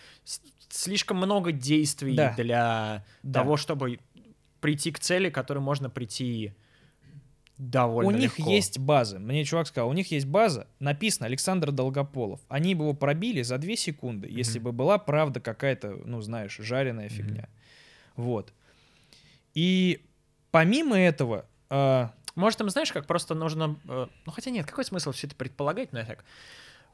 [0.69, 2.35] слишком много действий Да.
[2.37, 3.41] для Да.
[3.41, 3.99] того, чтобы
[4.61, 6.53] прийти к цели, к которой можно прийти
[7.59, 8.51] довольно У них легко.
[8.51, 9.19] есть база.
[9.19, 12.41] Мне чувак сказал, у них есть база, написано Александр Долгополов.
[12.49, 17.09] Они бы его пробили за две секунды, если бы была правда какая-то, ну, знаешь, жареная
[17.09, 17.49] фигня.
[18.17, 18.53] Вот.
[19.55, 20.05] И
[20.51, 23.77] помимо этого, а, Может, им, знаешь, как просто нужно...
[23.89, 26.25] э, ну, хотя нет, какой смысл все это предполагать нафиг?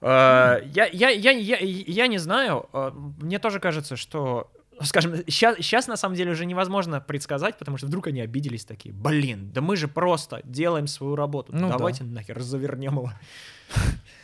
[0.01, 2.69] Э, я, я, я, я, я не знаю.
[2.73, 2.90] э,
[3.20, 4.51] Мне тоже кажется, что
[4.82, 8.93] скажем, сейчас, сейчас на самом деле уже невозможно предсказать, потому что вдруг они обиделись такие,
[8.94, 11.77] блин, да мы же просто делаем свою работу, Ну да.
[11.78, 13.12] давайте нахер завернем его.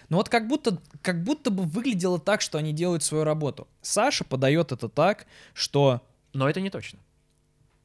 [0.08, 3.68] Ну вот как будто, как будто бы выглядело так, что они делают свою работу.
[3.82, 6.00] Саша подает это так, что
[6.32, 6.98] Но это не точно.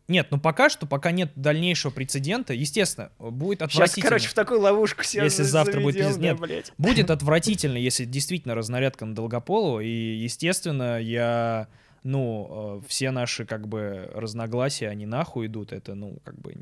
[0.08, 4.10] нет, ну пока что, пока нет дальнейшего прецедента, естественно, будет Сейчас, отвратительно.
[4.10, 6.16] короче, в такую ловушку себя Если за- завтра будет пиздец.
[6.18, 6.40] да, Нет.
[6.40, 6.72] блядь.
[6.78, 11.68] Будет отвратительно, если действительно разнарядка на Долгополова, и, естественно, я,
[12.04, 16.56] ну, э, все наши, как бы, разногласия, они нахуй идут, это, ну, как бы,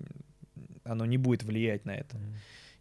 [0.84, 2.18] оно не будет влиять на это.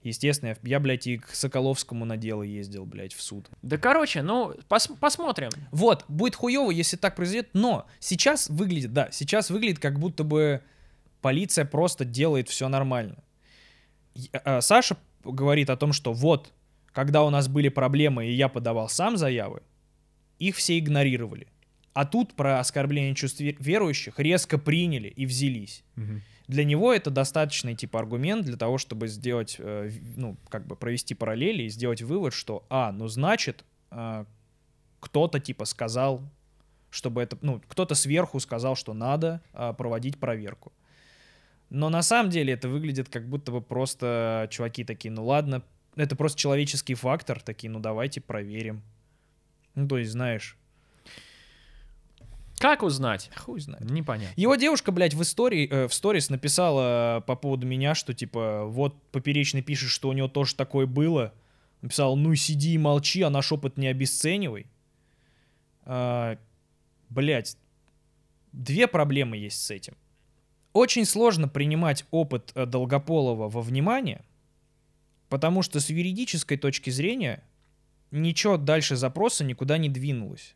[0.02, 3.50] Естественно, я, блядь, и к Соколовскому на дело ездил, блядь, в суд.
[3.60, 5.50] Да, короче, ну, пос- посмотрим.
[5.72, 10.62] Вот, будет хуево, если так произойдет, но сейчас выглядит, да, сейчас выглядит, как будто бы
[11.20, 13.22] полиция просто делает все нормально.
[14.14, 16.50] И, а, Саша говорит о том, что вот,
[16.92, 19.62] когда у нас были проблемы, и я подавал сам заявы,
[20.38, 21.46] их все игнорировали.
[21.92, 25.84] А тут про оскорбление чувств ве- верующих резко приняли и взялись.
[26.50, 31.14] Для него это достаточный типа аргумент для того, чтобы сделать, э, ну, как бы провести
[31.14, 34.24] параллели и сделать вывод, что, а, ну, значит, э,
[34.98, 36.22] кто-то типа сказал,
[36.90, 40.72] чтобы это, ну, кто-то сверху сказал, что надо а, проводить проверку.
[41.68, 45.62] Но на самом деле это выглядит как будто бы просто чуваки такие, ну ладно,
[45.94, 48.82] это просто человеческий фактор, такие, ну давайте проверим.
[49.76, 50.58] Ну, то есть, знаешь,
[52.60, 53.30] Как узнать?
[53.36, 53.90] хуй знает.
[53.90, 54.38] Непонятно.
[54.38, 59.02] Его девушка, блядь, в истории, э, в сторис написала по поводу меня, что типа, вот
[59.12, 61.32] Поперечный пишет, что у него тоже такое было.
[61.80, 64.66] Написал, ну сиди и молчи, а наш опыт не обесценивай.
[65.84, 66.36] А,
[67.08, 67.56] блядь,
[68.52, 69.96] две проблемы есть с этим.
[70.74, 74.22] Очень сложно принимать опыт э, Долгополова во внимание,
[75.30, 77.42] потому что с юридической точки зрения
[78.10, 80.54] ничего дальше запроса никуда не двинулось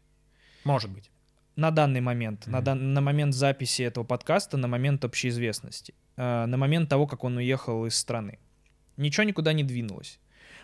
[0.65, 1.11] Может быть.
[1.57, 2.65] На данный момент, на, Мгм.
[2.65, 7.37] дан- на момент записи этого подкаста, на момент общеизвестности, э, на момент того, как он
[7.37, 8.39] уехал из страны.
[8.97, 10.19] Ничего никуда не двинулось.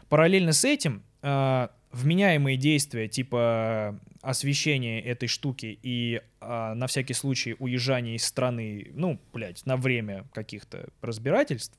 [0.09, 7.57] Параллельно с этим э, вменяемые действия типа освещения этой штуки и э, на всякий случай
[7.59, 11.79] уезжания из страны, ну, блядь, на время каких-то разбирательств,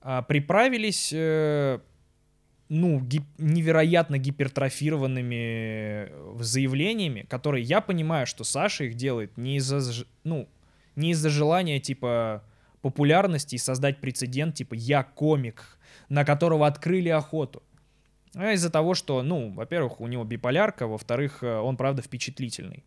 [0.00, 1.80] а, приправились э,
[2.68, 10.04] ну, гип- невероятно гипертрофированными э, заявлениями, которые я понимаю, что Саша их делает не из-за,
[10.24, 10.48] ну,
[10.96, 12.44] не из-за желания, типа,
[12.82, 15.78] популярности и создать прецедент, типа, я комик,
[16.08, 17.62] на которого открыли охоту.
[18.34, 22.84] А из-за того, что, ну, во-первых, у него биполярка, во-вторых, э, он, правда, впечатлительный.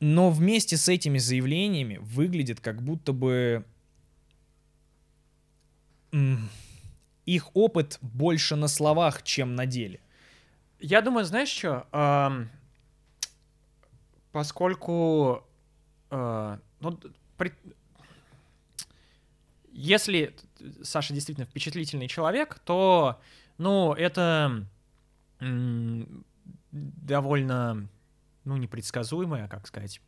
[0.00, 3.64] Но вместе с этими заявлениями выглядит как будто бы
[7.34, 10.00] их опыт больше на словах, чем на деле.
[10.80, 11.86] Я думаю, знаешь что?
[14.30, 15.42] поскольку
[16.10, 17.00] э, ну,
[17.36, 17.52] при-
[19.72, 20.34] если
[20.82, 23.20] Саша действительно впечатлительный человек, то,
[23.56, 24.66] ну, это
[26.72, 27.88] довольно,
[28.44, 30.00] ну, непредсказуемая, как сказать,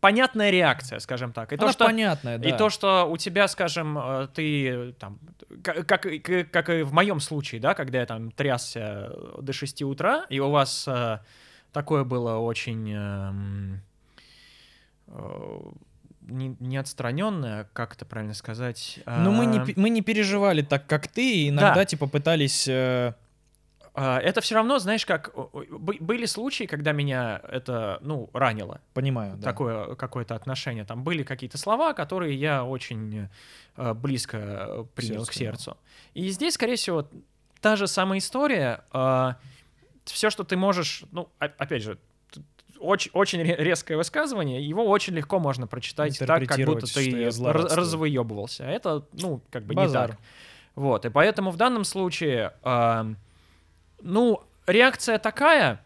[0.00, 1.52] понятная реакция, скажем так.
[1.52, 2.48] И Она то, что понятная, да.
[2.48, 5.18] И то, что у тебя, скажем, э, ты там,
[5.62, 6.06] как, как,
[6.50, 10.50] как и в моем случае, да, когда я там трясся до 6 утра, и у
[10.50, 11.18] вас э,
[11.72, 13.80] такое было очень эм,
[15.08, 15.60] э,
[16.22, 19.00] не, не отстраненное, как это правильно сказать?
[19.06, 21.84] Но мы не, пе- мы не переживали так, как ты, и иногда, Да.
[21.84, 22.66] типа, пытались...
[22.68, 23.14] э,
[24.02, 28.80] Это все равно, знаешь, как были случаи, когда меня это, ну, ранило.
[28.94, 29.42] понимаю, да.
[29.42, 30.84] такое какое-то отношение.
[30.84, 33.28] Там были какие-то слова, которые я очень
[33.76, 35.38] э, близко э, принял Сердцу, к да.
[35.38, 35.76] сердцу.
[36.14, 37.08] И здесь, скорее всего,
[37.60, 38.84] та же самая история.
[40.04, 41.98] все, что ты можешь, ну, опять же,
[42.80, 48.64] очень, очень ре- резкое высказывание, его очень легко можно прочитать так, как будто ты развыебывался.
[48.64, 50.10] А Это, ну, как бы Базар.
[50.10, 50.20] не так.
[50.74, 53.06] Вот, и поэтому в данном случае, а,
[54.02, 55.82] ну, реакция такая,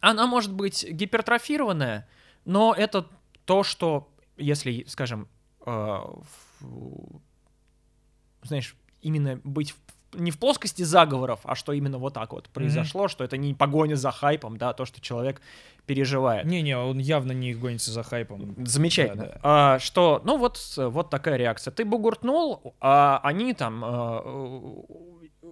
[0.00, 2.06] она может быть гипертрофированная,
[2.44, 3.06] но это
[3.44, 5.28] то, что, если, скажем,
[6.60, 7.20] в-
[8.42, 13.08] знаешь, именно быть в- не в плоскости заговоров, а что именно вот так вот произошло,
[13.08, 15.42] что это не погоня за хайпом, да, а то, что человек
[15.86, 16.46] переживает.
[16.46, 18.54] Не-не, он явно не гонится за хайпом.
[18.66, 19.24] Замечательно.
[19.26, 19.40] Да, да.
[19.42, 21.72] А, что, ну вот, вот такая реакция.
[21.72, 24.20] Ты бугуртнул, а они там э,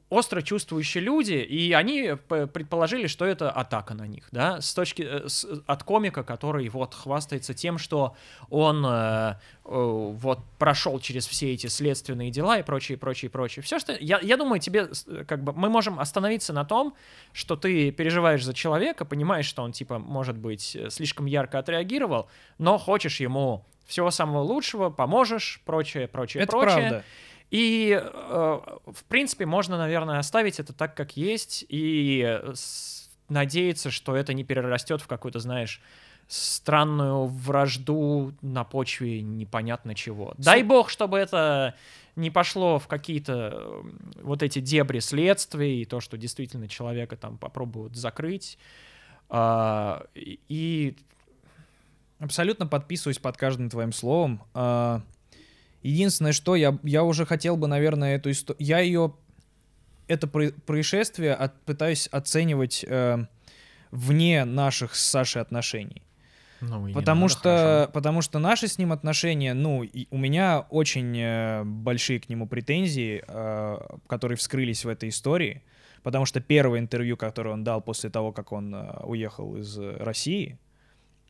[0.09, 2.15] остро чувствующие люди, и они
[2.53, 6.95] предположили, что это атака на них, да, с точки э, с- от комика, который вот
[6.95, 8.15] хвастается тем, что
[8.51, 13.63] он э, э, вот прошел через все эти следственные дела и прочее, прочее, прочее.
[13.63, 14.89] Все, что я, я думаю, тебе
[15.27, 16.95] как бы мы можем остановиться на том,
[17.33, 22.29] что ты переживаешь за человека, понимаешь, что он типа может быть э, слишком ярко отреагировал,
[22.59, 26.75] но хочешь ему всего самого лучшего, поможешь, прочее, прочее, Это прочее.
[26.77, 27.05] правда.
[27.51, 32.55] И, э, в принципе, можно, наверное, оставить это так, как есть, и э,
[33.29, 35.81] надеяться, что это не перерастет в какую-то, знаешь,
[36.29, 40.35] странную вражду на почве непонятно чего.
[40.39, 41.75] Дай бог, чтобы это
[42.17, 43.83] не пошло в какие-то э,
[44.23, 48.59] вот эти дебри следствий, и то, что действительно человека там попробуют закрыть.
[49.29, 50.97] А, и- и
[52.19, 54.41] Абсолютно подписываюсь под каждым твоим словом.
[55.87, 58.67] Единственное, что я, я уже хотел бы, наверное, эту историю...
[58.67, 59.15] Я ее...
[60.09, 63.27] Это про- происшествие от- пытаюсь оценивать э,
[63.91, 66.03] вне наших с Сашей отношений.
[66.61, 67.91] ну, Потому что, хорошо.
[67.93, 72.47] потому что наши с ним отношения, ну, и у меня очень э, большие к нему
[72.47, 75.63] претензии, э, которые вскрылись в этой истории,
[76.03, 79.97] потому что первое интервью, которое он дал после того, как он э, уехал из э,
[79.99, 80.59] России,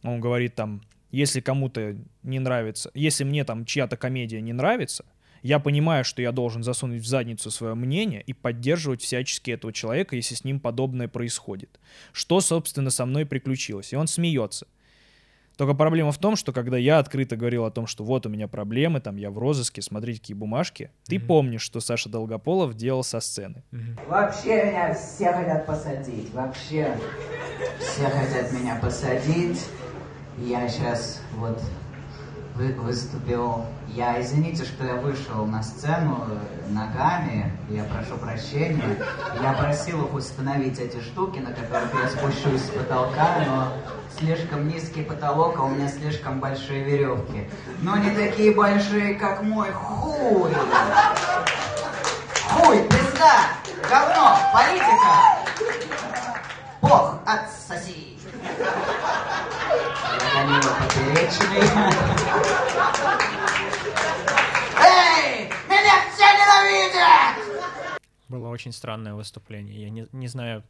[0.03, 0.83] он говорит там,
[1.17, 5.07] если кому-то не нравится, если мне там чья-то комедия не нравится,
[5.43, 10.15] я понимаю, что я должен засунуть в задницу свое мнение и поддерживать всячески этого человека,
[10.15, 11.81] если с ним подобное происходит.
[12.13, 13.95] Что, собственно, со мной приключилось.
[13.95, 14.67] И он смеется.
[15.57, 18.47] Только проблема в том, что когда я открыто говорил о том, что вот у меня
[18.47, 21.27] проблемы, там я в розыске, смотрите, какие бумажки, ты Мгм.
[21.29, 23.63] помнишь, что Саша Долгополов делал со сцены.
[23.71, 23.97] Мгм.
[24.07, 26.31] Вообще меня все хотят посадить.
[26.35, 26.95] Вообще
[27.81, 29.65] все хотят меня посадить.
[30.39, 31.59] Я сейчас вот
[32.55, 33.65] вы- выступил.
[33.89, 37.57] Я извините, что я вышел на сцену э, ногами.
[37.71, 38.99] Я прошу прощения.
[39.41, 43.73] Я просил их установить эти штуки, на которых я спущусь с потолка, но
[44.19, 47.49] слишком низкий потолок, а у меня слишком большие веревки.
[47.81, 50.53] Но не такие большие, как мой хуй.
[52.51, 53.45] Хуй, пизда,
[53.89, 55.39] говно, политика.
[56.83, 58.19] Бог, отсоси.
[60.37, 61.63] Поперечный.
[64.85, 68.01] Эй, меня все ненавидят!
[68.29, 69.81] Было очень странное выступление.
[69.81, 70.63] Я не, не знаю,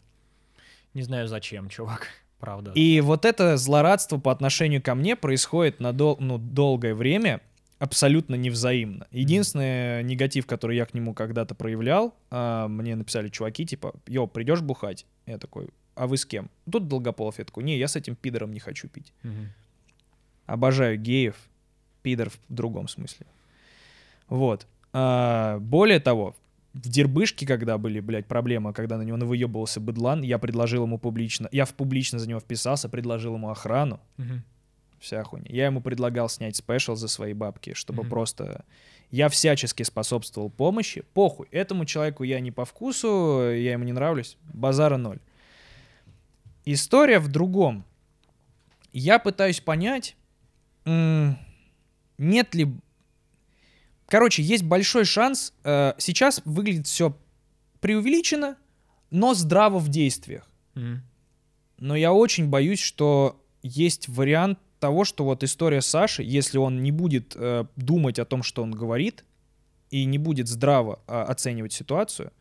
[0.94, 2.06] не знаю зачем, чувак.
[2.38, 2.70] Правда.
[2.76, 7.40] И вот это злорадство по отношению ко мне происходит на дол- ну, долгое время
[7.80, 9.08] абсолютно невзаимно.
[9.10, 14.60] Единственный негатив, который я к нему когда-то проявлял, а, мне написали чуваки, типа, йо, придешь
[14.60, 15.06] бухать?
[15.26, 16.48] Я такой, а вы с кем?
[16.70, 19.12] Тут Долгополов, я такой, не, я с этим пидором не хочу пить.
[19.22, 19.48] Мгм.
[20.46, 21.34] Обожаю геев,
[22.02, 23.26] пидор в другом смысле.
[24.28, 24.66] Вот.
[24.92, 26.36] А, более того,
[26.74, 31.48] в Дербышке, когда были, блядь, проблемы, когда на него навыебывался быдлан, я предложил ему публично,
[31.50, 34.42] я в публично за него вписался, предложил ему охрану, Мгм.
[35.00, 35.46] вся хуйня.
[35.48, 38.10] Я ему предлагал снять спешл за свои бабки, чтобы Мгм.
[38.10, 38.64] просто...
[39.12, 41.04] Я всячески способствовал помощи.
[41.14, 44.36] Похуй, этому человеку я не по вкусу, я ему не нравлюсь.
[44.52, 45.20] Базара ноль.
[46.66, 47.84] История в другом.
[48.92, 50.16] Я пытаюсь понять,
[50.84, 52.68] нет ли...
[54.06, 55.52] Короче, есть большой шанс.
[55.64, 57.16] э, сейчас выглядит все
[57.80, 58.56] преувеличено,
[59.10, 60.48] но здраво в действиях.
[60.74, 61.02] Мгм.
[61.78, 66.92] Но я очень боюсь, что есть вариант того, что вот история Саши, если он не
[66.92, 69.24] будет э, думать о том, что он говорит,
[69.90, 72.32] и не будет здраво а, оценивать ситуацию,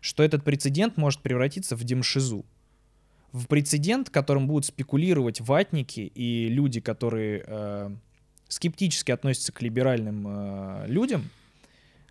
[0.00, 2.44] что этот прецедент может превратиться в демшизу.
[3.34, 7.90] В прецедент, которым будут спекулировать ватники и люди, которые э,
[8.48, 11.28] скептически относятся к либеральным э, людям,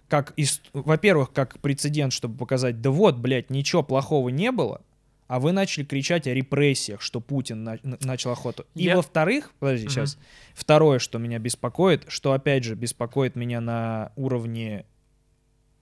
[0.09, 0.33] как,
[0.73, 4.81] во-первых, как прецедент, чтобы показать, да вот, блядь, ничего плохого не было,
[5.27, 8.65] а вы начали кричать о репрессиях, что Путин на- на- начал охоту.
[8.75, 9.91] И Я- во-вторых, подожди, Мгм.
[9.93, 10.17] сейчас,
[10.53, 14.85] второе, что меня беспокоит, что опять же беспокоит меня на уровне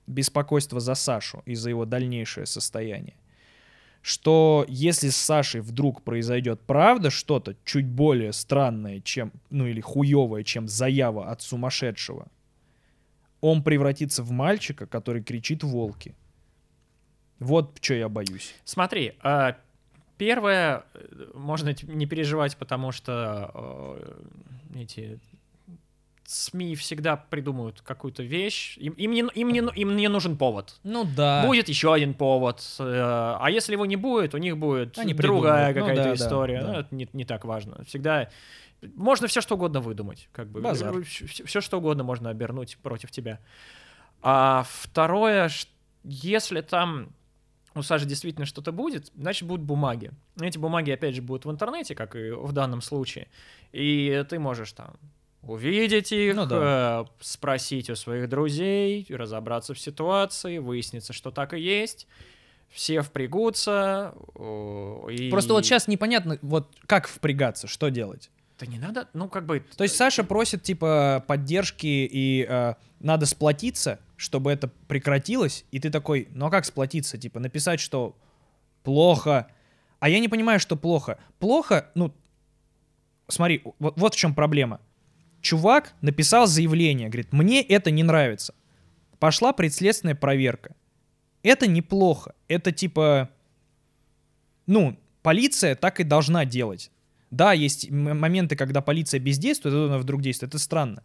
[0.05, 3.15] беспокойства за Сашу и за его дальнейшее состояние,
[4.01, 10.43] что если с Сашей вдруг произойдет правда что-то чуть более странное, чем, ну или хуевое,
[10.43, 12.27] чем заява от сумасшедшего,
[13.41, 16.15] он превратится в мальчика, который кричит волки.
[17.39, 18.53] Вот что я боюсь.
[18.65, 19.57] Смотри, а,
[20.17, 25.19] первое, э, можно не переживать, потому что э, эти
[26.31, 28.77] СМИ всегда придумают какую-то вещь.
[28.77, 30.79] Им, им, не, им, не, им не нужен повод.
[30.83, 31.45] Ну да.
[31.45, 32.63] Будет еще один повод.
[32.79, 32.83] э,
[33.39, 35.75] А если его не будет, у них будет Они другая придумают.
[35.75, 36.61] Ну какая-то да, да, история.
[36.61, 36.67] да.
[36.67, 37.83] Ну, это не, не так важно.
[37.85, 38.29] Всегда
[38.95, 40.29] можно все что угодно выдумать.
[40.31, 40.61] Как бы.
[40.61, 41.03] Базар.
[41.03, 43.39] Все, что угодно можно обернуть против тебя.
[44.21, 45.49] А второе,
[46.03, 47.09] если там
[47.75, 50.11] у Саши действительно что-то будет, значит, будут бумаги.
[50.39, 53.27] Эти бумаги, опять же, будут в интернете, как и в данном случае.
[53.71, 54.95] И ты можешь там
[55.43, 57.05] увидеть их, Ну да.
[57.07, 62.07] э, спросить у своих друзей, разобраться в ситуации, выяснится, что так и есть.
[62.69, 64.13] Все впрягутся.
[65.09, 68.29] и- Просто вот сейчас непонятно, вот как впрягаться, что делать.
[68.59, 69.65] Да не надо, ну, как бы...
[69.75, 75.89] То есть Саша просит, типа, поддержки и э, надо сплотиться, чтобы это прекратилось, и ты
[75.89, 77.17] такой, ну а как сплотиться?
[77.17, 78.15] Типа, написать, что
[78.83, 79.47] плохо.
[79.99, 81.17] А я не понимаю, что плохо.
[81.39, 82.13] Плохо, ну,
[83.27, 84.79] смотри, вот, вот в чем проблема.
[85.41, 88.53] Чувак написал заявление, говорит, мне это не нравится.
[89.19, 90.75] Пошла предследственная проверка.
[91.43, 92.33] Это неплохо.
[92.47, 93.29] Это типа,
[94.67, 96.91] ну, полиция так и должна делать.
[97.31, 100.51] Да, есть моменты, когда полиция бездействует, а она вдруг действует.
[100.51, 101.03] Это странно.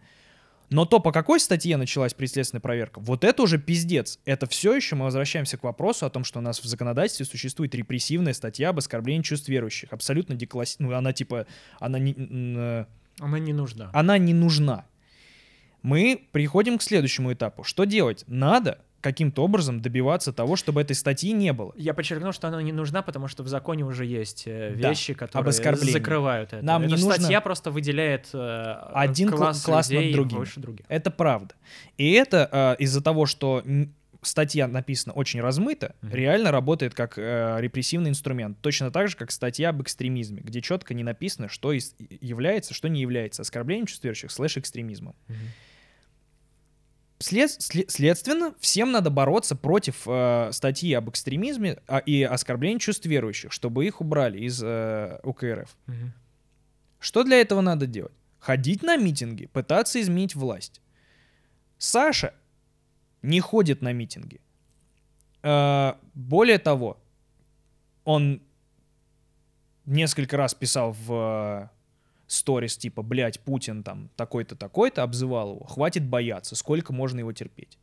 [0.68, 4.18] Но то, по какой статье началась предследственная проверка, вот это уже пиздец.
[4.24, 7.74] Это все еще мы возвращаемся к вопросу о том, что у нас в законодательстве существует
[7.74, 9.92] репрессивная статья об оскорблении чувств верующих.
[9.92, 10.76] Абсолютно декласс...
[10.80, 11.46] Ну, она типа...
[11.78, 12.86] Она не,
[13.20, 13.90] Она не нужна.
[13.92, 14.84] она не нужна.
[15.82, 17.62] Мы приходим к следующему этапу.
[17.62, 18.24] Что делать?
[18.26, 21.72] Надо каким-то образом добиваться того, чтобы этой статьи не было.
[21.76, 25.14] Я подчеркну, что она не нужна, потому что в законе уже есть э, Да, вещи,
[25.14, 25.92] которые оскорблении.
[25.92, 26.64] закрывают это.
[26.64, 30.38] Нам Эта не нужно- статья просто выделяет э, Один кла- класс, класс над людей другим.
[30.38, 30.86] выше других.
[30.88, 31.54] Это правда.
[31.98, 32.48] И это
[32.78, 33.62] э, из-за того, что
[34.26, 36.12] статья написана очень размыто, Мгм.
[36.14, 38.58] реально работает как э, репрессивный инструмент.
[38.60, 42.88] Точно так же, как статья об экстремизме, где четко не написано, что из- является, что
[42.88, 45.14] не является оскорблением чувств верующих слэш экстремизмом.
[45.28, 45.38] Мгм.
[47.18, 53.06] След- след- следственно, всем надо бороться против э, статьи об экстремизме а, и оскорблении чувств
[53.06, 55.74] верующих, чтобы их убрали из э, УКРФ.
[55.86, 56.12] Мгм.
[57.00, 58.12] Что для этого надо делать?
[58.38, 60.82] Ходить на митинги, пытаться изменить власть.
[61.78, 62.34] Саша
[63.22, 64.40] не ходит на митинги.
[65.42, 66.98] Э, более того,
[68.04, 68.42] он
[69.84, 71.68] несколько раз писал в э,
[72.26, 75.64] сторис типа, блядь, Путин там такой-то, такой-то, обзывал его.
[75.64, 77.78] Хватит бояться, сколько можно его терпеть.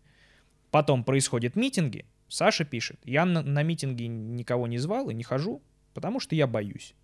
[0.72, 2.06] Потом происходят митинги.
[2.28, 5.62] Саша пишет, я на, на митинги никого не звал и не хожу,
[5.94, 6.96] потому что я боюсь.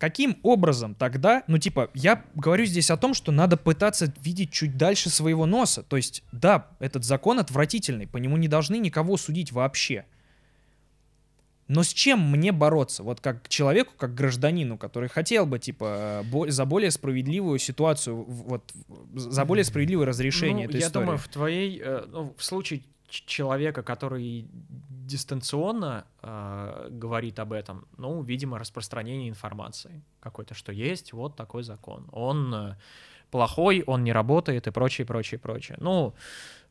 [0.00, 4.78] Каким образом тогда, ну типа, я говорю здесь о том, что надо пытаться видеть чуть
[4.78, 5.82] дальше своего носа.
[5.82, 10.06] То есть, да, этот закон отвратительный, по нему не должны никого судить вообще.
[11.68, 13.02] Но с чем мне бороться?
[13.02, 18.72] Вот как человеку, как гражданину, который хотел бы, типа, бо- за более справедливую ситуацию, вот,
[19.14, 21.04] за более справедливое разрешение Ну, этой я истории.
[21.04, 24.46] думаю, в твоей, э, ну, в случае человека, который
[25.06, 32.08] дистанционно э, говорит об этом, ну, видимо, распространение информации какой-то, что есть вот такой закон.
[32.12, 32.76] Он э,
[33.30, 35.76] плохой, он не работает и прочее, прочее, прочее.
[35.80, 36.14] Ну,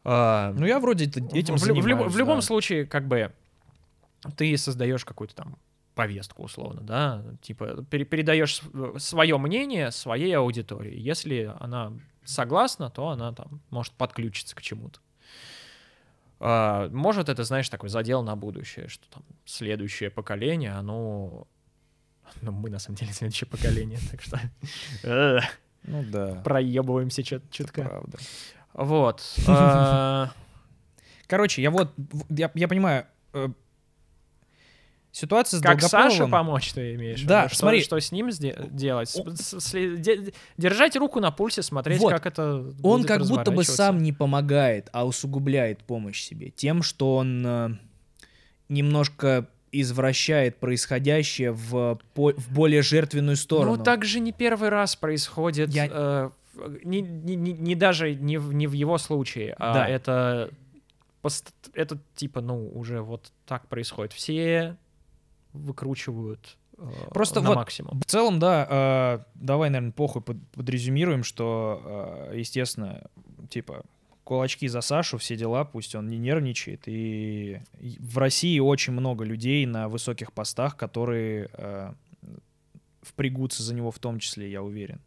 [0.06, 2.42] э, Ну, я вроде этим в, лю- в любо- занимаюсь, в любом да.
[2.42, 3.32] случае, как бы,
[4.38, 5.58] ты создаешь какую-то там
[5.96, 8.62] повестку, условно, да, типа пере- передаешь
[8.98, 10.98] свое мнение своей аудитории.
[10.98, 11.92] Если она
[12.24, 15.00] согласна, то она там может подключиться к чему-то.
[16.40, 21.48] А, может, это, знаешь, такой задел на будущее, что там следующее поколение, оно...
[22.42, 24.40] Ну, мы, на самом деле, следующее поколение, так что
[25.04, 25.40] э,
[25.84, 27.84] Ну да, проебываемся чутка.
[27.84, 28.18] правда.
[28.74, 29.24] Вот.
[29.48, 30.32] а,
[31.28, 31.94] Короче, я вот,
[32.30, 33.50] я понимаю, э,
[35.12, 36.32] ситуация с Как Саше Долгополовым...
[36.32, 37.22] помочь, ты имеешь?
[37.24, 37.50] в Да, виду?
[37.50, 37.82] что, смотри.
[37.82, 39.10] что с ним сде- делать?
[39.16, 42.12] Сли- держать руку на пульсе, смотреть, Вот.
[42.14, 47.16] как это Он как будто бы сам не помогает, а усугубляет помощь себе тем, что
[47.18, 47.70] он э,
[48.70, 53.76] немножко извращает происходящее в, по- в более жертвенную сторону.
[53.78, 55.70] Ну, так же не первый раз происходит.
[55.70, 56.30] Я- э,
[56.84, 59.88] не, не- не- не даже не в, не в его случае, а Да.
[59.88, 60.50] это,
[61.74, 64.14] это типа, ну, уже вот так происходит.
[64.14, 64.76] Все
[65.60, 66.84] выкручивают э,
[67.14, 68.00] Просто на вот максимум.
[68.02, 73.10] В целом, да, э, давай, наверное, похуй под- подрезюмируем, что, э, естественно,
[73.50, 73.84] типа,
[74.24, 76.84] кулачки за Сашу, все дела, пусть он не нервничает.
[76.88, 81.94] И и в России очень много людей на высоких постах, которые э,
[83.02, 85.02] впрягутся за него в том числе, я уверен.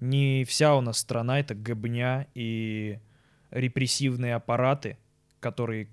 [0.00, 2.98] Не вся у нас страна— это гобня и
[3.50, 4.98] репрессивные аппараты,
[5.40, 5.88] которые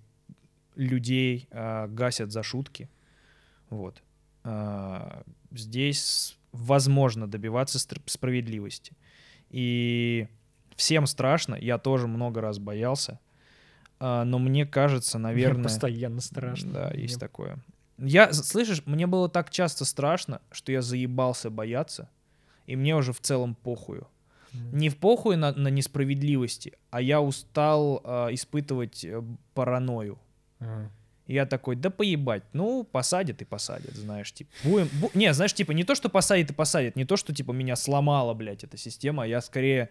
[0.75, 2.89] людей э, гасят за шутки.
[3.73, 4.01] Вот.
[4.43, 8.93] А, здесь возможно добиваться справедливости.
[9.49, 10.27] И
[10.75, 13.19] всем страшно, я тоже много раз боялся,
[13.99, 15.63] А, но мне кажется, наверное...
[15.63, 16.71] Постоянно страшно.
[16.71, 17.59] Да, Мне есть такое.
[17.97, 22.09] Я, слышишь, мне было так часто страшно, что я заебался бояться,
[22.65, 24.07] и мне уже в целом похую.
[24.51, 24.77] Мгм.
[24.77, 29.23] Не в похуй на, на несправедливости, а я устал а, испытывать э,
[29.53, 30.19] паранойю.
[30.59, 30.91] Ага.
[31.27, 35.53] И я такой, да поебать, ну, посадят и посадят, знаешь, типа, будем, бу- не, знаешь,
[35.53, 38.75] типа, не то, что посадят и посадят, не то, что, типа, меня сломала, блядь, эта
[38.77, 39.89] система, а я скорее,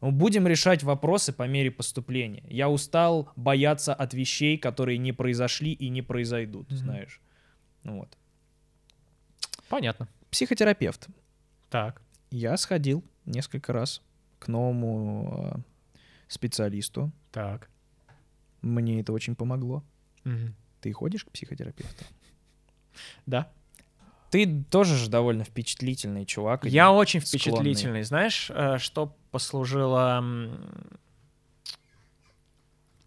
[0.00, 2.42] ну, будем решать вопросы по мере поступления.
[2.48, 6.78] Я устал бояться от вещей, которые не произошли и не произойдут, Мгм.
[6.78, 7.20] знаешь.
[7.84, 8.16] Ну вот.
[9.68, 10.08] Понятно.
[10.30, 11.08] Психотерапевт.
[11.70, 12.00] Так.
[12.30, 14.02] Я сходил несколько раз
[14.38, 15.58] к новому э,
[16.28, 17.10] специалисту.
[17.30, 17.68] Так.
[18.62, 19.82] Мне это очень помогло.
[20.24, 20.54] Мгм.
[20.82, 22.04] Ты ходишь к психотерапевту?
[23.24, 23.50] Да.
[24.30, 26.64] Ты тоже же довольно впечатлительный чувак.
[26.64, 27.38] Я очень склонный.
[27.38, 28.02] впечатлительный.
[28.02, 30.24] Знаешь, э, что послужило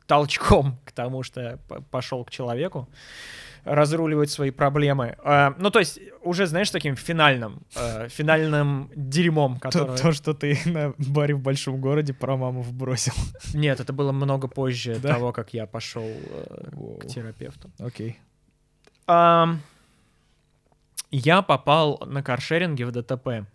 [0.08, 1.58] толчком к тому, что я
[1.92, 2.88] пошел к человеку
[3.66, 5.16] разруливать свои проблемы.
[5.24, 9.98] Э, Ну, то есть, уже, знаешь, таким финальным, э, финальным дерьмом, То, которое...
[9.98, 13.14] то, что ты на баре в большом городе про маму вбросил.
[13.54, 15.14] Нет, это было много позже Да?
[15.14, 16.70] того, как я пошел э,
[17.02, 17.70] к терапевту.
[17.80, 18.20] Окей.
[19.08, 19.60] Ам,
[21.12, 23.46] Я попал на каршеринге в ДТП.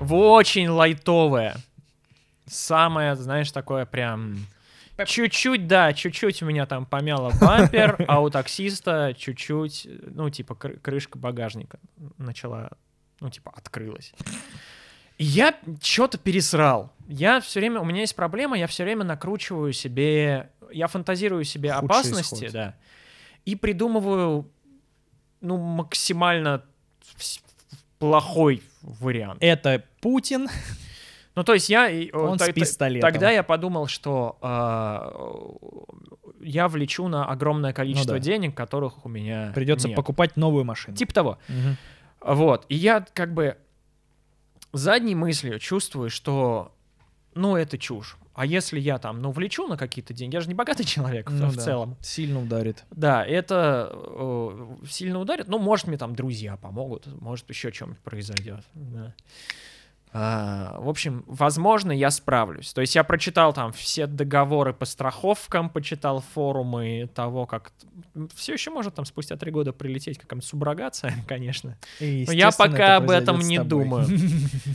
[0.00, 1.56] В очень лайтовое.
[2.46, 4.46] Самое, знаешь, такое прям...
[5.04, 10.78] Чуть-чуть, да, чуть-чуть у меня там помяло бампер, а у таксиста чуть-чуть, ну, типа, кры-
[10.78, 11.78] крышка багажника
[12.16, 12.70] начала,
[13.20, 14.14] ну, типа, открылась.
[15.18, 16.92] И я что-то пересрал.
[17.08, 21.72] Я все время, у меня есть проблема, я все время накручиваю себе, я фантазирую себе
[21.72, 22.52] Худший опасности, исход.
[22.52, 22.74] да,
[23.44, 24.50] и придумываю,
[25.40, 26.64] ну, максимально
[27.98, 29.38] плохой вариант.
[29.42, 30.48] Это Путин.
[31.36, 31.86] Ну, то есть я...
[32.14, 33.08] о, Он та- с пистолетом.
[33.12, 35.12] Тогда я подумал, что а,
[36.40, 38.24] я влечу на огромное количество Ну да.
[38.24, 39.96] денег, которых у меня Придется нет.
[39.96, 40.96] покупать новую машину.
[40.96, 41.38] Типа того.
[41.48, 41.76] Мгм.
[42.22, 42.64] Вот.
[42.70, 43.58] И я как бы
[44.72, 46.74] задней мыслью чувствую, что,
[47.34, 48.16] ну, это чушь.
[48.34, 51.34] А если я там, ну, влечу на какие-то деньги, я же не богатый человек в-
[51.34, 51.62] Ну в да.
[51.62, 51.96] целом.
[52.00, 52.84] Сильно ударит.
[52.90, 55.48] Да, это э, сильно ударит.
[55.48, 58.60] Ну, может, мне там друзья помогут, может, еще что-нибудь произойдет.
[58.74, 59.14] да.
[60.18, 62.72] А, в общем, возможно, я справлюсь.
[62.72, 67.70] То есть я прочитал там все договоры по страховкам, почитал форумы того, как...
[68.34, 71.76] Все еще может там спустя три года прилететь какая-то суброгация, конечно.
[72.00, 74.06] И, Но я пока это об этом не думаю.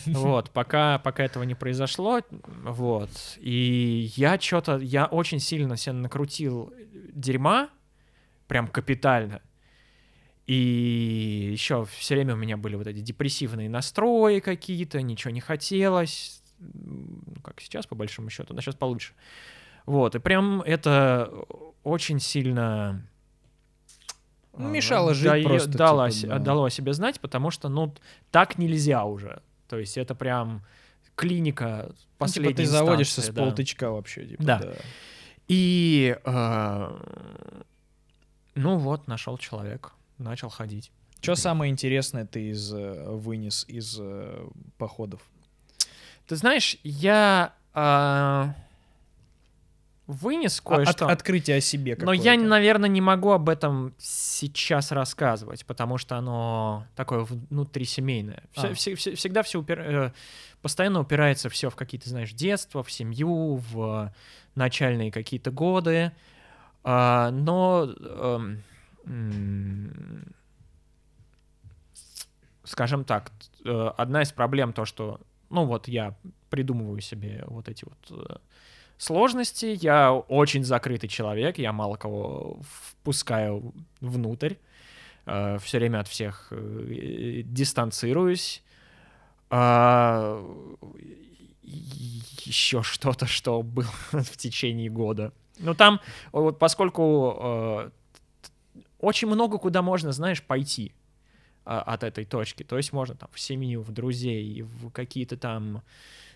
[0.06, 2.22] Вот, пока, пока этого не произошло,
[2.64, 3.10] вот.
[3.38, 6.72] И я что-то, я очень сильно себя накрутил
[7.14, 7.70] дерьма,
[8.48, 9.42] прям капитально.
[10.48, 16.42] И еще все время у меня были вот эти депрессивные настрои какие-то, ничего не хотелось.
[16.60, 19.14] Ну, Как сейчас, по большому счету, но сейчас получше.
[19.86, 21.32] Вот, и прям это
[21.84, 23.02] очень сильно
[24.58, 26.40] Ну, а, мешало жить дае- просто, дало, типа, да.
[26.40, 27.94] дало о себе знать, потому что, ну,
[28.32, 29.42] так нельзя уже.
[29.68, 30.62] То есть это прям
[31.16, 33.42] клиника Ну, последней типа ты заводишься с да.
[33.44, 34.26] полтычка вообще.
[34.28, 34.60] Типа, Да.
[34.60, 34.74] да.
[35.48, 37.00] И, э,
[38.56, 39.94] ну вот, нашел человек.
[40.22, 40.92] Начал ходить.
[41.22, 45.22] Что самое интересное ты из э, вынес из э, походов?
[46.28, 48.54] Ты знаешь, я а,
[50.08, 51.08] вынес А- от- кое-что.
[51.08, 56.86] открытие о себе Но я, наверное, не могу об этом сейчас рассказывать, потому что оно
[56.96, 58.44] такое внутрисемейное.
[58.54, 58.74] Всё- А.
[58.74, 59.64] все- все- всегда все
[60.62, 64.14] постоянно упирается все в какие-то, знаешь, детство, в семью, в
[64.56, 66.12] начальные какие-то годы.
[66.84, 68.64] А, но эм,
[72.64, 73.32] скажем так,
[73.66, 75.20] э, одна из проблем то, что,
[75.50, 76.16] ну вот я
[76.50, 78.38] придумываю себе вот эти вот э,
[78.98, 84.56] сложности, я очень закрытый человек, я мало кого впускаю внутрь,
[85.26, 88.64] все время от всех э, дистанцируюсь.
[91.62, 95.32] еще что-то, что было в течение года.
[95.60, 96.00] Ну там,
[96.32, 97.90] вот поскольку э,
[99.02, 100.94] очень много куда можно, знаешь, пойти
[101.66, 102.64] а, от этой точки.
[102.64, 105.82] То есть можно там в семью, в друзей, в какие-то там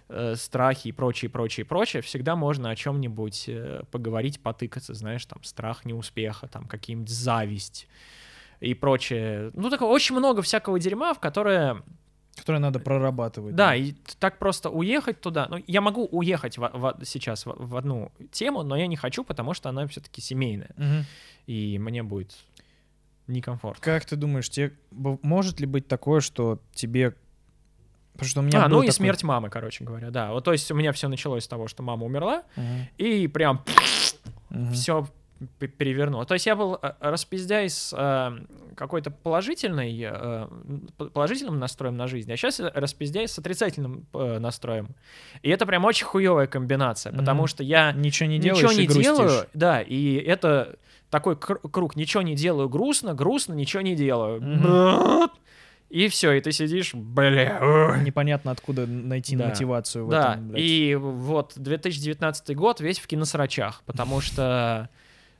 [0.09, 2.01] э, страхи и прочее, прочее, прочее.
[2.01, 7.87] Всегда можно о чем-нибудь э, поговорить, потыкаться, знаешь, там страх неуспеха, там какие-нибудь зависть
[8.59, 9.51] и прочее.
[9.53, 11.81] Ну, такое очень много всякого дерьма, в которое
[12.35, 13.55] Которое надо прорабатывать.
[13.55, 15.47] да, и т- так просто уехать туда.
[15.49, 19.23] Ну, я могу уехать во- во- сейчас в, в одну тему, но я не хочу,
[19.23, 20.71] потому что она все-таки семейная.
[20.77, 21.05] Мгм.
[21.47, 22.35] И мне будет
[23.27, 23.81] некомфортно.
[23.83, 27.15] Как ты думаешь, тебе может ли быть такое, что тебе...
[28.13, 30.31] Потому что у меня А, ну и такой- смерть мамы, короче говоря, да.
[30.31, 32.87] Вот, то есть у меня все началось с того, что мама умерла, Мгм.
[32.97, 33.63] и прям
[34.49, 34.71] Мгм.
[34.71, 35.07] все
[35.59, 36.25] перевернуло.
[36.25, 38.31] То есть я был э, распиздяй с э,
[38.75, 40.47] какой-то положительной, э,
[41.13, 44.89] положительным настроем на жизнь, а сейчас распиздяй с отрицательным э, настроем.
[45.41, 47.47] И это прям очень хуевая комбинация, потому Мгм.
[47.47, 49.03] что я Ничего не делаешь ничего не грустишь.
[49.03, 50.77] делаю, да, и это
[51.09, 54.41] такой кр- круг, ничего не делаю, грустно, грустно, ничего не делаю.
[54.41, 55.29] Мгм.
[55.89, 57.97] И все, и ты сидишь, бля.
[58.03, 59.47] Непонятно, откуда найти Да.
[59.49, 60.47] мотивацию в Да, этом.
[60.49, 60.61] блядь.
[60.63, 64.89] и вот 2019 год весь в киносрачах, потому что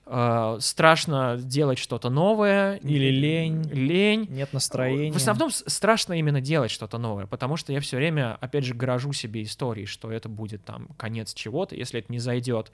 [0.05, 2.75] э, страшно делать что-то новое.
[2.77, 3.63] Или лень.
[3.71, 4.27] Лень.
[4.29, 5.11] Нет настроения.
[5.11, 9.13] В основном страшно именно делать что-то новое, потому что я все время, опять же, горожу
[9.13, 11.75] себе историей, что это будет там конец чего-то.
[11.75, 12.71] Если это не зайдет,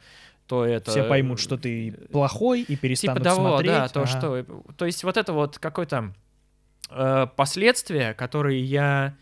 [0.47, 0.91] то это...
[0.91, 3.71] Все поймут, что ты плохой и перестанут Типа того, смотреть.
[3.71, 4.45] да, то, что...
[4.77, 6.13] То есть вот это вот какое-то
[6.89, 9.15] э, последствия, которые я...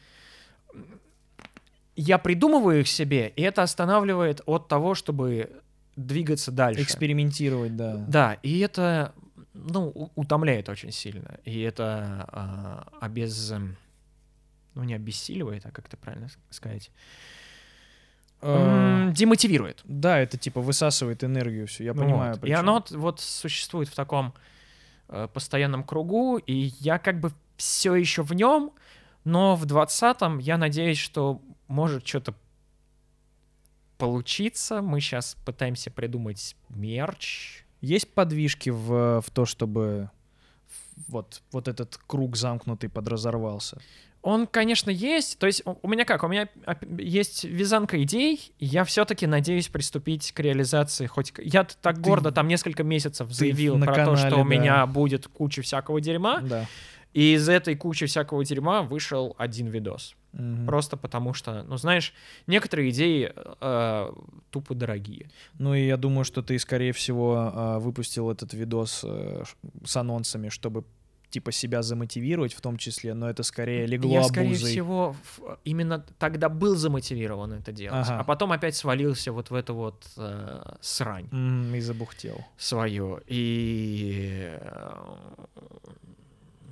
[1.96, 5.50] Я придумываю их себе, и это останавливает от того, чтобы
[6.06, 6.82] двигаться дальше.
[6.84, 7.96] Экспериментировать, да.
[8.08, 9.14] Да, и это,
[9.54, 11.40] ну, утомляет очень сильно.
[11.44, 13.52] И это а, обез...
[13.52, 13.76] эм,
[14.76, 16.92] Ну, не обессиливает, а как это правильно сказать?
[18.42, 19.82] Э, М, Демотивирует.
[19.84, 21.84] Да, это типа высасывает энергию всю.
[21.84, 22.02] Я Вот.
[22.04, 22.36] понимаю.
[22.36, 22.60] И причём.
[22.60, 24.34] оно вот- вот существует в таком
[25.12, 28.72] э, постоянном кругу, и я как бы все еще в нем,
[29.26, 32.36] но в 20-м я надеюсь, что может что-то
[34.00, 34.82] получиться.
[34.82, 37.64] Мы сейчас пытаемся придумать мерч.
[37.82, 40.10] Есть подвижки в, в то, чтобы
[41.08, 43.80] вот, вот этот круг замкнутый подразорвался.
[44.22, 45.38] Он, конечно, есть.
[45.40, 46.24] То есть у у меня как?
[46.24, 46.50] У меня
[46.98, 48.52] есть вязанка идей.
[48.60, 51.06] Я все-таки надеюсь приступить к реализации.
[51.06, 54.50] Хоть я так Ты- гордо там несколько месяцев заявил про то, канале, что у да.
[54.50, 56.42] меня будет куча всякого дерьма.
[56.42, 56.66] Да.
[57.14, 60.16] И из этой кучи всякого дерьма вышел один видос.
[60.34, 60.66] Мгм.
[60.68, 62.14] Просто потому что, ну знаешь,
[62.48, 64.12] некоторые идеи э,
[64.52, 65.30] тупо дорогие.
[65.58, 69.44] Ну и я думаю, что ты, скорее всего, а, выпустил этот видос э,
[69.86, 70.84] с анонсами, чтобы
[71.30, 74.72] типа себя замотивировать в том числе, но это скорее легло Я, скорее обузой.
[74.72, 78.08] всего, в- именно тогда был замотивирован это делать.
[78.10, 78.20] Ага.
[78.20, 81.28] А потом опять свалился вот в эту вот э, срань.
[81.76, 82.44] И забухтел.
[82.58, 83.20] свою.
[83.28, 84.50] И...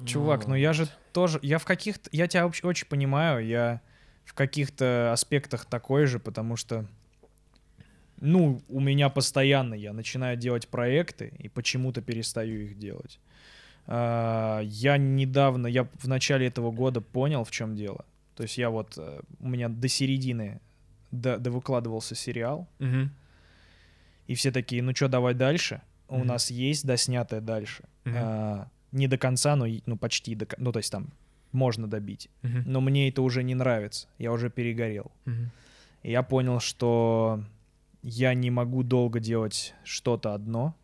[0.05, 3.81] Чувак, ну я же тоже, я в каких-то, я тебя вообще очень понимаю, я
[4.25, 6.85] в каких-то аспектах такой же, потому что,
[8.19, 13.19] ну, у меня постоянно, я начинаю делать проекты и почему-то перестаю их делать.
[13.85, 18.05] А, Я недавно, я в начале этого года понял, в чем дело.
[18.35, 20.59] То есть я вот, э, у меня до середины
[21.11, 23.11] до, выкладывался сериал, Мгм.
[24.27, 25.81] и все такие, ну что, давай дальше.
[26.09, 26.27] У Мгм.
[26.27, 27.83] нас есть доснятое дальше.
[28.03, 28.15] Мгм.
[28.17, 28.67] А,
[28.97, 31.07] не до конца, но ну почти до кон- Ну, то есть там
[31.51, 32.29] можно добить.
[32.41, 32.63] Мгм.
[32.65, 34.07] Но мне это уже не нравится.
[34.19, 35.11] Я уже перегорел.
[35.25, 35.51] Мгм.
[36.03, 37.43] И я понял, что
[38.03, 40.75] я не могу долго делать что-то одно.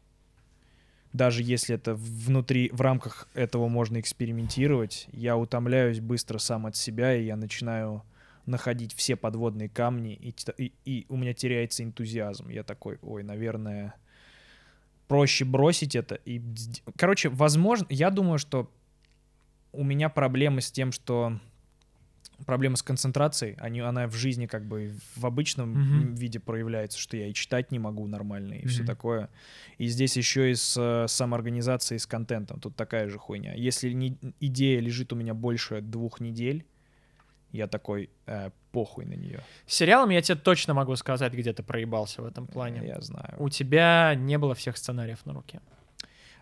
[1.13, 7.15] Даже если это внутри, в рамках этого можно экспериментировать, я утомляюсь быстро сам от себя,
[7.15, 8.01] и я начинаю
[8.47, 12.49] находить все подводные камни, и, и- и у меня теряется энтузиазм.
[12.49, 13.93] Я такой, ой, наверное,
[15.07, 16.15] проще бросить это.
[16.15, 16.41] И,
[16.97, 18.71] короче, возможно, я думаю, что
[19.71, 21.39] у меня проблемы с тем, что
[22.45, 26.15] проблема с концентрацией, они, она в жизни как бы в обычном Мгм.
[26.15, 28.87] виде проявляется, что я и читать не могу нормально, и все Мгм.
[28.87, 29.29] такое.
[29.77, 32.59] И здесь еще и с э, самоорганизацией, с контентом.
[32.59, 33.53] Тут такая же хуйня.
[33.55, 36.65] Если не- идея лежит у меня больше двух недель,
[37.53, 39.41] я такой, э, похуй на нее.
[39.65, 42.85] С сериалом я тебе точно могу сказать, где ты проебался в этом плане.
[42.85, 43.35] Я знаю.
[43.39, 45.61] У тебя не было всех сценариев на руке.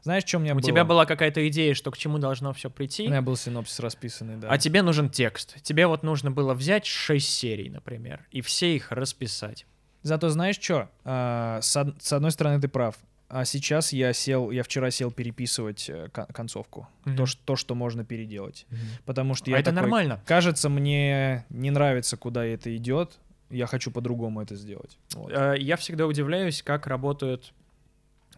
[0.03, 0.63] Знаешь, что у меня У было?
[0.63, 4.37] тебя была какая-то идея, что к чему должно все прийти, У меня был синопсис расписанный,
[4.37, 4.47] да.
[4.49, 5.61] а тебе нужен текст.
[5.61, 9.67] Тебе вот нужно было взять 6 серий, например, и все их расписать.
[10.01, 10.89] Зато знаешь что?
[11.03, 11.63] од-
[12.01, 12.97] с одной стороны ты прав.
[13.33, 16.87] А сейчас я сел, я вчера сел переписывать э, кон- концовку.
[17.05, 17.15] Мгм.
[17.15, 18.65] То, ш- то, что можно переделать.
[19.05, 20.21] Потому что А я это такой, нормально.
[20.25, 23.19] Кажется, мне не нравится, куда это идет.
[23.49, 24.97] Я хочу по-другому это сделать.
[25.13, 25.31] Вот.
[25.31, 27.53] Э, Я всегда удивляюсь, как работают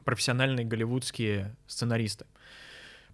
[0.03, 2.25] профессиональные голливудские сценаристы.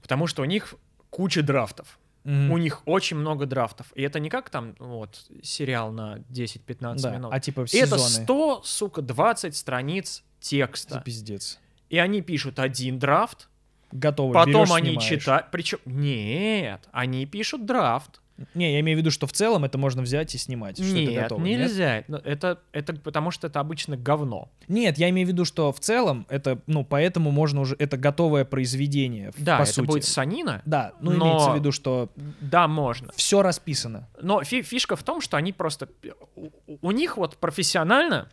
[0.02, 0.76] Потому что у них
[1.10, 1.98] куча драфтов.
[2.26, 2.52] Мгм.
[2.52, 3.92] У них очень много драфтов.
[3.96, 7.32] И это не как там вот сериал на 10-15 Да, минут.
[7.34, 8.26] А типа в И это сезоны.
[8.26, 11.00] 100, сука, 20 страниц Это текста.
[11.06, 11.58] пиздец.
[11.90, 13.50] И они пишут один драфт,
[13.92, 14.34] Готово.
[14.34, 15.48] потом берешь, они читают.
[15.52, 18.22] Причем, нет, они пишут драфт.
[18.54, 20.78] Не, я имею в виду, что в целом это можно взять и снимать.
[20.78, 21.60] что это Нет, готово, нет?
[21.60, 22.06] нельзя.
[22.08, 24.48] Ну, Это, это потому что это обычно говно.
[24.70, 28.46] Нет, я имею в виду, что в целом это, ну, поэтому можно уже, это готовое
[28.46, 29.86] произведение, Да, по это сути.
[29.88, 30.62] будет санина.
[30.66, 33.12] Да, ну, но- имеется в виду, что Да, можно.
[33.14, 34.08] все расписано.
[34.22, 35.90] Но фи- фишка в том, что они просто...
[36.38, 36.48] У,
[36.82, 38.30] у них вот профессионально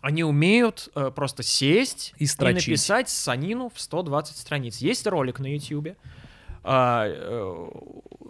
[0.00, 2.28] они умеют э, просто сесть И и,
[2.72, 4.78] написать санину в 120 страниц.
[4.78, 5.96] Есть ролик на YouTube.
[6.62, 7.68] А, э,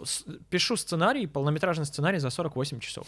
[0.05, 3.07] с- пишу сценарий, полнометражный сценарий за 48 часов.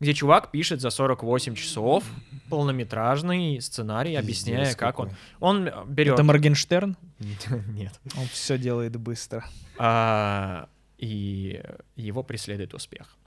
[0.00, 2.04] Где чувак пишет за 48 часов
[2.50, 5.08] полнометражный сценарий, объясняя, Пиздец как он.
[5.08, 5.20] какой.
[5.40, 6.14] Он берет...
[6.14, 6.96] Это Моргенштерн?
[7.68, 8.00] Нет.
[8.16, 9.44] Он все делает быстро.
[9.76, 10.68] А,
[10.98, 11.60] и
[11.96, 13.16] его преследует успех.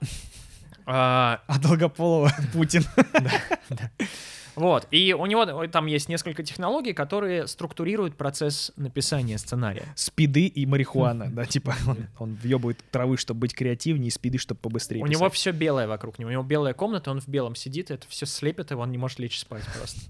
[0.84, 2.84] А, А Долгополова Путин.
[4.54, 9.86] Вот, и у него там есть несколько технологий, которые структурируют процесс написания сценария.
[9.96, 14.60] Спиды и марихуана, да, типа он, он въебывает травы, чтобы быть креативнее, и спиды, чтобы
[14.60, 16.28] побыстрее у него все белое вокруг него.
[16.28, 19.18] У него белая комната, он в белом сидит, это все слепит его, он не может
[19.18, 20.00] лечь спать просто.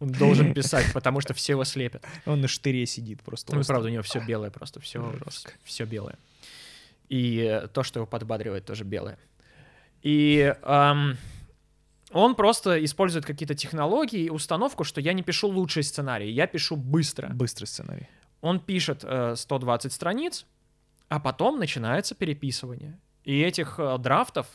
[0.00, 2.04] Он должен писать, потому что все его слепят.
[2.26, 3.54] Он на штыре сидит просто.
[3.54, 5.12] Ну, правда, у него все белое просто, все,
[5.64, 6.16] все белое.
[7.08, 9.18] И то, что его подбадривает, тоже белое.
[10.02, 11.16] И ам,
[12.12, 16.76] он просто использует какие-то технологии и установку, что я не пишу лучший сценарий, я пишу
[16.76, 17.28] быстро.
[17.28, 18.08] Быстрый сценарий.
[18.40, 20.46] Он пишет э, 120 страниц,
[21.08, 22.98] а потом начинается переписывание.
[23.24, 24.46] И этих э, драфтов,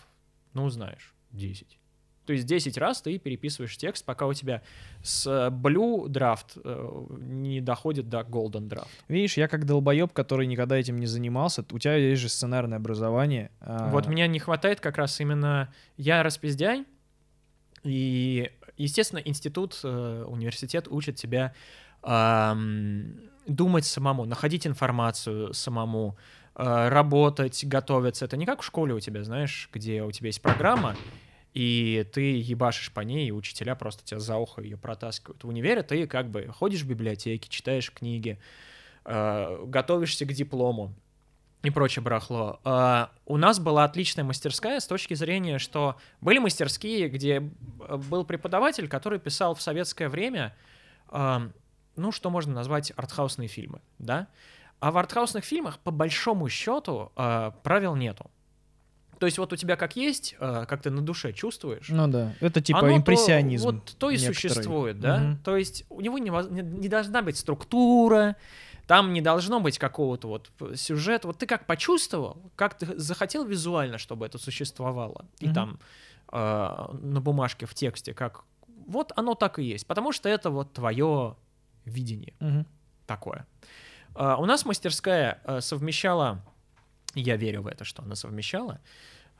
[0.53, 1.77] ну, знаешь, 10.
[2.25, 4.63] То есть 10 раз ты переписываешь текст, пока у тебя
[5.03, 8.89] с э, Blue драфт э, не доходит до Golden драфт.
[9.07, 13.51] Видишь, я как долбоеб, который никогда этим не занимался, у тебя есть же сценарное образование.
[13.59, 15.71] а, Вот мне не хватает как раз именно...
[15.97, 16.85] Я распиздяй,
[17.85, 21.53] и, естественно, институт, э, университет учит тебя
[23.47, 26.17] думать самому, находить информацию самому,
[26.55, 28.25] э, работать, готовиться.
[28.25, 30.95] Это не как в школе у тебя, знаешь, где у тебя есть программа,
[31.53, 35.43] и ты ебашишь по ней, и учителя просто тебя за ухо ее протаскивают.
[35.43, 38.39] В универе ты как бы ходишь в библиотеки, читаешь книги,
[39.05, 40.93] э, готовишься к диплому
[41.67, 42.59] и прочее барахло.
[42.63, 47.41] А, у нас была отличная мастерская с точки зрения, что были мастерские, где
[47.87, 50.55] э, был преподаватель, который писал в советское время,
[51.09, 51.49] а,
[51.95, 54.27] ну, что можно назвать артхаусные фильмы, да?
[54.79, 58.29] А в артхаусных фильмах, по большому счету, а, правил нету.
[59.17, 62.61] То есть вот у тебя как есть, как ты на душе чувствуешь, Ну да, это
[62.61, 63.63] типа оно то- импрессионизм.
[63.65, 64.33] вот то и некоторый.
[64.35, 65.19] существует, да?
[65.19, 65.37] Мгм.
[65.37, 66.29] То есть у него не-
[66.61, 68.35] не должна быть структура,
[68.87, 71.27] там не должно быть какого-то вот сюжета.
[71.27, 75.53] Вот ты как почувствовал, как ты захотел визуально, чтобы это существовало, и Мгм.
[75.53, 75.79] там
[76.31, 78.43] э, на бумажке, в тексте, как
[78.87, 81.35] вот оно так и есть, потому что это вот твое
[81.85, 82.65] видение Мгм.
[83.07, 83.45] такое.
[84.15, 86.43] А, У нас мастерская а, совмещала,
[87.15, 88.81] я верю в это, что она совмещала,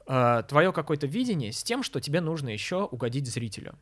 [0.06, 3.76] твое какое-то видение с тем, что тебе нужно еще угодить зрителю.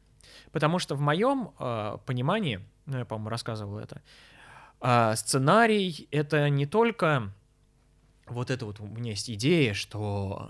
[0.54, 4.02] Потому что в моем а, понимании, ну, я, по-моему, рассказывал это,
[4.86, 7.32] а, сценарий— это не только
[8.28, 10.50] вот это вот у меня есть идея, что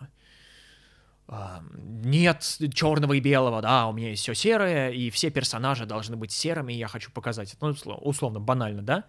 [1.27, 1.61] а,
[2.03, 2.41] нет
[2.73, 6.73] черного и белого, да, у меня есть все серое, и все персонажи должны быть серыми,
[6.73, 7.63] и я хочу показать это.
[7.65, 9.03] Ну, услов- условно, банально, да?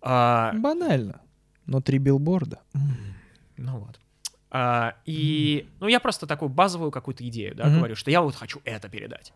[0.00, 1.20] А, Банально.
[1.66, 2.60] Но три билборда.
[3.56, 3.98] ну вот.
[4.50, 7.74] А, и, ну, я просто такую базовую какую-то идею, да, Мгм.
[7.78, 9.32] говорю, что я вот хочу это передать.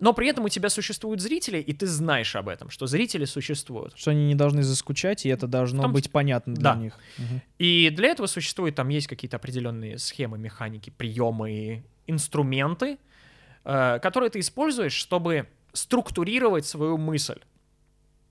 [0.00, 3.96] Но при этом у тебя существуют зрители, и ты знаешь об этом, что зрители существуют.
[3.96, 6.80] Что они не должны заскучать, и это должно том- быть понятно для Да.
[6.80, 6.98] них.
[7.18, 7.40] Мгм.
[7.58, 12.98] И для этого существует, там есть какие-то определенные схемы, механики, приемы, инструменты,
[13.64, 17.38] э, которые ты используешь, чтобы структурировать свою мысль.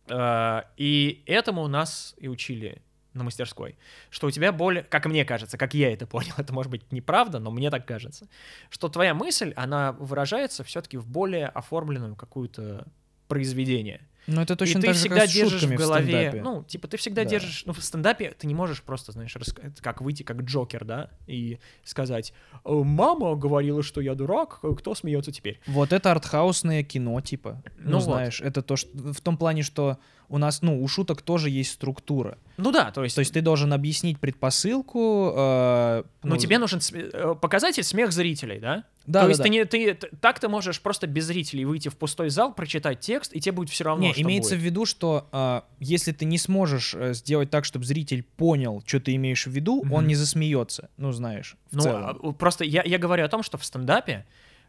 [0.10, 2.81] Э, и этому нас и учили
[3.14, 3.77] на мастерской,
[4.10, 7.40] что у тебя более, как мне кажется, как я это понял, это может быть неправда,
[7.40, 8.27] но мне так кажется,
[8.69, 12.88] что твоя мысль, она выражается все-таки в более оформленную какую-то
[13.27, 14.02] произведение.
[14.26, 16.41] Ну, это точно и ты так же, как всегда держишь в голове, стендапе.
[16.41, 17.30] ну, типа, ты всегда Да.
[17.30, 21.10] держишь, ну, в стендапе ты не можешь просто, знаешь, раска- как выйти как Джокер, да,
[21.27, 22.31] и сказать,
[22.64, 25.60] «Э, мама говорила, что я дурак, э, кто смеется теперь?
[25.68, 27.61] Вот это артхаусное кино, типа.
[27.77, 28.03] Ну, Ну вот.
[28.03, 29.98] знаешь, это то, что в том плане, что
[30.29, 32.37] у нас, ну, у шуток тоже есть структура.
[32.57, 35.33] Ну да, то есть, То есть ты должен объяснить предпосылку.
[35.35, 38.83] э, ну, тебе нужен сме- э, показатель смех зрителей, да?
[39.05, 39.43] Да, то да, есть да.
[39.43, 43.35] ты не, ты, так ты можешь просто без зрителей выйти в пустой зал, прочитать текст,
[43.35, 44.61] и тебе будет все равно, Не, что имеется будет.
[44.61, 48.99] в виду, что а, если ты не сможешь э, сделать так, чтобы зритель понял, что
[49.01, 50.07] ты имеешь в виду, он Мгм.
[50.07, 50.89] не засмеется.
[50.97, 52.19] Ну, знаешь, в Ну, целом.
[52.23, 54.25] а, просто я, я говорю о том, что в стендапе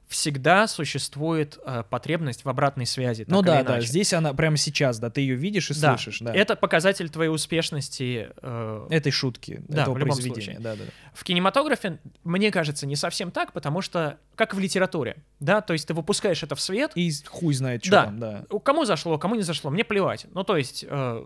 [0.08, 3.24] всегда существует э, потребность в обратной связи.
[3.26, 6.32] ну да, да, здесь она прямо сейчас, да, ты ее видишь и Да, слышишь, да.
[6.34, 8.30] Это показатель твоей успешности.
[8.40, 10.44] э, Этой шутки, Да, этого в любом произведения.
[10.56, 10.60] случае.
[10.60, 10.84] Да, да.
[11.14, 15.88] В кинематографе, мне кажется, не совсем так, потому что, как в литературе, да, то есть
[15.88, 18.04] ты выпускаешь это в свет, И хуй знает, что Да.
[18.04, 18.44] там, да.
[18.62, 20.26] кому зашло, кому не зашло, мне плевать.
[20.34, 21.24] Ну, то есть, э,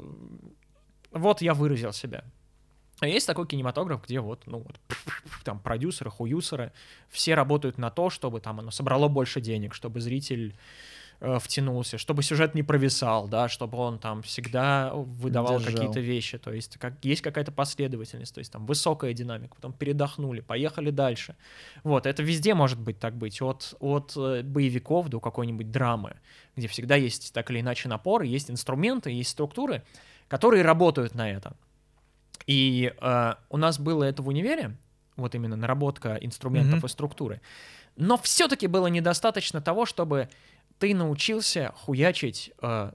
[1.10, 2.24] вот я выразил себя.
[3.00, 4.76] А есть такой кинематограф, где вот, ну, вот,
[5.44, 6.72] там продюсеры, хуюсеры,
[7.08, 10.56] все работают на то, чтобы там оно собрало больше денег, чтобы зритель
[11.20, 16.52] э, втянулся, чтобы сюжет не провисал, да, чтобы он там всегда выдавал какие-то вещи, то
[16.52, 21.36] есть как, есть какая-то последовательность, то есть там высокая динамика, потом передохнули, поехали дальше.
[21.84, 26.16] Вот, это везде может быть так быть, от, от э, боевиков до какой-нибудь драмы,
[26.56, 29.84] где всегда есть так или иначе напор, есть инструменты, есть структуры,
[30.26, 31.54] которые работают на это.
[32.46, 34.76] И э, у нас было это в универе,
[35.16, 36.86] вот именно наработка инструментов Мгм.
[36.86, 37.40] и структуры.
[37.96, 40.28] Но все-таки было недостаточно того, чтобы
[40.78, 42.92] ты научился хуячить э,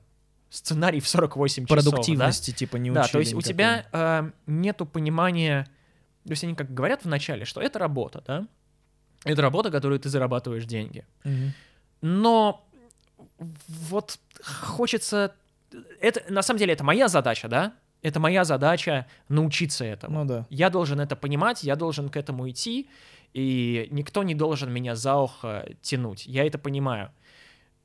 [0.50, 1.84] сценарий в 48 часов.
[1.84, 1.90] да?
[1.92, 3.54] Продуктивности, типа, не Да, учили то есть у никакой.
[3.54, 5.66] тебя э, нету понимания,
[6.24, 8.48] то есть они как говорят вначале, что это работа, да?
[9.26, 11.06] Это работа, которую ты зарабатываешь деньги.
[11.24, 11.54] Мгм.
[12.02, 12.66] Но
[13.90, 15.34] вот хочется...
[16.00, 17.74] Это, на самом деле это моя задача, да?
[18.04, 20.20] Это моя задача научиться этому.
[20.20, 20.46] Ну да.
[20.50, 22.88] Я должен это понимать, я должен к этому идти,
[23.34, 26.28] и никто не должен меня за ухо тянуть.
[26.28, 27.10] Я это понимаю.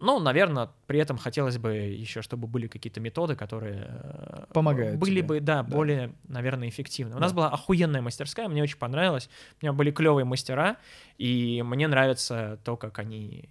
[0.00, 5.16] Ну, наверное, при этом хотелось бы еще, чтобы были какие-то методы, которые э, Помогают были
[5.20, 5.22] тебе.
[5.26, 5.74] бы, да, Да.
[5.76, 7.16] более, наверное, эффективны.
[7.16, 7.36] У нас Да.
[7.36, 9.28] была охуенная мастерская, мне очень понравилось.
[9.60, 10.76] У меня были клевые мастера,
[11.16, 13.48] и мне нравится то, как они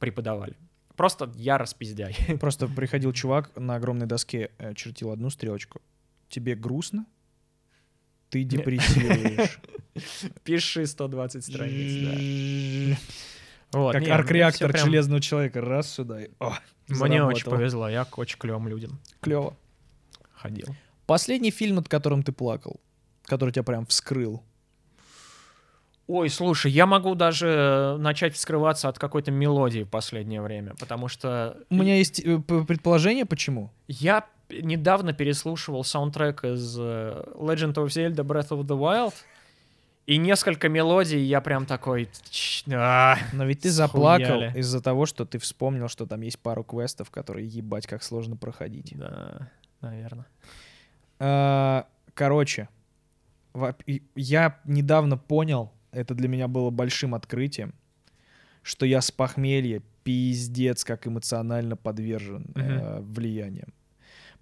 [0.00, 0.56] преподавали.
[0.98, 2.14] Просто я распиздяй.
[2.40, 5.80] Просто приходил чувак на огромной доске, э, чертил одну стрелочку.
[6.28, 7.06] Тебе грустно?
[8.30, 9.60] Ты депрессируешь.
[10.42, 12.96] Пиши 120 страниц, да.
[13.78, 15.60] Вот, Как ну, арк-реактор прям- железного человека.
[15.60, 16.24] Раз сюда.
[16.24, 16.54] и- О,
[16.88, 19.56] Мне очень повезло, я к очень клевым людям Клево.
[20.32, 20.66] ходил.
[21.06, 22.80] Последний фильм, над которым ты плакал,
[23.24, 24.42] который тебя прям вскрыл.
[26.08, 31.58] Ой, слушай, я могу даже начать вскрываться от какой-то мелодии в последнее время, потому что
[31.68, 33.70] У меня есть э, предположение, почему.
[33.86, 39.12] я недавно переслушивал саундтрек из э, Legend of Zelda Breath of the Wild,
[40.06, 42.08] и несколько мелодий я прям такой...
[42.66, 47.46] Но ведь ты заплакал из-за того, что ты вспомнил, что там есть пару квестов, которые
[47.46, 48.94] ебать как сложно проходить.
[48.96, 49.50] Да,
[49.82, 50.26] наверное.
[51.18, 52.68] А, Короче,
[54.16, 57.74] я недавно понял, это для меня было большим открытием,
[58.62, 63.72] что я с похмелья пиздец как эмоционально подвержен э, влияниям.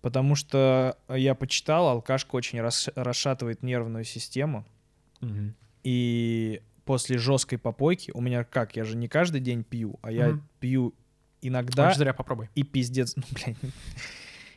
[0.02, 4.64] Потому что я почитал, алкашка очень рас- расшатывает нервную систему,
[5.82, 10.28] и после жесткой попойки, у меня как, я же не каждый день пью, а я
[10.28, 10.48] Мгм.
[10.60, 10.94] пью
[11.42, 12.48] иногда Очень зря попробуй.
[12.54, 13.56] и пиздец, ну, блядь,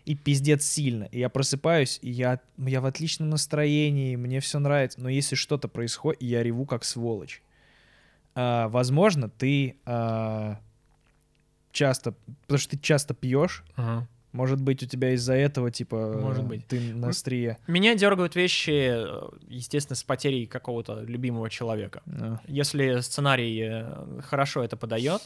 [0.10, 1.04] и пиздец сильно.
[1.04, 5.00] И я просыпаюсь, и я, я в отличном настроении, мне все нравится.
[5.00, 7.44] Но если что-то происходит, я реву как сволочь.
[8.34, 10.60] А, возможно, ты а,
[11.72, 13.64] часто, потому что ты часто пьешь,
[14.32, 16.68] может быть, у тебя из-за этого, типа, Может быть.
[16.68, 17.58] ты на острие.
[17.68, 22.04] Меня дергают вещи, э, естественно, с потерей какого-то любимого человека.
[22.06, 22.38] А.
[22.48, 25.22] Если сценарий э, хорошо это подает.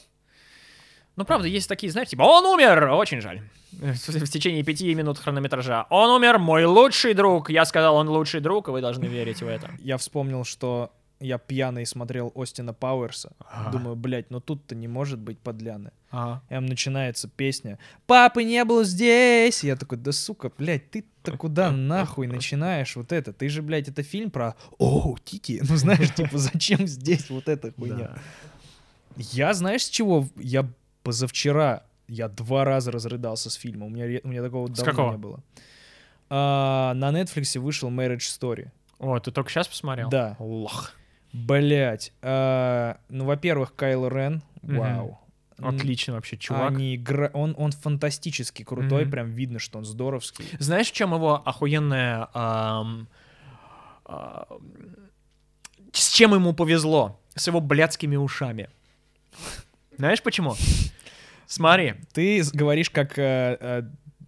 [1.16, 3.42] Ну, правда, есть такие, знаете, типа, он умер, очень жаль.
[3.72, 5.86] В течение пяти минут хронометража.
[5.90, 7.50] Он умер, мой лучший друг.
[7.50, 9.72] Я сказал, он лучший друг, и вы должны верить в это.
[9.80, 13.32] Я вспомнил, что я пьяный смотрел Остина Пауэрса.
[13.40, 13.72] Ага.
[13.72, 15.92] Думаю, блядь, ну тут-то не может быть подляны.
[16.12, 16.42] Ага.
[16.50, 21.72] И там начинается песня «Папы не было здесь!» Я такой, да сука, блядь, ты-то куда
[21.72, 23.32] нахуй начинаешь вот это?
[23.34, 27.72] Ты же, блядь, это фильм про «О, Тики!» Ну знаешь, типа, зачем здесь вот эта
[27.72, 27.96] хуйня?
[27.96, 28.18] Да.
[29.16, 30.28] Я, знаешь, с чего?
[30.36, 30.68] Я
[31.04, 33.86] позавчера, я два раза разрыдался с фильма.
[33.86, 35.12] У меня, у меня такого С давно какого?
[35.12, 35.40] не было.
[36.30, 38.70] А, на Netflix вышел Marriage Story.
[39.00, 40.10] О, ты только сейчас посмотрел?
[40.10, 40.36] Да.
[40.40, 40.94] Лох.
[41.34, 42.14] Блять.
[42.22, 44.42] ну, во-первых, Кайло Рен.
[44.62, 45.20] Вау.
[45.60, 46.72] М, Отлично вообще, чувак.
[46.72, 47.30] Они игра...
[47.34, 49.12] он, он фантастически крутой, Мгм.
[49.12, 50.46] прям видно, что он здоровский.
[50.60, 52.28] Знаешь, в чем его охуенная...
[52.34, 53.08] ам,
[54.06, 54.46] ам,
[55.92, 57.20] с чем ему повезло?
[57.36, 58.70] С его блядскими ушами.
[59.98, 60.56] Знаешь почему?
[61.54, 61.94] Смотри.
[62.14, 63.82] Ты говоришь как э, э,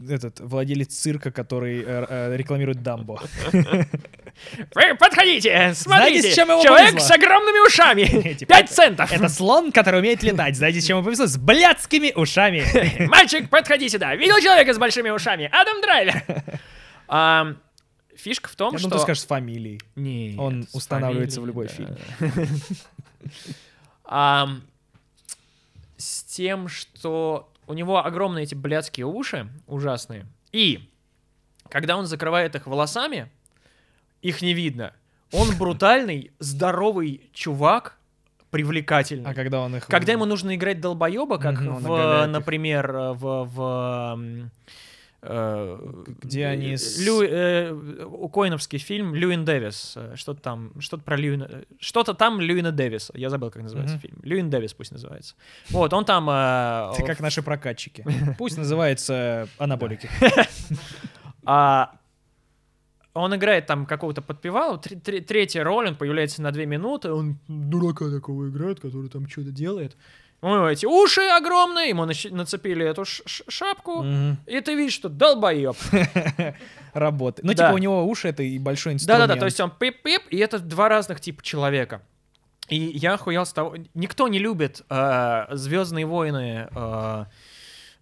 [0.08, 3.20] этот владелец цирка, который э, э, рекламирует Дамбо.
[3.52, 6.32] Вы подходите, смотрите.
[6.32, 7.08] с чем его Человек повезло?
[7.08, 8.34] с огромными ушами.
[8.36, 9.12] Типа, Пять центов.
[9.12, 10.56] Это слон, который умеет летать.
[10.56, 11.26] Знаете, с чем ему повезло?
[11.26, 13.08] С блядскими ушами.
[13.08, 14.16] Мальчик, подходи сюда.
[14.16, 15.50] Видел человека с большими ушами?
[15.52, 16.24] Адам Драйвер.
[18.18, 18.90] Фишка в том, Я что...
[18.90, 19.82] думаю, ты скажешь с фамилией.
[19.96, 21.74] Нет, Он с устанавливается в любой да.
[21.74, 21.98] фильм.
[26.36, 30.26] Тем, что у него огромные эти блядские уши, ужасные.
[30.52, 30.92] И
[31.70, 33.32] когда он закрывает их волосами,
[34.22, 34.92] их не видно.
[35.32, 37.98] Он брутальный, здоровый чувак,
[38.50, 39.32] привлекательный.
[39.32, 39.88] А когда он их...
[39.88, 44.50] Когда ему нужно играть долбоеба, как в, например, в, в,
[46.22, 47.72] Где они с- Лю- э,
[48.06, 53.14] у Коиновский фильм Льюин Дэвис, э, что-то там, что-то про Льюина, что-то там Льюина Дэвиса,
[53.16, 54.02] я забыл, как называется Мгм.
[54.02, 54.20] фильм.
[54.24, 55.36] Льюин Дэвис пусть называется.
[55.70, 56.30] Вот, он там...
[56.30, 58.04] э, Ты как наши прокатчики.
[58.38, 60.10] Пусть называется анаболики.
[61.48, 61.92] А,
[63.14, 64.22] он играет там какого-то
[65.00, 69.52] тр- третья роль, он появляется на две минуты, он дурака такого играет, который там что-то
[69.52, 69.96] делает.
[70.42, 74.38] У него эти уши огромные, ему нацепили эту шапку, Мгм.
[74.46, 75.76] и ты видишь, что долбоеб.
[76.94, 77.46] Работает.
[77.46, 77.66] Ну, Да.
[77.68, 79.22] типа, у него уши— это и большой инструмент.
[79.22, 82.02] Да-да-да, то есть он пип-пип, и это два разных типа человека.
[82.70, 83.76] И я охуел с того...
[83.94, 84.82] Никто не любит
[85.52, 87.26] Звездные войны э,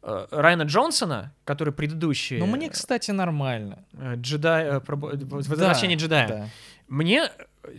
[0.04, 2.40] э, Райана Джонсона, который предыдущий...
[2.40, 3.84] Ну, мне, кстати, нормально.
[3.94, 4.66] э, Джедай...
[4.66, 6.28] э, Возвращение Да, джедая.
[6.28, 6.48] да.
[6.88, 7.30] Мне,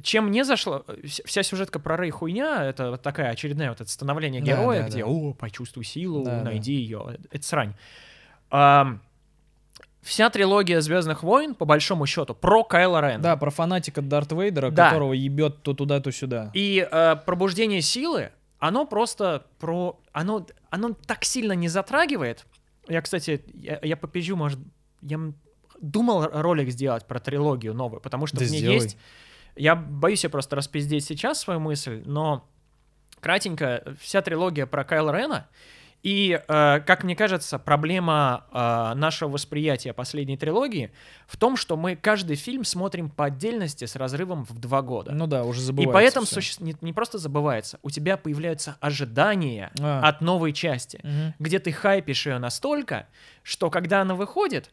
[0.02, 3.90] чем мне зашло, э, вся сюжетка про Рэй хуйня, это вот такая очередная вот это
[3.90, 5.06] становление Да, героя, да, где, да.
[5.11, 6.44] о, почувствуй силу, Да, да.
[6.44, 7.74] найди ее, это срань.
[8.51, 9.01] Ам,
[10.02, 13.23] вся трилогия Звездных войн, по большому счету, про Кайла Рена.
[13.23, 14.89] Да, про фанатика Дарта Вейдера, Да.
[14.90, 16.51] которого ебет то туда, то сюда.
[16.55, 20.01] И э, пробуждение силы, оно просто про...
[20.12, 22.47] Оно, оно так сильно не затрагивает.
[22.89, 24.59] Я, кстати, я, я попизжу, может...
[25.02, 25.19] Я
[25.81, 28.74] думал ролик сделать про трилогию новую, потому что Да в ней сделай.
[28.77, 28.97] есть...
[29.56, 32.48] Я боюсь я просто распиздеть сейчас свою мысль, но
[33.20, 35.48] кратенько, вся трилогия про Кайла Рена,
[36.02, 40.93] и, э, как мне кажется, проблема э, нашего восприятия последней трилогии
[41.26, 45.12] в том, что мы каждый фильм смотрим по отдельности с разрывом в два года.
[45.12, 46.35] Ну да, уже И забывается поэтому всё.
[46.35, 50.06] суще- не, не просто забывается, у тебя появляются ожидания А.
[50.06, 51.35] от новой части, Мгм.
[51.39, 53.06] где ты хайпишь ее настолько,
[53.43, 54.70] что когда она выходит,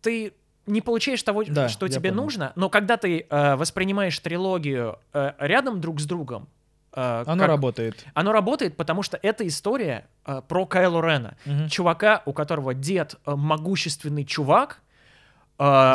[0.00, 0.32] ты
[0.66, 2.22] не получаешь того, Да, что тебе понял.
[2.24, 6.48] нужно, но когда ты э, воспринимаешь трилогию э, рядом друг с другом,
[6.94, 8.04] э, Оно как- работает.
[8.14, 11.68] оно работает, потому что это история э, про Кайло Рена, Мгм.
[11.68, 14.80] чувака, у которого дед э, могущественный чувак,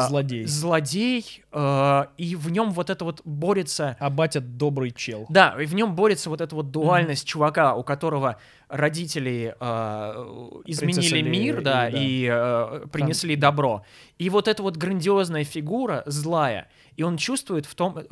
[0.07, 0.45] Злодей.
[0.45, 5.25] злодей, э, и в нем вот это вот борется А батя добрый чел.
[5.29, 8.37] да, и в нем борется вот эта вот дуальность чувака, у которого
[8.69, 11.99] родители э, изменили Принцесса мир, Лея, да, и да.
[11.99, 13.83] и э, принесли добро.
[14.17, 18.05] И вот эта вот грандиозная фигура злая, и он чувствует в том э,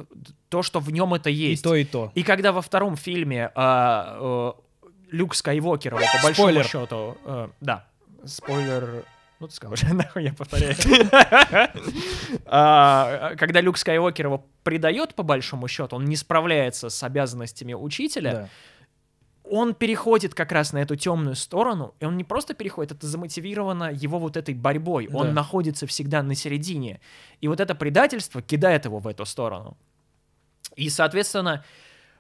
[0.50, 1.64] то, что в нем это И есть.
[1.64, 2.12] то, и то.
[2.16, 4.52] И когда во втором фильме э, э,
[5.12, 6.66] Люк Скайуокер, его, по большому Спойлер.
[6.68, 7.86] счету, э, да,
[8.26, 9.04] спойлер,
[9.40, 10.76] ну ты сказал уже, нахуй я повторяю.
[12.46, 18.50] А, Когда Люк Скайуокер его предает, по большому счету, он не справляется с обязанностями учителя,
[19.44, 23.92] он переходит как раз на эту темную сторону, и он не просто переходит, это замотивировано
[23.94, 25.08] его вот этой борьбой.
[25.14, 27.00] Он находится всегда на середине.
[27.42, 29.78] И вот это предательство кидает его в эту сторону.
[30.76, 31.64] И, соответственно,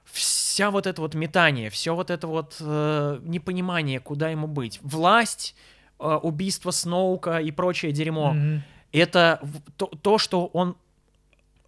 [0.05, 5.55] вся вот это вот метание, все вот это вот э, непонимание, куда ему быть, власть,
[5.99, 8.63] убийство Сноука и прочее дерьмо, Мгм.
[8.91, 9.39] это
[9.77, 10.75] то, то, что он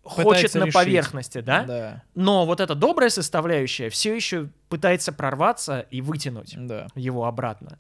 [0.04, 0.74] хочет Пытается на решить.
[0.76, 1.64] поверхности, да?
[1.64, 2.04] Да.
[2.16, 6.88] Но вот эта добрая составляющая все еще пытается прорваться и вытянуть Да.
[6.96, 7.78] его обратно.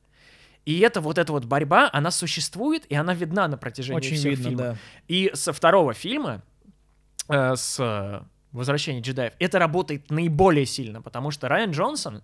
[0.65, 4.31] И это вот эта вот борьба, она существует, и она видна на протяжении Очень всех
[4.31, 4.65] видно, фильмов.
[4.73, 4.77] да.
[5.07, 6.41] И со второго фильма,
[7.29, 8.21] э, с э,
[8.53, 9.33] Возвращение джедаев.
[9.39, 12.23] Это работает наиболее сильно, потому что Райан Джонсон,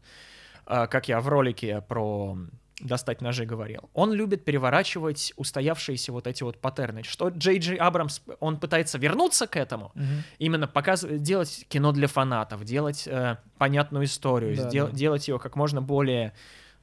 [0.66, 2.38] а, как я в ролике про
[2.80, 7.04] достать ножи говорил, он любит переворачивать устоявшиеся вот эти вот паттерны.
[7.04, 10.24] Что Джей Джей Абрамс, он пытается вернуться к этому, Мгм.
[10.40, 14.92] именно показывать, делать кино для фанатов, делать э, понятную историю, Да, сдел- да.
[14.92, 16.34] делать ее как можно более,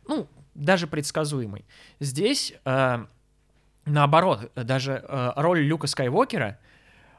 [0.07, 1.65] ну, даже предсказуемой.
[1.99, 3.05] Здесь, э,
[3.85, 6.59] наоборот, даже э, роль Люка Скайуокера,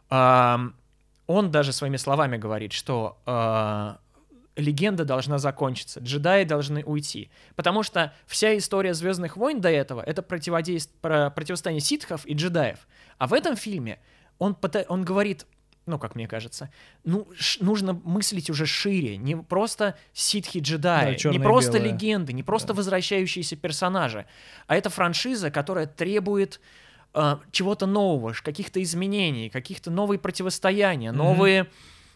[0.10, 0.58] э,
[1.28, 3.96] он даже своими словами говорит, что э,
[4.56, 7.30] легенда должна закончиться, джедаи должны уйти.
[7.56, 12.80] Потому что вся история Звездных войн до этого это противодействие, про противостояние ситхов и джедаев.
[13.18, 14.00] А в этом фильме
[14.40, 14.58] он,
[14.90, 15.46] он говорит,
[15.86, 16.70] ну, как мне кажется,
[17.04, 17.28] ну,
[17.60, 21.92] нужно мыслить уже шире, не просто ситхи джедаи, Да, не просто белое.
[21.94, 24.26] легенды, не просто возвращающиеся персонажи,
[24.68, 26.60] а это франшиза, которая требует
[27.14, 31.18] э, чего-то нового, каких-то изменений, каких-то новые противостояния, Мгм.
[31.18, 31.68] новые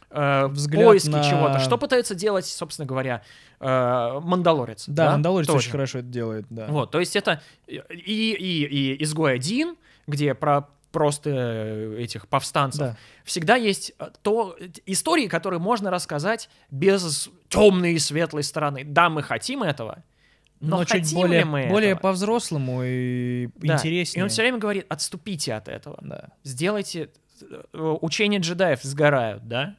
[0.09, 1.59] э, Взгляд поиски на- чего-то.
[1.59, 3.21] Что пытается делать, собственно говоря,
[3.59, 4.85] э, Мандалорец?
[4.87, 5.59] Да, Мандалорец Тоже.
[5.59, 6.67] очень хорошо это делает, да.
[6.67, 9.75] Вот, то есть это и, и, и «Изгой один»,
[10.07, 12.79] где про просто этих повстанцев.
[12.79, 12.97] Да.
[13.25, 14.55] Всегда есть э, то
[14.85, 18.83] истории, которые можно рассказать без темной и светлой стороны.
[18.85, 20.03] Да, мы хотим этого,
[20.61, 23.73] но, Но, чуть более, мы более по-взрослому и Да.
[23.73, 24.21] интереснее.
[24.21, 25.97] И он все время говорит, отступите от этого.
[26.01, 26.29] Да.
[26.43, 27.09] Сделайте...
[27.41, 29.75] э, Учения джедаев сгорают, да?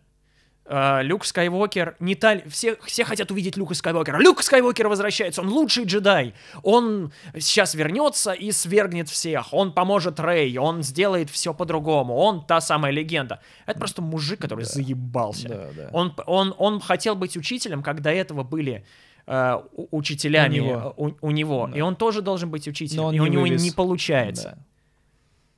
[0.69, 2.41] Э, Люк Скайуокер не та...
[2.49, 4.19] Все, все хотят увидеть Люка Скайуокера.
[4.19, 6.35] Люк Скайуокер возвращается, он лучший джедай.
[6.63, 9.53] Он сейчас вернется и свергнет всех.
[9.55, 12.17] Он поможет Рэй, он сделает все по-другому.
[12.17, 13.41] Он та самая легенда.
[13.67, 15.49] Это просто мужик, который заебался.
[15.49, 15.91] Да, да.
[15.93, 18.85] Он, он, он хотел быть учителем, как до этого были
[19.27, 20.95] э, у- учителями У него.
[20.97, 21.69] у, у него.
[21.71, 21.79] Да.
[21.79, 23.03] И он тоже должен быть учителем.
[23.03, 23.63] Но он и у не него вывез.
[23.63, 24.55] не получается.
[24.57, 24.63] Да.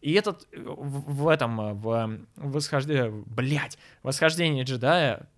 [0.01, 5.29] И этот э, в, в этом, э, в э, восхождении, блять, восхождение джедая,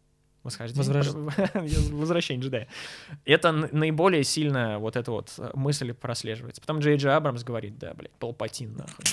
[0.43, 2.69] восхождение, Возрож- возвращение джедая,
[3.25, 6.61] это наиболее сильно вот эта вот э, мысль прослеживается.
[6.61, 9.05] Потом Джей Джей Абрамс говорит, да, блядь, Палпатин, нахуй.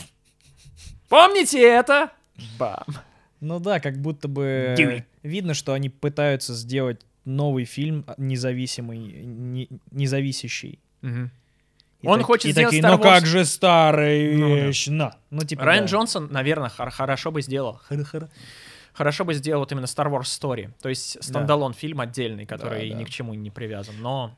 [1.09, 2.11] Помните это?
[2.59, 2.85] Бам.
[3.39, 9.69] Ну да, как будто бы видно, что они пытаются сделать новый фильм а, независимый, не,
[9.91, 10.79] независящий.
[11.01, 11.29] Мгм.
[12.01, 13.03] И Он так- хочет и сделать такие, Star ну Wars».
[13.03, 14.91] как же старый Ну да.
[14.91, 15.17] на.
[15.31, 15.91] Ну типа Райан да.
[15.91, 17.81] Джонсон, наверное, хор- хорошо бы сделал.
[18.93, 20.71] Хорошо бы сделал вот именно Star Wars Story.
[20.81, 23.01] То есть стендалон фильм отдельный, который Да, да.
[23.01, 23.95] ни к чему не привязан.
[23.99, 24.35] Но,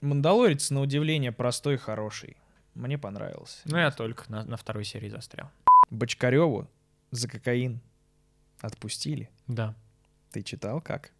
[0.00, 2.36] Мандалорец, на удивление, простой и хороший.
[2.74, 3.58] Мне понравился.
[3.66, 5.50] ну, я только на, на второй серии застрял.
[5.90, 6.68] Бочкареву
[7.10, 7.80] за кокаин
[8.60, 9.28] отпустили.
[9.48, 9.74] Да.
[10.32, 11.10] Ты читал как?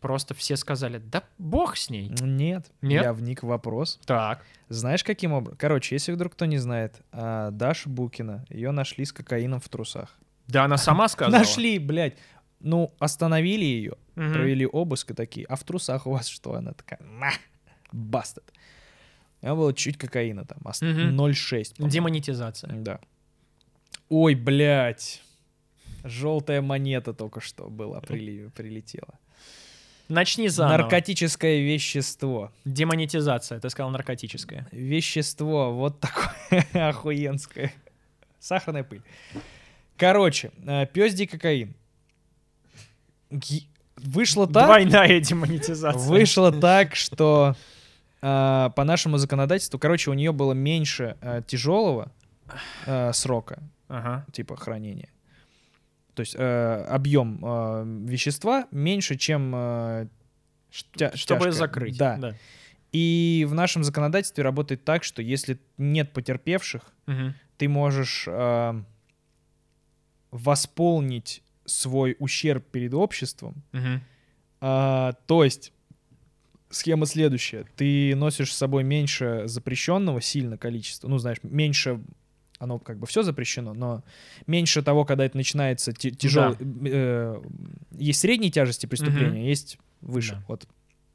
[0.00, 2.08] Просто все сказали, да бог с ней.
[2.20, 2.70] Нет.
[2.82, 3.02] Нет?
[3.02, 3.98] Я вник в вопрос.
[4.06, 4.44] Так.
[4.68, 5.58] Знаешь, каким образом?
[5.58, 10.16] Короче, если вдруг кто не знает, а, Даша Букина, ее нашли с кокаином в трусах.
[10.48, 11.38] Да, она сама сказала.
[11.40, 12.16] Нашли, блядь.
[12.60, 14.32] Ну, остановили ее, Мгм.
[14.32, 16.54] провели обыск и такие, а в трусах у вас что?
[16.54, 17.30] Она такая, на,
[17.92, 18.44] бастет.
[19.42, 21.14] А было чуть кокаина там, ост- Мгм.
[21.14, 21.76] 0,6.
[21.76, 21.92] по-моему.
[21.92, 22.72] Демонетизация.
[22.72, 23.00] Да.
[24.08, 25.22] Ой, блядь.
[26.04, 29.14] Желтая монета только что была, прилетела.
[30.08, 30.78] Начни заново.
[30.82, 32.52] Наркотическое вещество.
[32.64, 34.66] Демонетизация, ты сказал наркотическая.
[34.70, 37.72] Вещество вот такое охуенское.
[38.38, 39.02] Сахарная пыль.
[39.96, 40.50] Короче,
[40.92, 41.74] пёсди кокаин.
[43.30, 45.98] Ги- Вышло так, Двойная демонетизация.
[46.10, 47.54] вышло так, что
[48.20, 51.16] а, по нашему законодательству, короче, у нее было меньше
[51.46, 52.10] тяжелого
[53.12, 54.26] срока, Ага.
[54.32, 55.08] типа хранения.
[56.14, 60.06] То есть э, объем э, вещества меньше, чем э,
[60.96, 61.52] тя- Чтобы тяжкое.
[61.52, 61.96] закрыть.
[61.98, 62.34] Да.
[62.92, 67.34] И в нашем законодательстве работает так, что если нет потерпевших, Мгм.
[67.56, 68.82] ты можешь э,
[70.30, 73.62] восполнить свой ущерб перед обществом.
[73.72, 74.02] Мгм.
[74.60, 75.72] А, то есть
[76.70, 82.00] схема следующая: ты носишь с собой меньше запрещенного сильно количества, ну знаешь, меньше
[82.64, 84.02] оно как бы все запрещено, но
[84.46, 86.56] меньше того, когда это начинается тяжелый,
[87.92, 90.44] есть средней тяжести преступления, есть выше, Да.
[90.48, 90.66] вот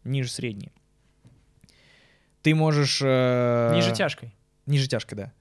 [0.04, 0.72] ниже средней.
[2.42, 4.34] Ты можешь э, Ниже тяжкой.
[4.66, 5.34] ниже тяжкой, да.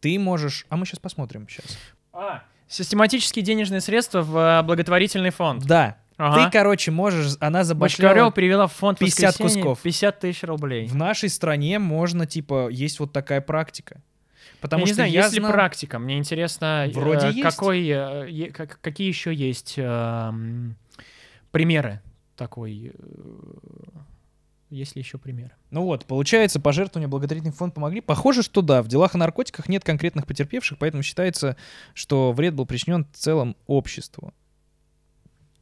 [0.00, 1.78] Ты можешь, а мы сейчас посмотрим сейчас.
[2.12, 5.64] А, систематические денежные средства в э, благотворительный фонд.
[5.64, 6.44] Да, Ага.
[6.44, 9.82] ты, короче, можешь, она забашляла перевела в фонд 50 воскресенья кусков.
[9.82, 10.86] 50 тысяч рублей.
[10.86, 14.02] В нашей стране можно, типа, есть вот такая практика.
[14.64, 15.98] Потому я не что знаю, я есть ли практика.
[15.98, 17.42] Мне интересно, э, Вроде есть.
[17.42, 20.76] какой, э, как- какие еще есть эм,
[21.50, 22.00] примеры
[22.34, 22.92] такой.
[22.94, 23.98] э,
[24.70, 25.52] Есть ли еще примеры?
[25.70, 28.00] Ну вот, получается, пожертвования благотворительный фонд помогли.
[28.00, 31.58] Похоже, что да, в делах о наркотиках нет конкретных потерпевших, поэтому считается,
[31.92, 34.32] что вред был причинен в целом обществу.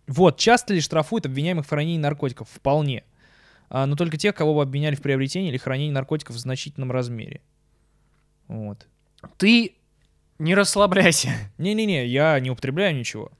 [0.07, 2.49] Вот, часто ли штрафуют обвиняемых в хранении наркотиков?
[2.49, 3.03] Вполне.
[3.69, 7.41] А, но только тех, кого обвиняли в приобретении или хранении наркотиков в значительном размере.
[8.49, 8.87] Вот.
[9.37, 9.75] Ты
[10.39, 11.31] не расслабляйся.
[11.59, 13.31] Не-не-не, я не употребляю ничего.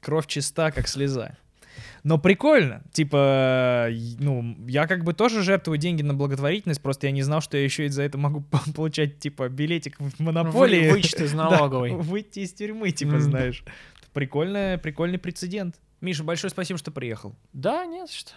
[0.00, 1.36] Кровь чиста, как слеза.
[2.02, 2.82] Но прикольно.
[2.92, 3.88] Типа,
[4.18, 7.62] ну, я как бы тоже жертвую деньги на благотворительность, просто я не знал, что я
[7.64, 8.42] еще и за это могу
[8.74, 10.88] получать, типа, билетик в монополии.
[10.88, 11.92] Вы- вычет из Да, налоговой.
[11.92, 13.20] выйти из тюрьмы, типа, М.
[13.20, 13.64] знаешь.
[14.12, 15.76] Прикольно, прикольный прецедент.
[16.00, 17.34] Миша, большое спасибо, что приехал.
[17.52, 18.32] Да, нет, что.